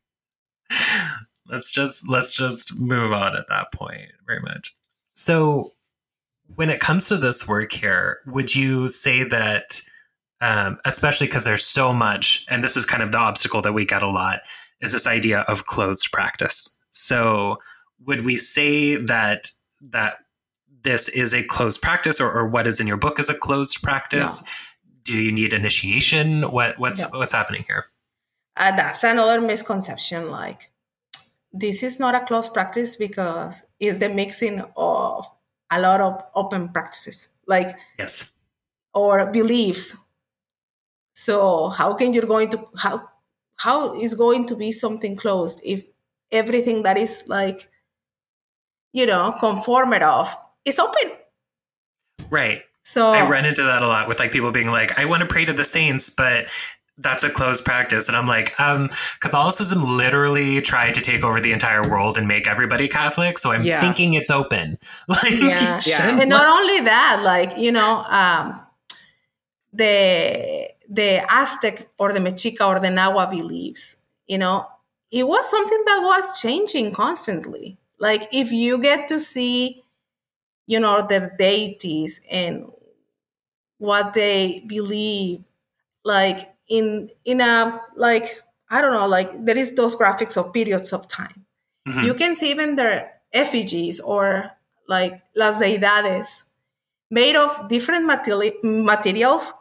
let's 1.49 1.73
just 1.73 2.07
let's 2.07 2.33
just 2.33 2.79
move 2.79 3.11
on 3.11 3.35
at 3.35 3.49
that 3.49 3.73
point 3.73 4.13
very 4.25 4.39
much. 4.39 4.76
So 5.17 5.73
when 6.55 6.69
it 6.69 6.79
comes 6.79 7.07
to 7.07 7.17
this 7.17 7.47
work 7.47 7.71
here, 7.71 8.19
would 8.27 8.55
you 8.55 8.87
say 8.87 9.23
that 9.23 9.81
um, 10.39 10.77
especially 10.85 11.25
because 11.25 11.45
there's 11.45 11.65
so 11.65 11.91
much, 11.91 12.45
and 12.47 12.63
this 12.63 12.77
is 12.77 12.85
kind 12.85 13.01
of 13.01 13.11
the 13.11 13.17
obstacle 13.17 13.61
that 13.63 13.73
we 13.73 13.85
get 13.85 14.03
a 14.03 14.07
lot, 14.07 14.41
is 14.79 14.91
this 14.91 15.07
idea 15.07 15.39
of 15.47 15.65
closed 15.65 16.11
practice. 16.11 16.77
So 16.91 17.57
would 18.05 18.23
we 18.23 18.37
say 18.37 18.95
that 18.97 19.49
that 19.81 20.17
this 20.83 21.09
is 21.09 21.33
a 21.33 21.43
closed 21.43 21.81
practice 21.81 22.21
or, 22.21 22.31
or 22.31 22.47
what 22.47 22.67
is 22.67 22.79
in 22.79 22.85
your 22.85 22.97
book 22.97 23.19
is 23.19 23.29
a 23.29 23.33
closed 23.33 23.81
practice 23.81 24.43
do 25.03 25.13
you 25.13 25.31
need 25.31 25.53
initiation 25.53 26.43
what 26.43 26.77
what's 26.79 27.01
No. 27.01 27.19
what's 27.19 27.31
happening 27.31 27.63
here 27.67 27.85
uh, 28.57 28.75
that's 28.75 29.03
another 29.03 29.39
misconception. 29.39 30.31
Like, 30.31 30.71
this 31.59 31.83
is 31.83 31.99
not 31.99 32.15
a 32.15 32.25
closed 32.25 32.53
practice 32.53 32.95
because 32.95 33.63
it's 33.79 33.99
the 33.99 34.09
mixing 34.09 34.63
of 34.75 35.25
a 35.71 35.79
lot 35.79 36.01
of 36.01 36.23
open 36.35 36.69
practices, 36.69 37.29
like 37.47 37.77
Yes. 37.99 38.31
or 38.93 39.25
beliefs. 39.31 39.95
So 41.15 41.69
how 41.69 41.93
can 41.93 42.13
you're 42.13 42.25
going 42.25 42.49
to 42.51 42.67
how 42.77 43.09
how 43.57 43.99
is 43.99 44.13
going 44.13 44.45
to 44.47 44.55
be 44.55 44.71
something 44.71 45.15
closed 45.15 45.59
if 45.65 45.83
everything 46.31 46.83
that 46.83 46.97
is 46.97 47.23
like 47.27 47.69
you 48.93 49.05
know 49.05 49.33
conformative 49.41 50.29
is 50.65 50.79
open? 50.79 51.11
Right. 52.29 52.61
So 52.83 53.11
I 53.11 53.27
run 53.27 53.45
into 53.45 53.63
that 53.63 53.81
a 53.81 53.87
lot 53.87 54.07
with 54.07 54.19
like 54.19 54.31
people 54.31 54.51
being 54.51 54.69
like, 54.71 54.97
I 54.97 55.05
want 55.05 55.19
to 55.21 55.27
pray 55.27 55.43
to 55.43 55.53
the 55.53 55.65
saints, 55.65 56.09
but 56.09 56.47
that's 56.97 57.23
a 57.23 57.29
closed 57.29 57.63
practice. 57.63 58.07
And 58.07 58.17
I'm 58.17 58.25
like, 58.25 58.59
um, 58.59 58.89
Catholicism 59.19 59.81
literally 59.83 60.61
tried 60.61 60.93
to 60.95 61.01
take 61.01 61.23
over 61.23 61.39
the 61.39 61.51
entire 61.51 61.87
world 61.87 62.17
and 62.17 62.27
make 62.27 62.47
everybody 62.47 62.87
Catholic. 62.87 63.37
So 63.37 63.51
I'm 63.51 63.63
Yeah. 63.63 63.79
thinking 63.79 64.13
it's 64.13 64.31
open. 64.31 64.77
Like, 65.07 65.31
Yeah. 65.33 65.79
shouldn't 65.79 66.19
and 66.21 66.29
not 66.29 66.47
only 66.47 66.81
that 66.81 67.21
like 67.23 67.57
you 67.57 67.71
know 67.71 68.03
um 68.09 68.61
the 69.73 70.69
the 70.89 71.21
aztec 71.31 71.87
or 71.97 72.13
the 72.13 72.19
mexica 72.19 72.65
or 72.65 72.79
the 72.79 72.87
nahua 72.87 73.29
beliefs 73.29 73.97
you 74.27 74.37
know 74.37 74.65
it 75.11 75.27
was 75.27 75.49
something 75.49 75.83
that 75.85 75.99
was 76.03 76.39
changing 76.41 76.91
constantly 76.91 77.77
like 77.99 78.27
if 78.31 78.51
you 78.51 78.77
get 78.77 79.07
to 79.07 79.19
see 79.19 79.83
you 80.65 80.79
know 80.79 81.05
their 81.07 81.35
deities 81.37 82.21
and 82.31 82.65
what 83.77 84.13
they 84.13 84.63
believe 84.67 85.43
like 86.03 86.53
in 86.69 87.09
in 87.25 87.41
a 87.41 87.79
like 87.95 88.41
i 88.69 88.81
don't 88.81 88.93
know 88.93 89.07
like 89.07 89.31
there 89.45 89.57
is 89.57 89.75
those 89.75 89.95
graphics 89.95 90.37
of 90.37 90.51
periods 90.53 90.91
of 90.93 91.07
time. 91.07 91.45
Mhm. 91.87 92.03
you 92.05 92.13
can 92.13 92.35
see 92.35 92.51
even 92.51 92.75
their 92.75 93.11
effigies 93.33 93.99
or 94.01 94.51
like 94.87 95.21
las 95.35 95.59
deidades 95.59 96.45
made 97.09 97.35
of 97.37 97.69
different 97.69 98.05
materi- 98.05 98.59
materials 98.63 99.53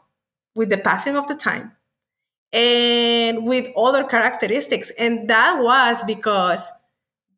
with 0.54 0.68
the 0.70 0.78
passing 0.78 1.16
of 1.16 1.28
the 1.28 1.34
time 1.36 1.72
and 2.52 3.44
with 3.46 3.66
other 3.76 4.04
characteristics. 4.04 4.90
And 4.98 5.28
that 5.30 5.58
was 5.62 6.02
because 6.04 6.72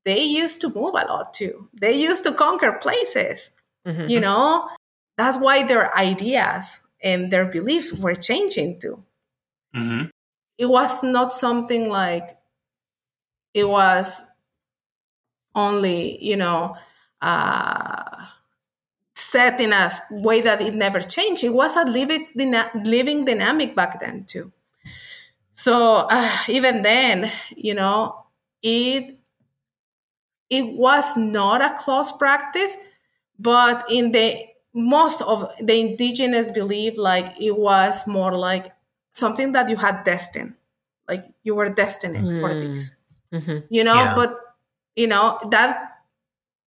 they 0.05 0.23
used 0.23 0.61
to 0.63 0.69
move 0.69 0.95
a 0.95 1.05
lot 1.07 1.35
too. 1.35 1.69
They 1.75 1.93
used 1.93 2.25
to 2.25 2.33
conquer 2.33 2.73
places 2.73 3.51
Mhm. 3.87 4.09
you 4.11 4.21
know? 4.21 4.69
That's 5.17 5.39
why 5.39 5.65
their 5.65 5.95
ideas 5.97 6.81
and 7.03 7.31
their 7.33 7.45
beliefs 7.47 7.93
were 7.93 8.15
changing 8.15 8.81
too 8.81 9.03
Mhm. 9.75 10.11
it 10.59 10.67
was 10.67 11.03
not 11.03 11.33
something 11.33 11.89
like 11.89 12.37
it 13.55 13.65
was 13.69 14.31
only 15.55 16.23
you 16.25 16.37
know 16.37 16.77
uh, 17.21 18.27
set 19.15 19.61
in 19.61 19.73
a 19.73 19.91
way 20.11 20.41
that 20.41 20.61
it 20.63 20.75
never 20.75 21.01
changed 21.01 21.45
it 21.45 21.51
was 21.55 21.77
a 21.77 21.85
living, 21.85 22.29
living 22.85 23.25
dynamic 23.25 23.75
back 23.77 24.01
then 24.01 24.25
too 24.25 24.53
so 25.55 26.07
uh, 26.11 26.37
even 26.49 26.83
then 26.83 27.31
you 27.57 27.75
know 27.75 28.25
it 28.63 29.19
it 30.51 30.77
was 30.77 31.17
not 31.17 31.61
a 31.61 31.77
close 31.79 32.13
practice 32.13 32.77
but 33.39 33.85
in 33.91 34.13
the 34.13 34.45
most 34.75 35.23
of 35.23 35.51
the 35.61 35.75
indigenous 35.81 36.51
belief 36.51 36.95
like 36.97 37.35
it 37.41 37.57
was 37.57 38.07
more 38.07 38.37
like 38.37 38.73
something 39.19 39.53
that 39.53 39.69
you 39.71 39.77
had 39.77 40.05
destined 40.05 40.55
like 41.09 41.25
you 41.43 41.55
were 41.55 41.69
destined 41.83 42.17
for 42.41 42.51
Mm. 42.55 42.61
this 42.65 42.97
Mhm. 43.33 43.65
you 43.77 43.85
know 43.85 44.01
Yeah. 44.05 44.15
but 44.15 44.31
you 44.97 45.07
know 45.13 45.39
that 45.51 45.71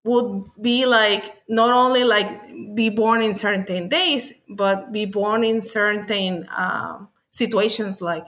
would 0.04 0.46
be 0.60 0.86
like 0.86 1.26
not 1.48 1.72
only 1.74 2.04
like 2.04 2.30
be 2.76 2.90
born 2.90 3.22
in 3.22 3.34
certain 3.36 3.88
days 3.88 4.42
but 4.50 4.92
be 4.92 5.06
born 5.06 5.44
in 5.44 5.62
certain 5.62 6.48
um, 6.58 7.08
situations 7.30 8.02
like 8.02 8.26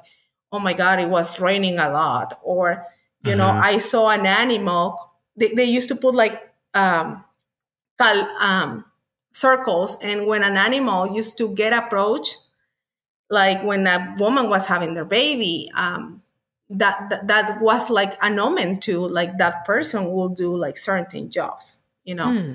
oh 0.51 0.59
my 0.59 0.73
god 0.73 0.99
it 0.99 1.09
was 1.09 1.39
raining 1.39 1.79
a 1.79 1.89
lot 1.89 2.39
or 2.43 2.85
you 3.23 3.35
know 3.35 3.49
Mhm. 3.49 3.61
i 3.71 3.79
saw 3.79 4.09
an 4.09 4.25
animal 4.25 4.83
they, 5.35 5.49
they 5.57 5.65
used 5.77 5.89
to 5.89 5.95
put 5.95 6.13
like 6.13 6.35
um, 6.75 7.23
cal- 7.97 8.31
um, 8.39 8.85
circles 9.31 9.97
and 10.01 10.27
when 10.27 10.43
an 10.43 10.57
animal 10.57 11.15
used 11.15 11.37
to 11.39 11.49
get 11.55 11.73
approached 11.73 12.37
like 13.39 13.59
when 13.69 13.81
a 13.87 13.97
woman 14.19 14.45
was 14.49 14.63
having 14.73 14.93
their 14.93 15.09
baby 15.19 15.55
um, 15.83 16.21
that, 16.81 16.95
that 17.09 17.27
that 17.27 17.61
was 17.61 17.89
like 17.89 18.13
an 18.21 18.39
omen 18.39 18.79
to 18.79 18.93
like 19.19 19.37
that 19.37 19.65
person 19.65 19.99
will 20.13 20.29
do 20.43 20.49
like 20.65 20.77
certain 20.77 21.29
jobs 21.37 21.79
you 22.09 22.15
know 22.19 22.31
Hmm. 22.31 22.51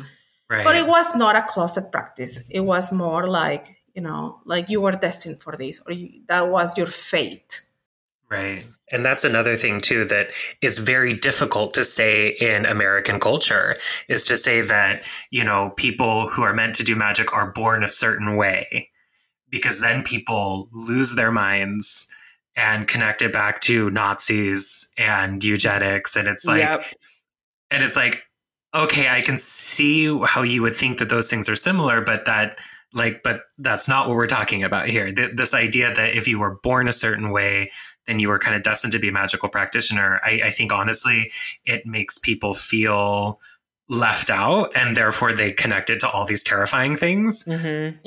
Right. 0.51 0.65
but 0.65 0.77
it 0.77 0.87
was 0.87 1.15
not 1.23 1.37
a 1.37 1.43
closet 1.53 1.87
practice 1.93 2.35
it 2.49 2.65
was 2.73 2.91
more 2.91 3.25
like 3.41 3.65
you 3.95 4.03
know 4.07 4.41
like 4.53 4.71
you 4.73 4.81
were 4.81 4.97
destined 5.07 5.39
for 5.45 5.55
this 5.63 5.81
or 5.87 5.93
you, 5.93 6.07
that 6.29 6.49
was 6.49 6.77
your 6.79 6.87
fate 7.11 7.53
Right. 8.31 8.63
And 8.93 9.05
that's 9.07 9.25
another 9.25 9.57
thing 9.57 9.81
too 9.81 10.05
that 10.07 10.29
is 10.61 10.79
very 10.79 11.15
difficult 11.15 11.73
to 11.75 11.85
say 11.85 12.29
in 12.29 12.67
American 12.67 13.19
culture 13.21 13.77
is 14.07 14.27
to 14.27 14.37
say 14.37 14.61
that, 14.61 15.03
you 15.31 15.45
know, 15.45 15.73
people 15.77 16.29
who 16.29 16.43
are 16.43 16.53
meant 16.53 16.75
to 16.77 16.85
do 16.85 16.95
magic 16.95 17.33
are 17.33 17.53
born 17.53 17.83
a 17.83 17.89
certain 17.89 18.37
way 18.37 18.88
because 19.51 19.81
then 19.81 20.03
people 20.03 20.69
lose 20.73 21.15
their 21.15 21.31
minds 21.33 22.07
and 22.57 22.87
connect 22.89 23.23
it 23.23 23.33
back 23.33 23.61
to 23.63 23.89
Nazis 23.91 24.89
and 24.99 25.43
eugenics 25.45 26.17
and 26.17 26.27
it's 26.29 26.45
like 26.47 26.61
Yep. 26.61 26.83
and 27.71 27.83
it's 27.83 27.97
like 27.97 28.23
okay, 28.75 29.09
I 29.09 29.23
can 29.23 29.39
see 29.39 30.07
how 30.27 30.43
you 30.43 30.61
would 30.63 30.75
think 30.77 30.99
that 30.99 31.09
those 31.09 31.31
things 31.31 31.49
are 31.49 31.57
similar 31.57 32.01
but 32.03 32.25
that 32.27 32.59
like 32.93 33.23
but 33.23 33.43
that's 33.59 33.89
not 33.89 34.09
what 34.09 34.17
we're 34.17 34.27
talking 34.27 34.63
about 34.63 34.89
here. 34.89 35.13
Th- 35.13 35.33
this 35.35 35.55
idea 35.55 35.93
that 35.95 36.15
if 36.15 36.27
you 36.29 36.39
were 36.39 36.59
born 36.63 36.89
a 36.89 36.93
certain 36.93 37.31
way 37.31 37.71
then 38.07 38.19
you 38.19 38.29
were 38.29 38.39
kind 38.39 38.57
of 38.57 38.63
destined 38.63 38.93
to 38.95 38.99
be 38.99 39.09
a 39.09 39.13
magical 39.13 39.49
practitioner. 39.51 40.19
I, 40.25 40.41
I 40.47 40.51
think 40.51 40.73
honestly, 40.73 41.31
it 41.67 41.85
makes 41.87 42.19
people 42.19 42.55
feel 42.55 43.39
left 43.91 44.31
out 44.31 44.71
and 44.75 44.97
therefore 44.97 45.33
they 45.35 45.51
connect 45.51 45.91
it 45.91 46.01
to 46.01 46.09
all 46.09 46.25
these 46.25 46.43
terrifying 46.43 46.97
things. 46.97 47.45
Mhm. 47.45 47.99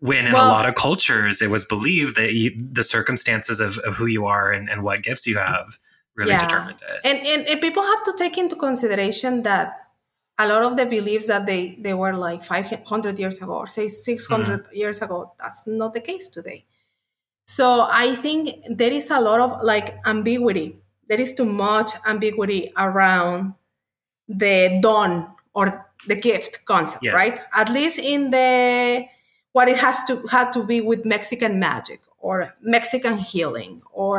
When 0.00 0.26
in 0.26 0.32
Well- 0.32 0.48
a 0.48 0.52
lot 0.52 0.68
of 0.68 0.74
cultures, 0.74 1.42
it 1.42 1.50
was 1.50 1.64
believed 1.64 2.16
that 2.16 2.32
you, 2.32 2.50
the 2.72 2.84
circumstances 2.84 3.58
of, 3.60 3.78
of 3.78 3.96
who 3.96 4.06
you 4.06 4.26
are 4.26 4.52
and, 4.52 4.70
and 4.70 4.82
what 4.82 5.02
gifts 5.02 5.26
you 5.26 5.38
have 5.38 5.78
really 6.14 6.32
Yeah. 6.32 6.40
determined 6.46 6.80
it. 6.82 7.00
and, 7.04 7.18
and 7.26 7.46
and 7.46 7.60
people 7.60 7.82
have 7.82 8.02
to 8.04 8.12
take 8.16 8.36
into 8.38 8.56
consideration 8.56 9.42
that 9.44 9.88
a 10.38 10.46
lot 10.46 10.62
of 10.62 10.76
the 10.76 10.86
beliefs 10.86 11.26
that 11.28 11.46
they 11.46 11.76
they 11.80 11.94
were 11.94 12.14
like 12.14 12.42
500 12.44 13.18
years 13.18 13.40
ago 13.42 13.54
or 13.54 13.66
say 13.66 13.88
600 13.88 14.64
mm-hmm. 14.64 14.74
years 14.74 15.00
ago 15.02 15.32
that's 15.38 15.66
not 15.66 15.92
the 15.94 16.00
case 16.00 16.28
today 16.28 16.64
so 17.46 17.86
i 17.90 18.14
think 18.14 18.50
there 18.68 18.92
is 18.92 19.10
a 19.10 19.20
lot 19.20 19.40
of 19.40 19.62
like 19.62 19.98
ambiguity 20.06 20.76
there 21.08 21.20
is 21.20 21.34
too 21.34 21.44
much 21.46 21.90
ambiguity 22.06 22.72
around 22.76 23.54
the 24.28 24.78
don 24.82 25.26
or 25.54 25.86
the 26.06 26.16
gift 26.16 26.64
concept 26.64 27.04
Yes. 27.04 27.14
right 27.14 27.40
at 27.52 27.68
least 27.70 27.98
in 27.98 28.30
the 28.30 29.06
what 29.58 29.68
it 29.68 29.78
has 29.86 29.98
to 30.08 30.14
had 30.36 30.52
to 30.56 30.62
be 30.72 30.78
with 30.90 31.04
mexican 31.04 31.58
magic 31.58 32.00
or 32.18 32.54
mexican 32.76 33.16
healing 33.18 33.82
or 33.92 34.16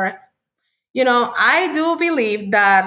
you 0.92 1.04
know 1.04 1.32
i 1.38 1.72
do 1.72 1.96
believe 1.96 2.50
that 2.52 2.84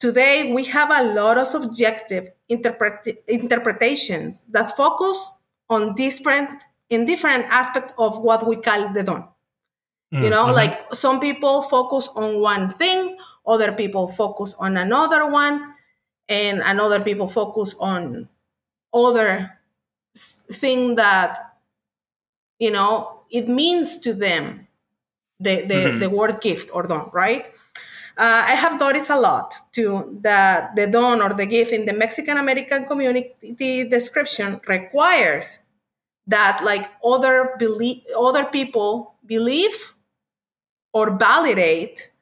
today 0.00 0.52
we 0.52 0.64
have 0.64 0.90
a 0.90 1.02
lot 1.14 1.38
of 1.38 1.46
subjective 1.46 2.24
interpret- 2.48 3.22
interpretations 3.28 4.44
that 4.54 4.76
focus 4.76 5.18
on 5.68 5.94
different 5.94 6.50
in 6.90 7.04
different 7.04 7.44
aspects 7.50 7.92
of 7.98 8.18
what 8.28 8.46
we 8.46 8.56
call 8.56 8.82
the 8.92 9.02
don 9.02 9.22
you 10.10 10.30
know 10.30 10.46
Mhm. 10.46 10.54
like 10.60 10.74
some 10.94 11.18
people 11.20 11.62
focus 11.62 12.08
on 12.14 12.40
one 12.40 12.70
thing 12.70 13.16
other 13.54 13.72
people 13.72 14.06
focus 14.08 14.54
on 14.58 14.76
another 14.76 15.26
one 15.26 15.74
and 16.28 16.62
another 16.64 17.00
people 17.08 17.28
focus 17.28 17.74
on 17.80 18.28
other 18.94 19.58
thing 20.62 20.94
that 20.96 21.55
you 22.58 22.70
know 22.70 23.22
it 23.30 23.48
means 23.48 23.98
to 23.98 24.14
them 24.14 24.66
the 25.40 25.62
the, 25.62 25.74
Mhm. 25.74 26.00
the 26.00 26.10
word 26.10 26.40
gift 26.40 26.70
or 26.74 26.82
don 26.86 27.10
right 27.12 27.46
uh, 28.16 28.42
i 28.52 28.54
have 28.64 28.80
noticed 28.80 29.10
a 29.10 29.18
lot 29.20 29.54
too 29.72 30.18
that 30.22 30.74
the 30.76 30.86
don 30.86 31.20
or 31.22 31.32
the 31.34 31.46
gift 31.46 31.72
in 31.72 31.84
the 31.86 31.92
mexican 31.92 32.36
american 32.38 32.84
community 32.86 33.88
description 33.88 34.60
requires 34.68 35.60
that 36.26 36.62
like 36.64 36.90
other 37.04 37.54
believe 37.58 38.02
other 38.18 38.44
people 38.44 39.14
believe 39.26 39.94
or 40.92 41.16
validate 41.16 42.12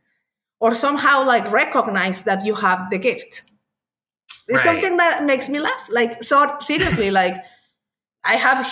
or 0.60 0.74
somehow 0.74 1.24
like 1.24 1.50
recognize 1.52 2.24
that 2.24 2.44
you 2.44 2.54
have 2.56 2.90
the 2.90 2.98
gift 2.98 3.42
it's 4.48 4.64
Right. 4.64 4.64
something 4.64 4.96
that 4.98 5.24
makes 5.24 5.48
me 5.48 5.58
laugh 5.58 5.88
like 5.90 6.22
so 6.22 6.56
seriously 6.60 7.10
like 7.20 7.36
i 8.24 8.34
have 8.36 8.66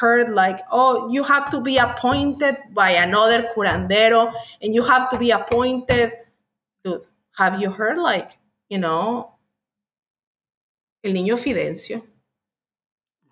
heard 0.00 0.30
like 0.32 0.60
oh 0.70 1.08
you 1.10 1.22
have 1.24 1.50
to 1.50 1.60
be 1.60 1.76
appointed 1.78 2.56
by 2.72 2.90
another 2.90 3.48
curandero 3.54 4.32
and 4.62 4.74
you 4.74 4.82
have 4.82 5.08
to 5.10 5.18
be 5.18 5.30
appointed. 5.30 6.12
Have 7.38 7.60
you 7.60 7.70
heard 7.70 7.98
like 7.98 8.36
you 8.68 8.78
know 8.78 9.32
el 11.02 11.12
niño 11.12 11.36
fidencio? 11.38 12.02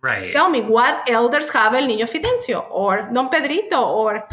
Right. 0.03 0.33
tell 0.33 0.49
me 0.49 0.63
what 0.63 1.09
elders 1.11 1.51
have 1.51 1.75
el 1.75 1.87
niño 1.87 2.09
fidencio? 2.09 2.67
Or 2.71 3.11
don 3.13 3.29
pedrito 3.29 3.81
or 3.83 4.27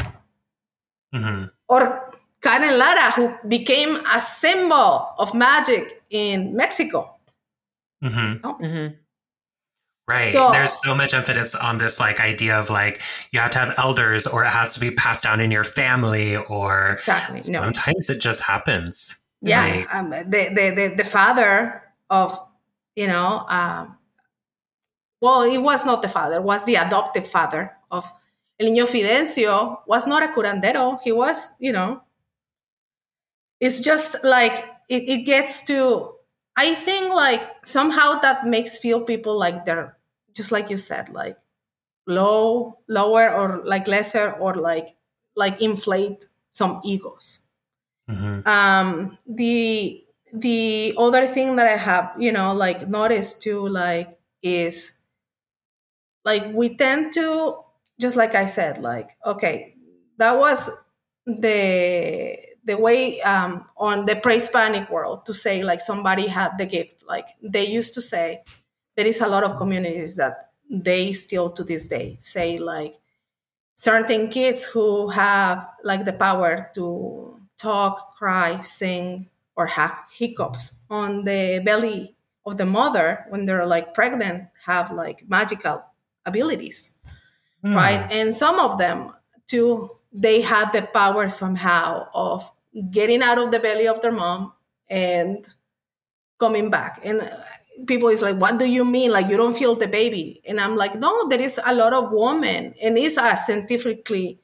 hmm 1.12 1.44
or 1.68 2.10
karen 2.40 2.78
lara 2.78 3.10
who 3.12 3.34
became 3.46 3.96
a 4.14 4.22
symbol 4.22 5.14
of 5.18 5.34
magic 5.34 6.02
in 6.10 6.54
mexico. 6.56 7.14
Hmm 8.02 8.38
Mhm. 8.42 8.96
Right. 10.08 10.32
So- 10.32 10.50
There's 10.50 10.72
so 10.82 10.94
much 10.94 11.12
emphasis 11.12 11.54
on 11.54 11.76
this 11.78 12.00
like 12.00 12.18
idea 12.18 12.58
of 12.58 12.70
like 12.70 13.00
you 13.30 13.40
have 13.40 13.50
to 13.52 13.58
have 13.58 13.74
elders 13.76 14.26
or 14.26 14.42
it 14.44 14.50
has 14.50 14.72
to 14.74 14.80
be 14.80 14.90
passed 14.90 15.22
down 15.24 15.38
in 15.40 15.50
your 15.50 15.64
family 15.64 16.34
or 16.36 16.92
exactly 16.92 17.40
no 17.52 17.60
sometimes 17.60 18.08
it 18.08 18.18
just 18.18 18.42
happens. 18.42 19.18
yeah 19.42 19.84
um, 19.92 20.08
the, 20.10 20.24
the, 20.56 20.64
the, 20.74 20.94
the 20.96 21.04
father 21.04 21.82
of 22.08 22.40
you 22.96 23.06
know 23.06 23.44
um, 23.48 23.98
well 25.20 25.42
it 25.42 25.58
was 25.58 25.84
not 25.84 26.00
the 26.00 26.08
father 26.08 26.40
was 26.40 26.64
the 26.64 26.76
adoptive 26.76 27.26
father 27.28 27.70
of 27.90 28.10
el 28.58 28.66
niño 28.68 28.86
fidencio 28.88 29.78
was 29.86 30.06
not 30.06 30.22
a 30.24 30.28
curandero 30.32 30.98
he 31.04 31.12
was 31.12 31.54
you 31.60 31.70
know 31.70 32.00
it's 33.60 33.80
just 33.80 34.16
like 34.24 34.54
it, 34.88 35.02
it 35.04 35.24
gets 35.26 35.62
to 35.64 36.14
i 36.56 36.74
think 36.74 37.12
like 37.14 37.42
somehow 37.66 38.18
that 38.20 38.46
makes 38.46 38.78
feel 38.78 39.00
people 39.02 39.36
like 39.38 39.64
they're 39.66 39.96
just 40.38 40.52
like 40.52 40.70
you 40.70 40.78
said 40.78 41.10
like 41.10 41.36
low 42.06 42.78
lower 42.88 43.28
or 43.34 43.62
like 43.66 43.86
lesser 43.88 44.32
or 44.32 44.54
like 44.54 44.96
like 45.36 45.60
inflate 45.60 46.24
some 46.50 46.80
egos. 46.84 47.40
Hmm 48.08 48.40
um 48.46 49.18
the 49.26 50.02
the 50.32 50.94
other 50.96 51.26
thing 51.26 51.56
that 51.56 51.66
i 51.66 51.76
have 51.76 52.12
you 52.18 52.32
know 52.32 52.54
like 52.54 52.88
noticed 52.88 53.42
too 53.42 53.68
like 53.68 54.18
is 54.42 55.00
like 56.24 56.44
we 56.54 56.76
tend 56.76 57.12
to 57.12 57.56
just 58.00 58.16
like 58.16 58.34
i 58.34 58.46
said 58.46 58.78
like 58.78 59.16
okay 59.26 59.74
that 60.16 60.38
was 60.38 60.70
the 61.26 62.38
the 62.68 62.76
way 62.76 63.20
um 63.22 63.64
on 63.76 64.04
the 64.06 64.14
pre-hispanic 64.16 64.88
world 64.90 65.24
to 65.26 65.34
say 65.34 65.62
like 65.64 65.80
somebody 65.80 66.26
had 66.26 66.56
the 66.58 66.66
gift. 66.66 67.02
Like 67.08 67.28
they 67.42 67.66
used 67.66 67.94
to 67.94 68.02
say 68.02 68.44
there 68.98 69.06
is 69.06 69.20
a 69.20 69.28
lot 69.28 69.44
of 69.44 69.56
communities 69.56 70.16
that 70.16 70.50
they 70.68 71.12
still 71.12 71.48
to 71.50 71.62
this 71.62 71.86
day 71.86 72.16
say 72.18 72.58
like 72.58 72.96
certain 73.76 74.28
kids 74.28 74.64
who 74.64 75.08
have 75.08 75.70
like 75.84 76.04
the 76.04 76.12
power 76.12 76.68
to 76.74 77.38
talk, 77.56 78.16
cry, 78.16 78.60
sing, 78.60 79.30
or 79.54 79.66
have 79.66 79.94
hiccups 80.12 80.74
on 80.90 81.22
the 81.22 81.62
belly 81.64 82.16
of 82.44 82.56
the 82.56 82.66
mother 82.66 83.24
when 83.28 83.46
they're 83.46 83.66
like 83.66 83.94
pregnant 83.94 84.48
have 84.66 84.90
like 84.90 85.22
magical 85.28 85.84
abilities, 86.26 86.96
Hmm. 87.62 87.76
right? 87.76 88.02
And 88.10 88.34
some 88.34 88.58
of 88.58 88.78
them 88.78 89.14
too, 89.46 89.94
they 90.12 90.40
had 90.40 90.72
the 90.72 90.82
power 90.82 91.28
somehow 91.28 92.08
of 92.12 92.50
getting 92.90 93.22
out 93.22 93.38
of 93.38 93.52
the 93.52 93.60
belly 93.60 93.86
of 93.86 94.02
their 94.02 94.10
mom 94.10 94.54
and 94.90 95.46
coming 96.40 96.68
back. 96.68 97.00
And 97.04 97.22
people 97.86 98.08
is 98.08 98.22
like, 98.22 98.36
what 98.36 98.58
do 98.58 98.66
you 98.66 98.84
mean? 98.84 99.10
Like 99.10 99.28
you 99.28 99.36
don't 99.36 99.56
feel 99.56 99.74
the 99.74 99.86
baby? 99.88 100.40
And 100.46 100.60
I'm 100.60 100.76
like, 100.76 100.94
no, 100.94 101.28
there 101.28 101.40
is 101.40 101.60
a 101.64 101.74
lot 101.74 101.92
of 101.92 102.10
women, 102.12 102.74
and 102.82 102.98
it's 102.98 103.16
a 103.16 103.36
scientifically 103.36 104.38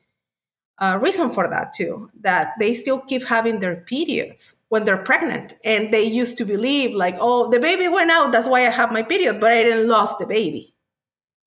uh, 0.79 0.99
reason 1.01 1.31
for 1.31 1.49
that 1.49 1.73
too. 1.73 2.11
That 2.21 2.53
they 2.59 2.75
still 2.75 3.01
keep 3.01 3.25
having 3.25 3.61
their 3.61 3.77
periods 3.77 4.57
when 4.69 4.85
they're 4.85 4.97
pregnant, 5.03 5.55
and 5.65 5.93
they 5.93 6.03
used 6.05 6.37
to 6.39 6.45
believe 6.45 6.95
like, 6.95 7.17
oh, 7.21 7.51
the 7.51 7.61
baby 7.61 7.89
went 7.89 8.11
out, 8.11 8.33
that's 8.33 8.49
why 8.49 8.67
I 8.67 8.71
have 8.71 8.93
my 8.93 9.03
period, 9.03 9.41
but 9.41 9.51
I 9.53 9.63
didn't 9.63 9.89
lost 9.89 10.19
the 10.19 10.27
baby. 10.27 10.75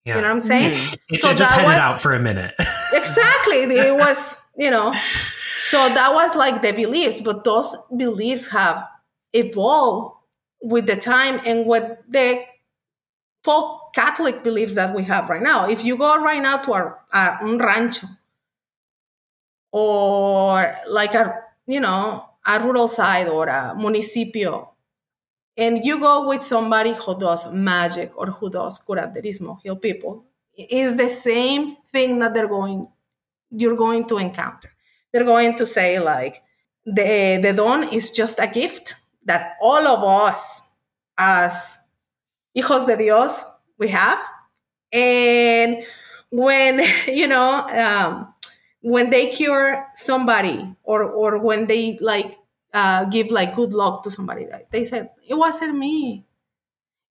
Yeah. 0.05 0.15
You 0.15 0.21
know 0.21 0.27
what 0.29 0.35
I'm 0.35 0.41
saying? 0.41 0.71
it 1.09 1.19
So 1.19 1.33
just 1.33 1.51
headed 1.53 1.67
was- 1.67 1.83
out 1.83 1.99
for 1.99 2.13
a 2.13 2.19
minute. 2.19 2.53
exactly 2.93 3.57
it 3.75 3.93
was 3.93 4.37
you 4.57 4.71
know 4.71 4.93
so 5.65 5.77
that 5.89 6.13
was 6.13 6.35
like 6.37 6.61
the 6.61 6.71
beliefs 6.71 7.19
but 7.19 7.43
those 7.43 7.75
beliefs 7.95 8.47
have 8.51 8.87
evolved 9.33 10.15
with 10.61 10.87
the 10.87 10.95
time 10.95 11.39
and 11.45 11.65
with 11.65 11.97
the 12.07 12.43
folk 13.43 13.93
catholic 13.93 14.43
beliefs 14.43 14.75
that 14.75 14.93
we 14.95 15.03
have 15.03 15.29
right 15.29 15.41
now. 15.41 15.69
If 15.69 15.83
you 15.83 15.97
go 15.97 16.21
right 16.21 16.41
now 16.41 16.57
to 16.57 16.73
a, 16.73 17.37
un 17.41 17.57
rancho 17.57 18.07
or 19.71 20.75
like 20.89 21.13
a 21.13 21.41
you 21.65 21.79
know 21.79 22.25
a 22.45 22.59
rural 22.59 22.87
side 22.87 23.27
or 23.27 23.47
a 23.47 23.75
municipio 23.75 24.71
and 25.57 25.83
you 25.83 25.99
go 25.99 26.27
with 26.27 26.43
somebody 26.43 26.93
who 26.93 27.19
does 27.19 27.51
magic 27.53 28.11
or 28.15 28.27
who 28.27 28.49
does 28.49 28.79
curanderismo 28.79 29.59
heal 29.61 29.75
people 29.75 30.25
is 30.57 30.97
the 30.97 31.09
same 31.09 31.77
thing 31.91 32.19
that 32.19 32.33
they're 32.33 32.47
going 32.47 32.87
you're 33.51 33.77
going 33.77 34.05
to 34.07 34.17
encounter. 34.17 34.69
They're 35.11 35.23
going 35.23 35.57
to 35.57 35.65
say 35.65 35.99
like 35.99 36.43
the 36.85 37.39
the 37.41 37.53
don 37.53 37.83
is 37.89 38.11
just 38.11 38.39
a 38.39 38.47
gift 38.47 38.95
that 39.27 39.55
all 39.61 39.87
of 39.87 40.03
us 40.03 40.73
as 41.17 41.79
hijos 42.55 42.87
de 42.87 42.97
dios 42.97 43.45
we 43.77 43.89
have. 43.89 44.19
And 44.91 45.83
when 46.31 46.81
you 47.07 47.27
know 47.27 47.67
um, 47.67 48.33
when 48.81 49.09
they 49.09 49.29
cure 49.29 49.85
somebody 49.95 50.75
or 50.83 51.03
or 51.03 51.37
when 51.37 51.67
they 51.67 51.99
like 52.01 52.35
uh, 52.73 53.05
give 53.05 53.29
like 53.29 53.55
good 53.55 53.73
luck 53.73 54.03
to 54.03 54.11
somebody 54.11 54.47
like 54.51 54.71
they 54.71 54.83
said 54.83 55.11
it 55.27 55.35
wasn't 55.35 55.77
me. 55.77 56.25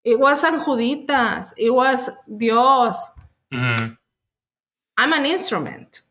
It 0.05 0.19
wasn't 0.19 0.63
juditas. 0.63 1.55
It 1.57 1.71
was 1.71 2.11
dios. 2.37 2.99
Hmm 3.53 3.95
i'm 4.97 5.13
an 5.13 5.27
instrument. 5.27 6.03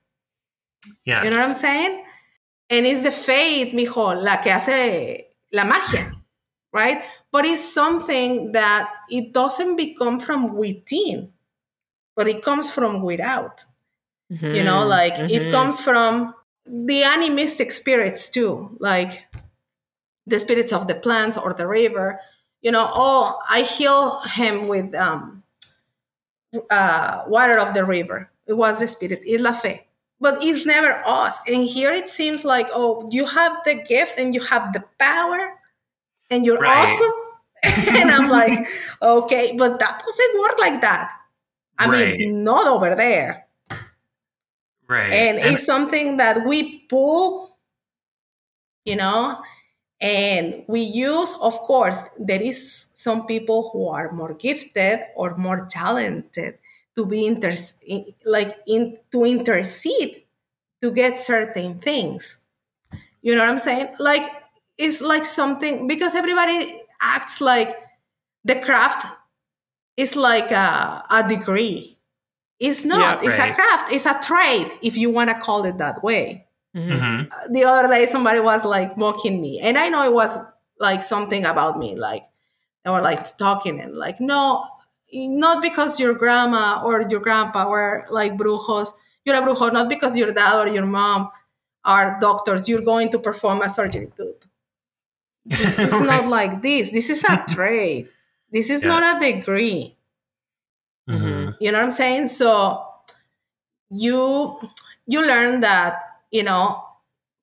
Yes. 1.05 1.25
you 1.25 1.31
know 1.31 1.37
what 1.37 1.49
i'm 1.49 1.55
saying? 1.55 2.03
And 2.69 2.85
it's 2.85 3.03
the 3.03 3.11
faith 3.11 3.73
mijo 3.73 4.21
la 4.23 4.37
que 4.37 4.51
hace 4.51 5.25
la 5.51 5.63
magia 5.65 6.01
right? 6.73 7.03
But 7.31 7.45
it's 7.45 7.63
something 7.73 8.51
that 8.53 8.89
it 9.09 9.33
doesn't 9.33 9.75
become 9.77 10.19
from 10.19 10.55
within 10.55 11.31
but 12.15 12.27
it 12.27 12.43
comes 12.43 12.71
from 12.71 13.01
without. 13.01 13.65
You 14.29 14.63
know 14.63 14.85
Mhm. 14.85 14.89
like 14.89 15.15
it 15.29 15.43
Mhm. 15.47 15.51
comes 15.51 15.79
from 15.79 16.33
the 16.65 17.03
animistic 17.03 17.71
spirits 17.71 18.29
too 18.29 18.75
like 18.79 19.27
the 20.27 20.39
spirits 20.39 20.73
of 20.73 20.87
the 20.87 20.95
plants 20.95 21.37
or 21.37 21.53
the 21.53 21.67
river. 21.67 22.19
You 22.61 22.71
know 22.71 22.89
oh 22.93 23.39
i 23.49 23.61
heal 23.61 24.21
him 24.21 24.67
with 24.67 24.95
um 24.95 25.43
uh 26.69 27.23
water 27.27 27.59
of 27.59 27.73
the 27.73 27.85
river. 27.85 28.29
It 28.47 28.53
was 28.53 28.79
the 28.79 28.87
spirit. 28.87 29.19
It's 29.23 29.41
la 29.41 29.53
fe 29.53 29.87
but 30.25 30.43
it's 30.43 30.65
never 30.65 30.93
us 31.05 31.39
and 31.47 31.63
here 31.65 31.91
it 31.91 32.09
seems 32.09 32.43
like 32.45 32.67
oh 32.73 33.07
you 33.11 33.25
have 33.25 33.53
the 33.65 33.75
gift 33.75 34.17
and 34.17 34.33
you 34.35 34.41
have 34.41 34.73
the 34.73 34.83
power 34.99 35.41
and 36.31 36.45
you're 36.45 36.59
Right. 36.59 36.83
awesome 36.83 37.17
and 37.97 38.11
i'm 38.11 38.29
like 38.29 38.67
okay 39.01 39.55
but 39.57 39.79
that 39.79 39.95
doesn't 40.05 40.41
work 40.41 40.59
like 40.59 40.81
that 40.81 41.11
i 41.79 41.87
Right. 41.87 42.17
mean 42.17 42.43
not 42.43 42.67
over 42.67 42.95
there 42.95 43.45
right. 44.87 45.11
and 45.13 45.37
it's 45.39 45.65
something 45.65 46.17
that 46.17 46.45
we 46.45 46.79
pull 46.89 47.57
you 48.85 48.95
know 48.95 49.41
and 50.01 50.63
we 50.67 50.81
use 50.81 51.35
of 51.41 51.53
course 51.59 52.09
there 52.19 52.41
is 52.41 52.89
some 52.93 53.25
people 53.27 53.69
who 53.71 53.87
are 53.89 54.11
more 54.11 54.33
gifted 54.33 54.99
or 55.15 55.35
more 55.37 55.65
talented 55.69 56.57
to 56.95 57.05
be 57.05 57.25
inter- 57.25 57.53
like 58.25 58.57
in 58.67 58.97
to 59.11 59.25
intercede 59.25 60.23
to 60.81 60.91
get 60.91 61.17
certain 61.19 61.79
things. 61.79 62.39
You 63.21 63.35
know 63.35 63.41
what 63.41 63.49
i'm 63.49 63.59
saying? 63.59 63.89
Like 63.99 64.23
it's 64.77 65.01
like 65.01 65.25
something 65.25 65.87
because 65.87 66.15
everybody 66.15 66.79
acts 67.01 67.41
like 67.41 67.75
the 68.43 68.55
craft 68.55 69.07
is 69.97 70.15
like 70.15 70.51
a, 70.51 71.03
a 71.09 71.27
degree. 71.27 71.97
It's 72.59 72.85
not. 72.85 73.21
Yeah, 73.21 73.27
it's 73.27 73.39
a 73.39 73.53
craft. 73.55 73.91
It's 73.91 74.05
a 74.05 74.19
trade 74.21 74.71
if 74.81 74.95
you 74.97 75.09
want 75.09 75.29
to 75.29 75.39
call 75.39 75.65
it 75.65 75.77
that 75.79 76.03
way. 76.03 76.47
Mhm. 76.75 76.89
Mhm. 76.91 77.29
the 77.51 77.63
other 77.63 77.87
day 77.87 78.05
somebody 78.05 78.39
was 78.41 78.65
like 78.65 78.97
mocking 78.97 79.39
me 79.41 79.61
and 79.61 79.77
i 79.77 79.87
know 79.87 80.03
it 80.03 80.11
was 80.11 80.37
like 80.77 81.01
something 81.01 81.45
about 81.45 81.79
me 81.79 81.95
like 81.95 82.23
they 82.83 82.91
were 82.91 83.01
like 83.01 83.23
talking 83.37 83.79
and 83.79 83.95
like 83.95 84.19
no 84.19 84.65
not 85.15 85.61
because 85.61 85.99
your 85.99 86.13
grandma 86.13 86.81
or 86.83 87.05
your 87.09 87.19
grandpa 87.21 87.67
were 87.69 88.05
like 88.09 88.33
brujos. 88.37 88.89
You're 89.25 89.35
a 89.37 89.41
brujo 89.41 89.71
not 89.73 89.89
because 89.89 90.15
your 90.17 90.31
dad 90.33 90.67
or 90.67 90.71
your 90.73 90.85
mom 90.85 91.29
are 91.83 92.17
doctors. 92.19 92.67
You're 92.69 92.81
going 92.83 93.09
to 93.11 93.19
perform 93.19 93.61
a 93.61 93.69
surgery 93.69 94.11
dude 94.15 94.45
this 95.45 95.79
is 95.79 95.91
Right. 95.99 96.05
not 96.07 96.27
like 96.27 96.61
this. 96.61 96.91
This 96.91 97.09
is 97.09 97.23
a 97.23 97.43
trade. 97.47 98.09
This 98.51 98.69
is 98.69 98.83
not 98.83 99.03
a 99.17 99.19
degree. 99.19 99.95
Mhm. 101.09 101.55
you 101.59 101.71
know 101.71 101.77
what 101.79 101.85
i'm 101.85 101.91
saying? 101.91 102.27
So 102.27 102.83
you 103.91 104.59
you 105.05 105.21
learn 105.25 105.61
that 105.61 106.01
you 106.31 106.43
know 106.43 106.81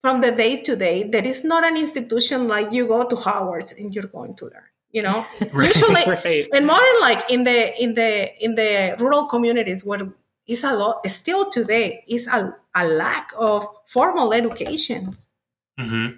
from 0.03 0.21
the 0.21 0.33
day 0.33 0.61
to 0.63 0.75
day, 0.75 1.05
there 1.05 1.25
is 1.25 1.45
not 1.45 1.65
an 1.65 1.77
institution 1.77 2.49
like 2.49 2.73
you 2.73 2.89
go 2.89 3.05
to 3.05 3.15
Howard 3.17 3.73
and 3.79 3.95
you're 3.95 4.11
going 4.19 4.35
to 4.37 4.47
learn. 4.47 4.72
You 4.93 5.03
know, 5.03 5.25
Right. 5.53 5.69
usually, 5.69 6.05
right. 6.07 6.49
and 6.53 6.67
more 6.67 6.79
like 7.01 7.31
in 7.31 7.45
the 7.45 7.73
in 7.83 7.95
the 7.95 8.45
in 8.45 8.55
the 8.55 8.97
rural 8.99 9.27
communities 9.27 9.85
where 9.85 10.13
is 10.47 10.65
a 10.65 10.75
lot 10.75 11.09
still 11.09 11.51
today 11.51 12.05
is 12.09 12.27
a, 12.27 12.55
a 12.75 12.87
lack 12.87 13.33
of 13.39 13.67
formal 13.87 14.33
education. 14.33 15.17
Hmm 15.79 16.09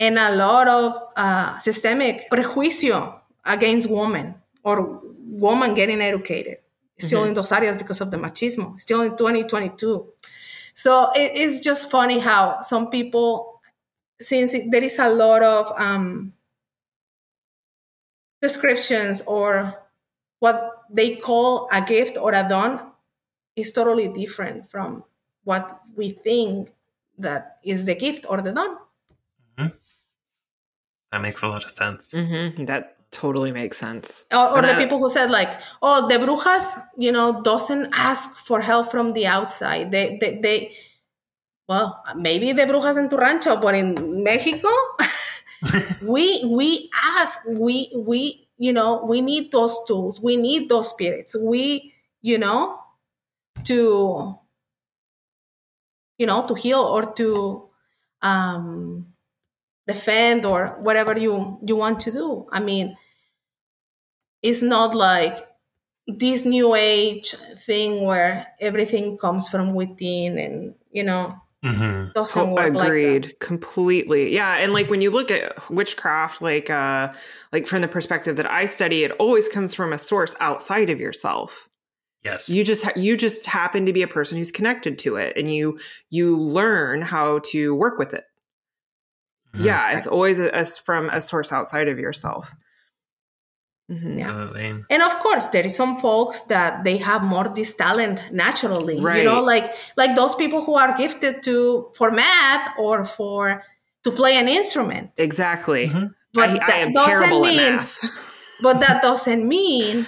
and 0.00 0.16
a 0.16 0.32
lot 0.36 0.68
of 0.68 0.94
uh, 1.16 1.58
systemic 1.58 2.30
prejuicio 2.30 3.20
against 3.44 3.90
women 3.90 4.32
or 4.62 5.00
woman 5.26 5.74
getting 5.74 6.00
educated. 6.00 6.58
Still 7.00 7.24
in 7.24 7.34
those 7.34 7.50
areas 7.50 7.76
because 7.76 8.00
of 8.00 8.10
the 8.12 8.16
machismo. 8.16 8.78
Still 8.78 9.02
in 9.02 9.16
2022 9.16 10.06
so 10.78 11.10
it 11.16 11.36
is 11.36 11.60
just 11.60 11.90
funny 11.90 12.20
how 12.20 12.60
some 12.60 12.88
people 12.88 13.60
since 14.20 14.54
it, 14.54 14.70
there 14.70 14.84
is 14.84 14.98
a 15.00 15.08
lot 15.10 15.42
of 15.42 15.72
um, 15.76 16.32
descriptions 18.40 19.22
or 19.26 19.74
what 20.38 20.84
they 20.90 21.16
call 21.16 21.68
a 21.72 21.80
gift 21.82 22.16
or 22.16 22.32
a 22.32 22.46
don 22.48 22.80
is 23.56 23.72
totally 23.72 24.08
different 24.12 24.70
from 24.70 25.02
what 25.44 25.80
we 25.96 26.10
think 26.10 26.70
that 27.18 27.58
is 27.64 27.84
the 27.86 27.94
gift 27.94 28.24
or 28.28 28.40
the 28.42 28.52
don 28.52 28.76
That 31.10 31.22
makes 31.22 31.42
a 31.42 31.48
lot 31.48 31.64
of 31.64 31.70
sense. 31.70 32.12
hmm 32.12 32.64
That 32.66 32.96
totally 33.10 33.50
makes 33.52 33.78
sense. 33.78 34.26
or, 34.32 34.58
or 34.58 34.62
the 34.62 34.74
I- 34.76 34.82
people 34.82 34.98
who 34.98 35.08
said 35.08 35.30
like 35.30 35.50
oh 35.80 36.06
the 36.08 36.16
brujas 36.18 36.76
you 36.98 37.10
know 37.10 37.40
doesn't 37.42 37.88
ask 37.94 38.36
for 38.46 38.60
help 38.60 38.90
from 38.90 39.14
the 39.14 39.26
outside 39.26 39.90
they 39.90 40.18
they, 40.20 40.38
they 40.44 40.76
well 41.66 42.04
maybe 42.14 42.52
the 42.52 42.64
brujas 42.68 42.98
in 42.98 43.08
tu 43.08 43.16
rancho 43.16 43.56
but 43.56 43.74
in 43.74 44.22
mexico 44.22 44.68
we 46.08 46.44
we 46.46 46.90
ask 47.02 47.40
we 47.48 47.90
we 47.96 48.48
you 48.58 48.72
know 48.72 49.04
we 49.04 49.20
need 49.20 49.50
those 49.52 49.78
tools. 49.86 50.20
We 50.20 50.36
need 50.36 50.68
those 50.68 50.90
spirits. 50.90 51.36
We 51.36 51.94
you 52.22 52.38
know 52.38 52.80
to 53.64 54.38
you 56.18 56.26
know 56.26 56.46
to 56.46 56.54
heal 56.54 56.80
or 56.80 57.12
to 57.14 57.68
um 58.22 59.06
defend 59.86 60.44
or 60.44 60.78
whatever 60.80 61.18
you 61.18 61.58
you 61.66 61.76
want 61.76 62.00
to 62.00 62.12
do. 62.12 62.46
I 62.52 62.60
mean 62.60 62.96
it's 64.42 64.62
not 64.62 64.94
like 64.94 65.46
this 66.06 66.44
new 66.44 66.74
age 66.74 67.30
thing 67.66 68.04
where 68.04 68.46
everything 68.60 69.18
comes 69.18 69.48
from 69.48 69.74
within 69.74 70.38
and 70.38 70.74
you 70.92 71.04
know 71.04 71.40
hmm 71.62 72.06
doesn't 72.14 72.50
work 72.50 72.74
agreed. 72.74 73.24
like 73.26 73.38
completely. 73.40 74.32
Yeah 74.32 74.54
and 74.58 74.72
like 74.72 74.88
when 74.88 75.00
you 75.00 75.10
look 75.10 75.30
at 75.30 75.68
witchcraft 75.70 76.40
like 76.40 76.70
uh 76.70 77.12
like 77.52 77.66
from 77.66 77.82
the 77.82 77.88
perspective 77.88 78.36
that 78.36 78.48
i 78.50 78.64
study 78.66 79.02
it 79.02 79.10
always 79.12 79.48
comes 79.48 79.74
from 79.74 79.92
a 79.92 79.98
source 79.98 80.36
outside 80.40 80.88
of 80.90 81.00
yourself. 81.00 81.68
Yes. 82.24 82.48
you 82.50 82.62
just 82.64 82.84
ha- 82.84 82.92
you 82.96 83.16
just 83.16 83.46
happen 83.46 83.86
to 83.86 83.92
be 83.92 84.02
a 84.02 84.08
person 84.08 84.38
who's 84.38 84.50
connected 84.50 84.98
to 85.00 85.16
it 85.16 85.36
and 85.36 85.52
you 85.52 85.78
you 86.10 86.38
learn 86.40 87.02
how 87.02 87.40
to 87.46 87.74
work 87.74 87.98
with 87.98 88.12
it. 88.14 88.24
Mhm. 89.56 89.64
yeah 89.64 89.96
it's 89.96 90.06
always 90.06 90.38
a, 90.38 90.48
a 90.50 90.58
s- 90.58 90.78
from 90.78 91.08
a 91.10 91.20
source 91.20 91.52
outside 91.52 91.88
of 91.88 91.98
yourself 91.98 92.54
Mhm. 93.90 94.18
Absolutely. 94.22 94.84
and 94.90 95.02
of 95.02 95.14
course 95.20 95.46
there 95.46 95.64
is 95.64 95.74
some 95.74 95.96
folks 95.98 96.42
that 96.52 96.84
they 96.84 96.98
have 96.98 97.22
more 97.24 97.48
this 97.48 97.74
talent 97.74 98.22
naturally 98.30 98.96
you 99.20 99.24
know 99.24 99.42
like 99.42 99.66
like 99.96 100.14
those 100.14 100.34
people 100.34 100.60
who 100.62 100.74
are 100.74 100.92
gifted 100.96 101.42
to 101.44 101.88
for 101.96 102.10
math 102.10 102.66
or 102.78 103.04
for 103.06 103.64
to 104.04 104.10
play 104.10 104.34
an 104.36 104.46
instrument 104.46 105.10
exactly 105.16 105.88
Mhm. 105.88 106.12
but 106.34 106.50
I, 106.50 106.52
I 106.52 106.58
that 106.58 106.78
am 106.86 106.92
doesn't 106.92 107.10
terrible 107.18 107.40
mean 107.40 107.58
at 107.60 107.72
math 107.76 107.94
but 108.66 108.76
that 108.80 109.00
doesn't 109.00 109.48
mean 109.48 110.06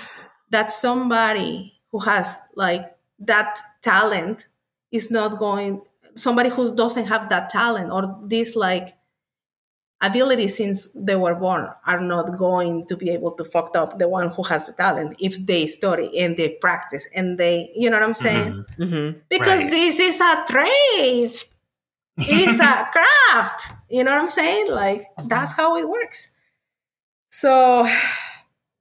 that 0.50 0.72
somebody 0.72 1.72
who 1.90 2.00
has 2.00 2.36
like 2.56 2.84
that 3.20 3.58
talent 3.80 4.48
is 4.92 5.10
not 5.10 5.38
going 5.38 5.80
somebody 6.16 6.50
who 6.50 6.62
doesn't 6.76 7.06
have 7.06 7.30
that 7.30 7.48
talent 7.48 7.90
or 7.90 8.02
this 8.34 8.56
like 8.56 8.88
ability 10.02 10.48
since 10.48 10.88
they 10.94 11.14
were 11.16 11.34
born 11.34 11.68
are 11.86 12.00
not 12.00 12.38
going 12.38 12.86
to 12.86 12.96
be 12.96 13.10
able 13.10 13.32
to 13.32 13.44
fuck 13.44 13.76
up 13.76 13.98
the 13.98 14.08
one 14.08 14.28
who 14.30 14.42
has 14.42 14.66
the 14.66 14.72
talent 14.72 15.14
if 15.20 15.36
they 15.46 15.66
study 15.66 16.08
and 16.18 16.36
they 16.38 16.48
practice 16.60 17.06
and 17.14 17.36
they 17.38 17.70
you 17.74 17.88
know 17.90 17.96
what 17.98 18.04
i'm 18.04 18.14
saying 18.14 18.64
Mhm. 18.78 18.88
hmm 19.12 19.18
because 19.28 19.62
Right. 19.64 19.70
this 19.70 19.98
is 20.00 20.20
a 20.20 20.44
trade 20.48 21.32
it 22.16 22.38
is 22.48 22.58
a 22.60 22.88
craft 22.94 23.72
you 23.90 24.02
know 24.04 24.12
what 24.12 24.22
i'm 24.22 24.30
saying 24.30 24.70
like 24.70 25.04
that's 25.26 25.52
how 25.52 25.76
it 25.76 25.88
works 25.88 26.34
so 27.30 27.86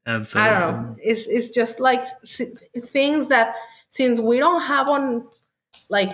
Absolutely. 0.05 0.51
I 0.51 0.59
don't 0.59 0.73
know. 0.89 0.95
It's 1.03 1.27
it's 1.27 1.49
just 1.51 1.79
like 1.79 2.03
things 2.95 3.29
that 3.29 3.55
since 3.89 4.19
we 4.19 4.37
don't 4.39 4.61
have 4.61 4.87
on, 4.87 5.27
like 5.89 6.11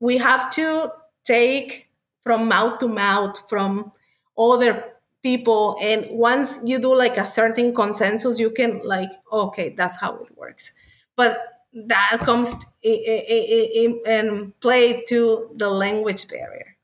we 0.00 0.16
have 0.18 0.50
to 0.52 0.92
take 1.24 1.90
from 2.24 2.48
mouth 2.48 2.78
to 2.78 2.88
mouth 2.88 3.36
from 3.48 3.92
other 4.40 4.84
people, 5.22 5.76
and 5.82 6.06
once 6.10 6.60
you 6.64 6.78
do 6.78 6.94
like 6.96 7.16
a 7.18 7.26
certain 7.26 7.74
consensus, 7.74 8.38
you 8.38 8.50
can 8.50 8.80
like 8.84 9.10
okay, 9.32 9.70
that's 9.70 10.00
how 10.00 10.16
it 10.16 10.36
works. 10.36 10.72
But 11.16 11.38
that 11.74 12.18
comes 12.24 12.54
i- 12.84 13.04
i- 13.14 13.26
i- 13.36 13.70
i- 13.80 14.10
and 14.10 14.58
play 14.60 15.04
to 15.08 15.50
the 15.56 15.70
language 15.70 16.28
barrier. 16.28 16.76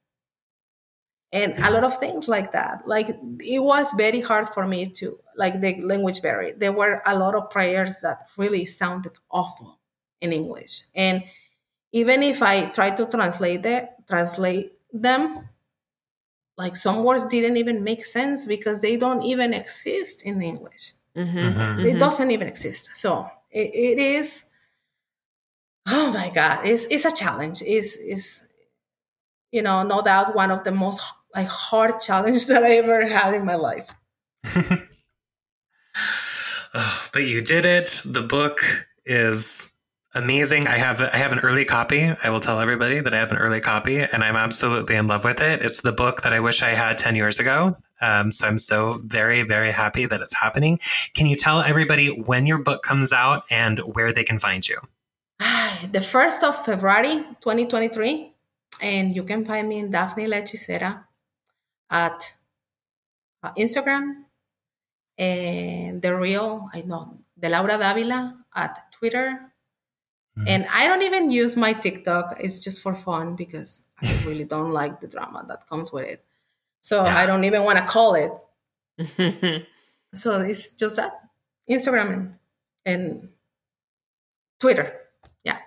And 1.32 1.58
a 1.60 1.70
lot 1.70 1.84
of 1.84 1.98
things 1.98 2.28
like 2.28 2.52
that. 2.52 2.86
Like 2.86 3.08
it 3.40 3.58
was 3.62 3.92
very 3.92 4.20
hard 4.20 4.48
for 4.54 4.66
me 4.66 4.86
to 5.00 5.18
like 5.36 5.60
the 5.60 5.80
language 5.82 6.22
barrier. 6.22 6.54
There 6.56 6.72
were 6.72 7.02
a 7.04 7.18
lot 7.18 7.34
of 7.34 7.50
prayers 7.50 8.00
that 8.00 8.28
really 8.36 8.64
sounded 8.64 9.12
awful 9.30 9.78
in 10.20 10.32
english. 10.32 10.84
And 10.94 11.24
even 11.92 12.22
if 12.22 12.42
i 12.42 12.66
tried 12.66 12.96
to 12.98 13.06
translate 13.06 13.66
it 13.66 13.90
translate 14.08 14.72
them 14.92 15.48
like 16.56 16.76
some 16.76 17.04
words 17.04 17.24
didn't 17.24 17.56
even 17.56 17.84
make 17.84 18.04
sense 18.04 18.46
because 18.46 18.80
they 18.80 18.96
don't 18.96 19.22
even 19.22 19.52
exist 19.54 20.24
in 20.24 20.42
english. 20.42 20.92
Mhm. 21.16 21.84
it 21.84 21.98
doesn't 21.98 22.30
even 22.30 22.48
exist. 22.48 22.90
So 22.94 23.30
it, 23.50 23.70
it 23.74 23.98
is 23.98 24.50
oh 25.88 26.12
my 26.12 26.30
god 26.30 26.66
it's, 26.66 26.84
it's 26.86 27.04
a 27.04 27.14
challenge. 27.14 27.62
It's, 27.62 27.96
it's 28.00 28.48
you 29.52 29.62
know 29.62 29.82
no 29.82 30.02
doubt 30.02 30.34
one 30.34 30.50
of 30.50 30.64
the 30.64 30.72
most 30.72 31.00
like 31.34 31.48
hard 31.48 32.00
challenges 32.06 32.46
that 32.48 32.62
i 32.64 32.72
ever 32.76 33.06
had 33.06 33.34
in 33.34 33.44
my 33.44 33.56
life. 33.56 33.88
Oh, 36.78 37.08
but 37.12 37.22
you 37.22 37.40
did 37.40 37.64
it. 37.64 38.02
The 38.04 38.20
book 38.22 38.58
is 39.06 39.70
amazing. 40.16 40.66
I 40.66 40.78
have 40.78 41.00
I 41.00 41.16
have 41.16 41.32
an 41.32 41.40
early 41.40 41.64
copy. 41.64 42.02
I 42.02 42.30
will 42.30 42.40
tell 42.40 42.58
everybody 42.58 43.00
that 43.00 43.14
I 43.14 43.18
have 43.18 43.30
an 43.30 43.38
early 43.38 43.60
copy, 43.60 44.00
and 44.00 44.24
I'm 44.24 44.36
absolutely 44.36 44.96
in 44.96 45.06
love 45.06 45.22
with 45.24 45.40
it. 45.40 45.62
It's 45.62 45.82
the 45.82 45.92
book 45.92 46.22
that 46.22 46.32
I 46.32 46.40
wish 46.40 46.62
I 46.62 46.70
had 46.70 46.98
ten 46.98 47.14
years 47.14 47.38
ago. 47.38 47.76
Um, 48.00 48.32
so 48.32 48.48
I'm 48.48 48.58
so 48.58 49.00
very 49.04 49.42
very 49.42 49.70
happy 49.70 50.06
that 50.06 50.20
it's 50.20 50.34
happening. 50.34 50.80
Can 51.14 51.26
you 51.26 51.36
tell 51.36 51.60
everybody 51.60 52.08
when 52.08 52.46
your 52.46 52.58
book 52.58 52.82
comes 52.82 53.12
out 53.12 53.44
and 53.50 53.78
where 53.78 54.12
they 54.12 54.24
can 54.24 54.38
find 54.38 54.66
you? 54.66 54.78
the 55.92 56.00
1st 56.00 56.42
of 56.44 56.64
february 56.64 57.18
2023 57.40 58.32
and 58.80 59.14
you 59.14 59.22
can 59.22 59.44
find 59.44 59.68
me 59.68 59.78
in 59.78 59.90
daphne 59.90 60.26
la 60.26 60.38
hechicera 60.38 61.04
at 61.90 62.32
uh, 63.42 63.52
instagram 63.58 64.24
and 65.18 66.00
the 66.00 66.16
real 66.16 66.70
i 66.72 66.80
know 66.80 67.18
the 67.36 67.50
laura 67.50 67.76
davila 67.76 68.34
at 68.54 68.90
twitter 68.92 69.45
Mhm. 70.38 70.44
and 70.48 70.66
i 70.72 70.86
don't 70.86 71.02
even 71.02 71.30
use 71.30 71.56
my 71.56 71.72
tiktok 71.72 72.36
it's 72.40 72.58
just 72.60 72.82
for 72.82 72.94
fun 72.94 73.36
because 73.36 73.82
i 74.02 74.06
really 74.26 74.44
don't 74.44 74.70
like 74.72 75.00
the 75.00 75.06
drama 75.06 75.44
that 75.48 75.66
comes 75.68 75.90
with 75.92 76.06
it 76.06 76.24
so 76.80 77.04
Yeah. 77.04 77.16
i 77.18 77.26
don't 77.26 77.44
even 77.44 77.62
want 77.64 77.78
to 77.78 77.84
call 77.84 78.14
it 78.14 78.32
Mm-hmm. 79.00 79.64
so 80.14 80.40
it's 80.40 80.70
just 80.70 80.96
that 80.96 81.12
instagram 81.70 82.12
and, 82.12 82.34
and 82.86 83.28
twitter 84.60 84.92
yeah 85.44 85.58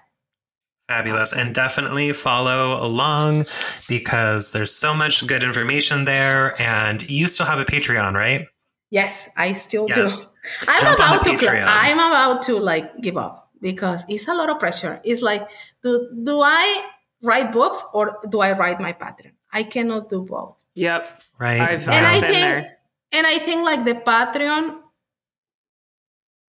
Fabulous. 0.88 1.34
And 1.34 1.54
definitely 1.54 2.14
follow 2.14 2.84
along 2.84 3.46
because 3.88 4.52
there's 4.54 4.74
so 4.74 4.96
much 4.96 5.28
good 5.28 5.44
information 5.44 6.06
there. 6.06 6.60
And 6.60 7.08
you 7.08 7.28
still 7.28 7.46
have 7.46 7.60
a 7.60 7.66
Patreon, 7.66 8.14
right? 8.16 8.48
Yes, 8.90 9.30
I 9.38 9.52
still 9.52 9.86
Yes. 9.88 10.24
do. 10.26 10.30
I'm 10.68 10.82
Jump 10.82 10.98
about 10.98 11.24
to. 11.26 11.30
Patreon. 11.30 11.64
I'm 11.68 12.00
about 12.00 12.42
to 12.50 12.58
like 12.58 12.98
give 13.02 13.18
up 13.18 13.49
because 13.62 14.06
it's 14.10 14.28
a 14.28 14.34
lot 14.34 14.50
of 14.50 14.60
pressure. 14.60 15.00
It's 15.04 15.22
like, 15.22 15.48
do 15.84 16.10
do 16.24 16.42
I 16.42 16.86
write 17.24 17.52
books 17.52 17.84
or 17.94 18.18
do 18.30 18.40
I 18.42 18.54
write 18.54 18.80
my 18.80 18.94
Patreon? 18.94 19.34
I 19.52 19.64
cannot 19.64 20.10
do 20.10 20.22
both. 20.24 20.64
Yep. 20.76 21.08
Right. 21.40 21.60
I've- 21.60 21.86
And 21.92 22.06
I 22.06 22.20
been 22.22 22.32
think, 22.32 22.44
there. 22.46 22.78
and 23.12 23.28
I 23.28 23.38
think 23.40 23.64
like 23.66 23.84
the 23.86 23.96
Patreon. 23.96 24.78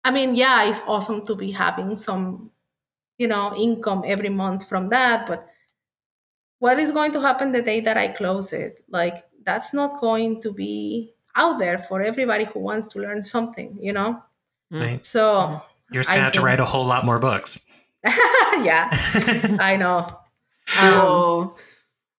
I 0.04 0.10
mean, 0.10 0.34
yeah, 0.34 0.64
it's 0.64 0.82
awesome 0.86 1.26
to 1.26 1.34
be 1.34 1.52
having 1.52 1.96
some, 1.96 2.50
you 3.18 3.26
know, 3.28 3.54
income 3.56 4.04
every 4.06 4.30
month 4.30 4.68
from 4.68 4.88
that, 4.88 5.26
but 5.26 5.46
what 6.60 6.78
is 6.78 6.92
going 6.92 7.12
to 7.12 7.20
happen 7.20 7.52
the 7.52 7.62
day 7.62 7.80
that 7.80 7.96
I 7.96 8.08
close 8.08 8.52
it? 8.52 8.82
Like, 8.88 9.24
that's 9.44 9.74
not 9.74 10.00
going 10.00 10.40
to 10.42 10.52
be 10.52 11.12
out 11.36 11.58
there 11.58 11.78
for 11.78 12.00
everybody 12.02 12.44
who 12.44 12.60
wants 12.60 12.88
to 12.88 13.00
learn 13.00 13.22
something, 13.22 13.78
you 13.80 13.92
know? 13.92 14.22
Right. 14.70 15.04
So, 15.04 15.22
mm-hmm. 15.36 15.67
You're 15.90 16.02
just 16.02 16.10
going 16.10 16.18
to 16.18 16.22
I 16.22 16.24
have 16.24 16.32
to 16.34 16.40
write 16.42 16.60
a 16.60 16.64
whole 16.64 16.84
lot 16.86 17.04
more 17.04 17.18
books. 17.18 17.64
yeah, 18.04 18.88
I 19.60 19.76
know. 19.78 20.08
Um, 20.80 20.92
Well, 20.92 21.58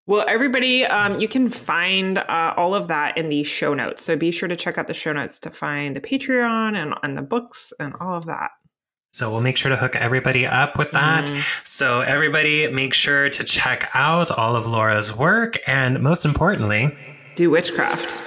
well, 0.07 0.25
everybody, 0.27 0.85
um, 0.85 1.19
you 1.19 1.27
can 1.27 1.49
find 1.49 2.17
uh, 2.17 2.53
all 2.57 2.73
of 2.73 2.87
that 2.87 3.15
in 3.15 3.29
the 3.29 3.43
show 3.43 3.75
notes. 3.75 4.03
So 4.03 4.17
be 4.17 4.31
sure 4.31 4.49
to 4.49 4.55
check 4.55 4.79
out 4.79 4.87
the 4.87 4.93
show 4.95 5.13
notes 5.13 5.37
to 5.41 5.51
find 5.51 5.95
the 5.95 6.01
Patreon 6.01 6.75
and, 6.75 6.95
and 7.03 7.15
the 7.15 7.21
books 7.21 7.71
and 7.79 7.93
all 7.99 8.15
of 8.15 8.25
that. 8.25 8.49
So 9.11 9.29
we'll 9.31 9.41
make 9.41 9.55
sure 9.57 9.69
to 9.69 9.75
hook 9.77 9.95
everybody 9.95 10.47
up 10.47 10.77
with 10.79 10.91
that. 10.91 11.25
Mm. 11.25 11.67
So 11.67 12.01
everybody 12.01 12.71
make 12.71 12.93
sure 12.95 13.29
to 13.29 13.43
check 13.43 13.89
out 13.93 14.31
all 14.31 14.55
of 14.55 14.65
Laura's 14.65 15.15
work 15.15 15.57
and 15.67 15.99
most 16.01 16.25
importantly, 16.25 16.95
Do 17.35 17.51
witchcraft. 17.51 18.19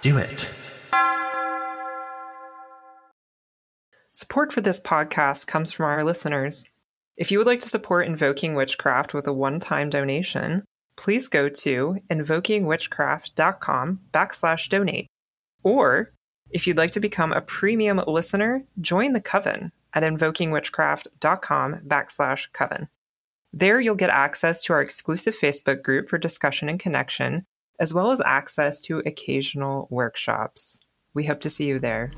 do 0.00 0.18
it. 0.18 0.74
Support 4.16 4.50
for 4.50 4.62
this 4.62 4.80
podcast 4.80 5.46
comes 5.46 5.72
from 5.72 5.84
our 5.84 6.02
listeners. 6.02 6.70
If 7.18 7.30
you 7.30 7.36
would 7.36 7.46
like 7.46 7.60
to 7.60 7.68
support 7.68 8.06
Invoking 8.06 8.54
Witchcraft 8.54 9.12
with 9.12 9.26
a 9.26 9.32
one-time 9.34 9.90
donation, 9.90 10.64
please 10.96 11.28
go 11.28 11.50
to 11.50 11.98
invokingwitchcraft.com 12.10 14.00
backslash 14.14 14.70
donate. 14.70 15.06
Or 15.62 16.14
if 16.48 16.66
you'd 16.66 16.78
like 16.78 16.92
to 16.92 17.00
become 17.00 17.34
a 17.34 17.42
premium 17.42 18.00
listener, 18.06 18.64
join 18.80 19.12
the 19.12 19.20
coven 19.20 19.70
at 19.92 20.02
invokingwitchcraft.com 20.02 21.80
backslash 21.86 22.50
coven. 22.54 22.88
There 23.52 23.78
you'll 23.78 23.96
get 23.96 24.08
access 24.08 24.62
to 24.62 24.72
our 24.72 24.80
exclusive 24.80 25.36
Facebook 25.38 25.82
group 25.82 26.08
for 26.08 26.16
discussion 26.16 26.70
and 26.70 26.80
connection, 26.80 27.44
as 27.78 27.92
well 27.92 28.10
as 28.10 28.22
access 28.22 28.80
to 28.80 29.00
occasional 29.00 29.88
workshops. 29.90 30.80
We 31.12 31.26
hope 31.26 31.40
to 31.40 31.50
see 31.50 31.66
you 31.66 31.78
there. 31.78 32.12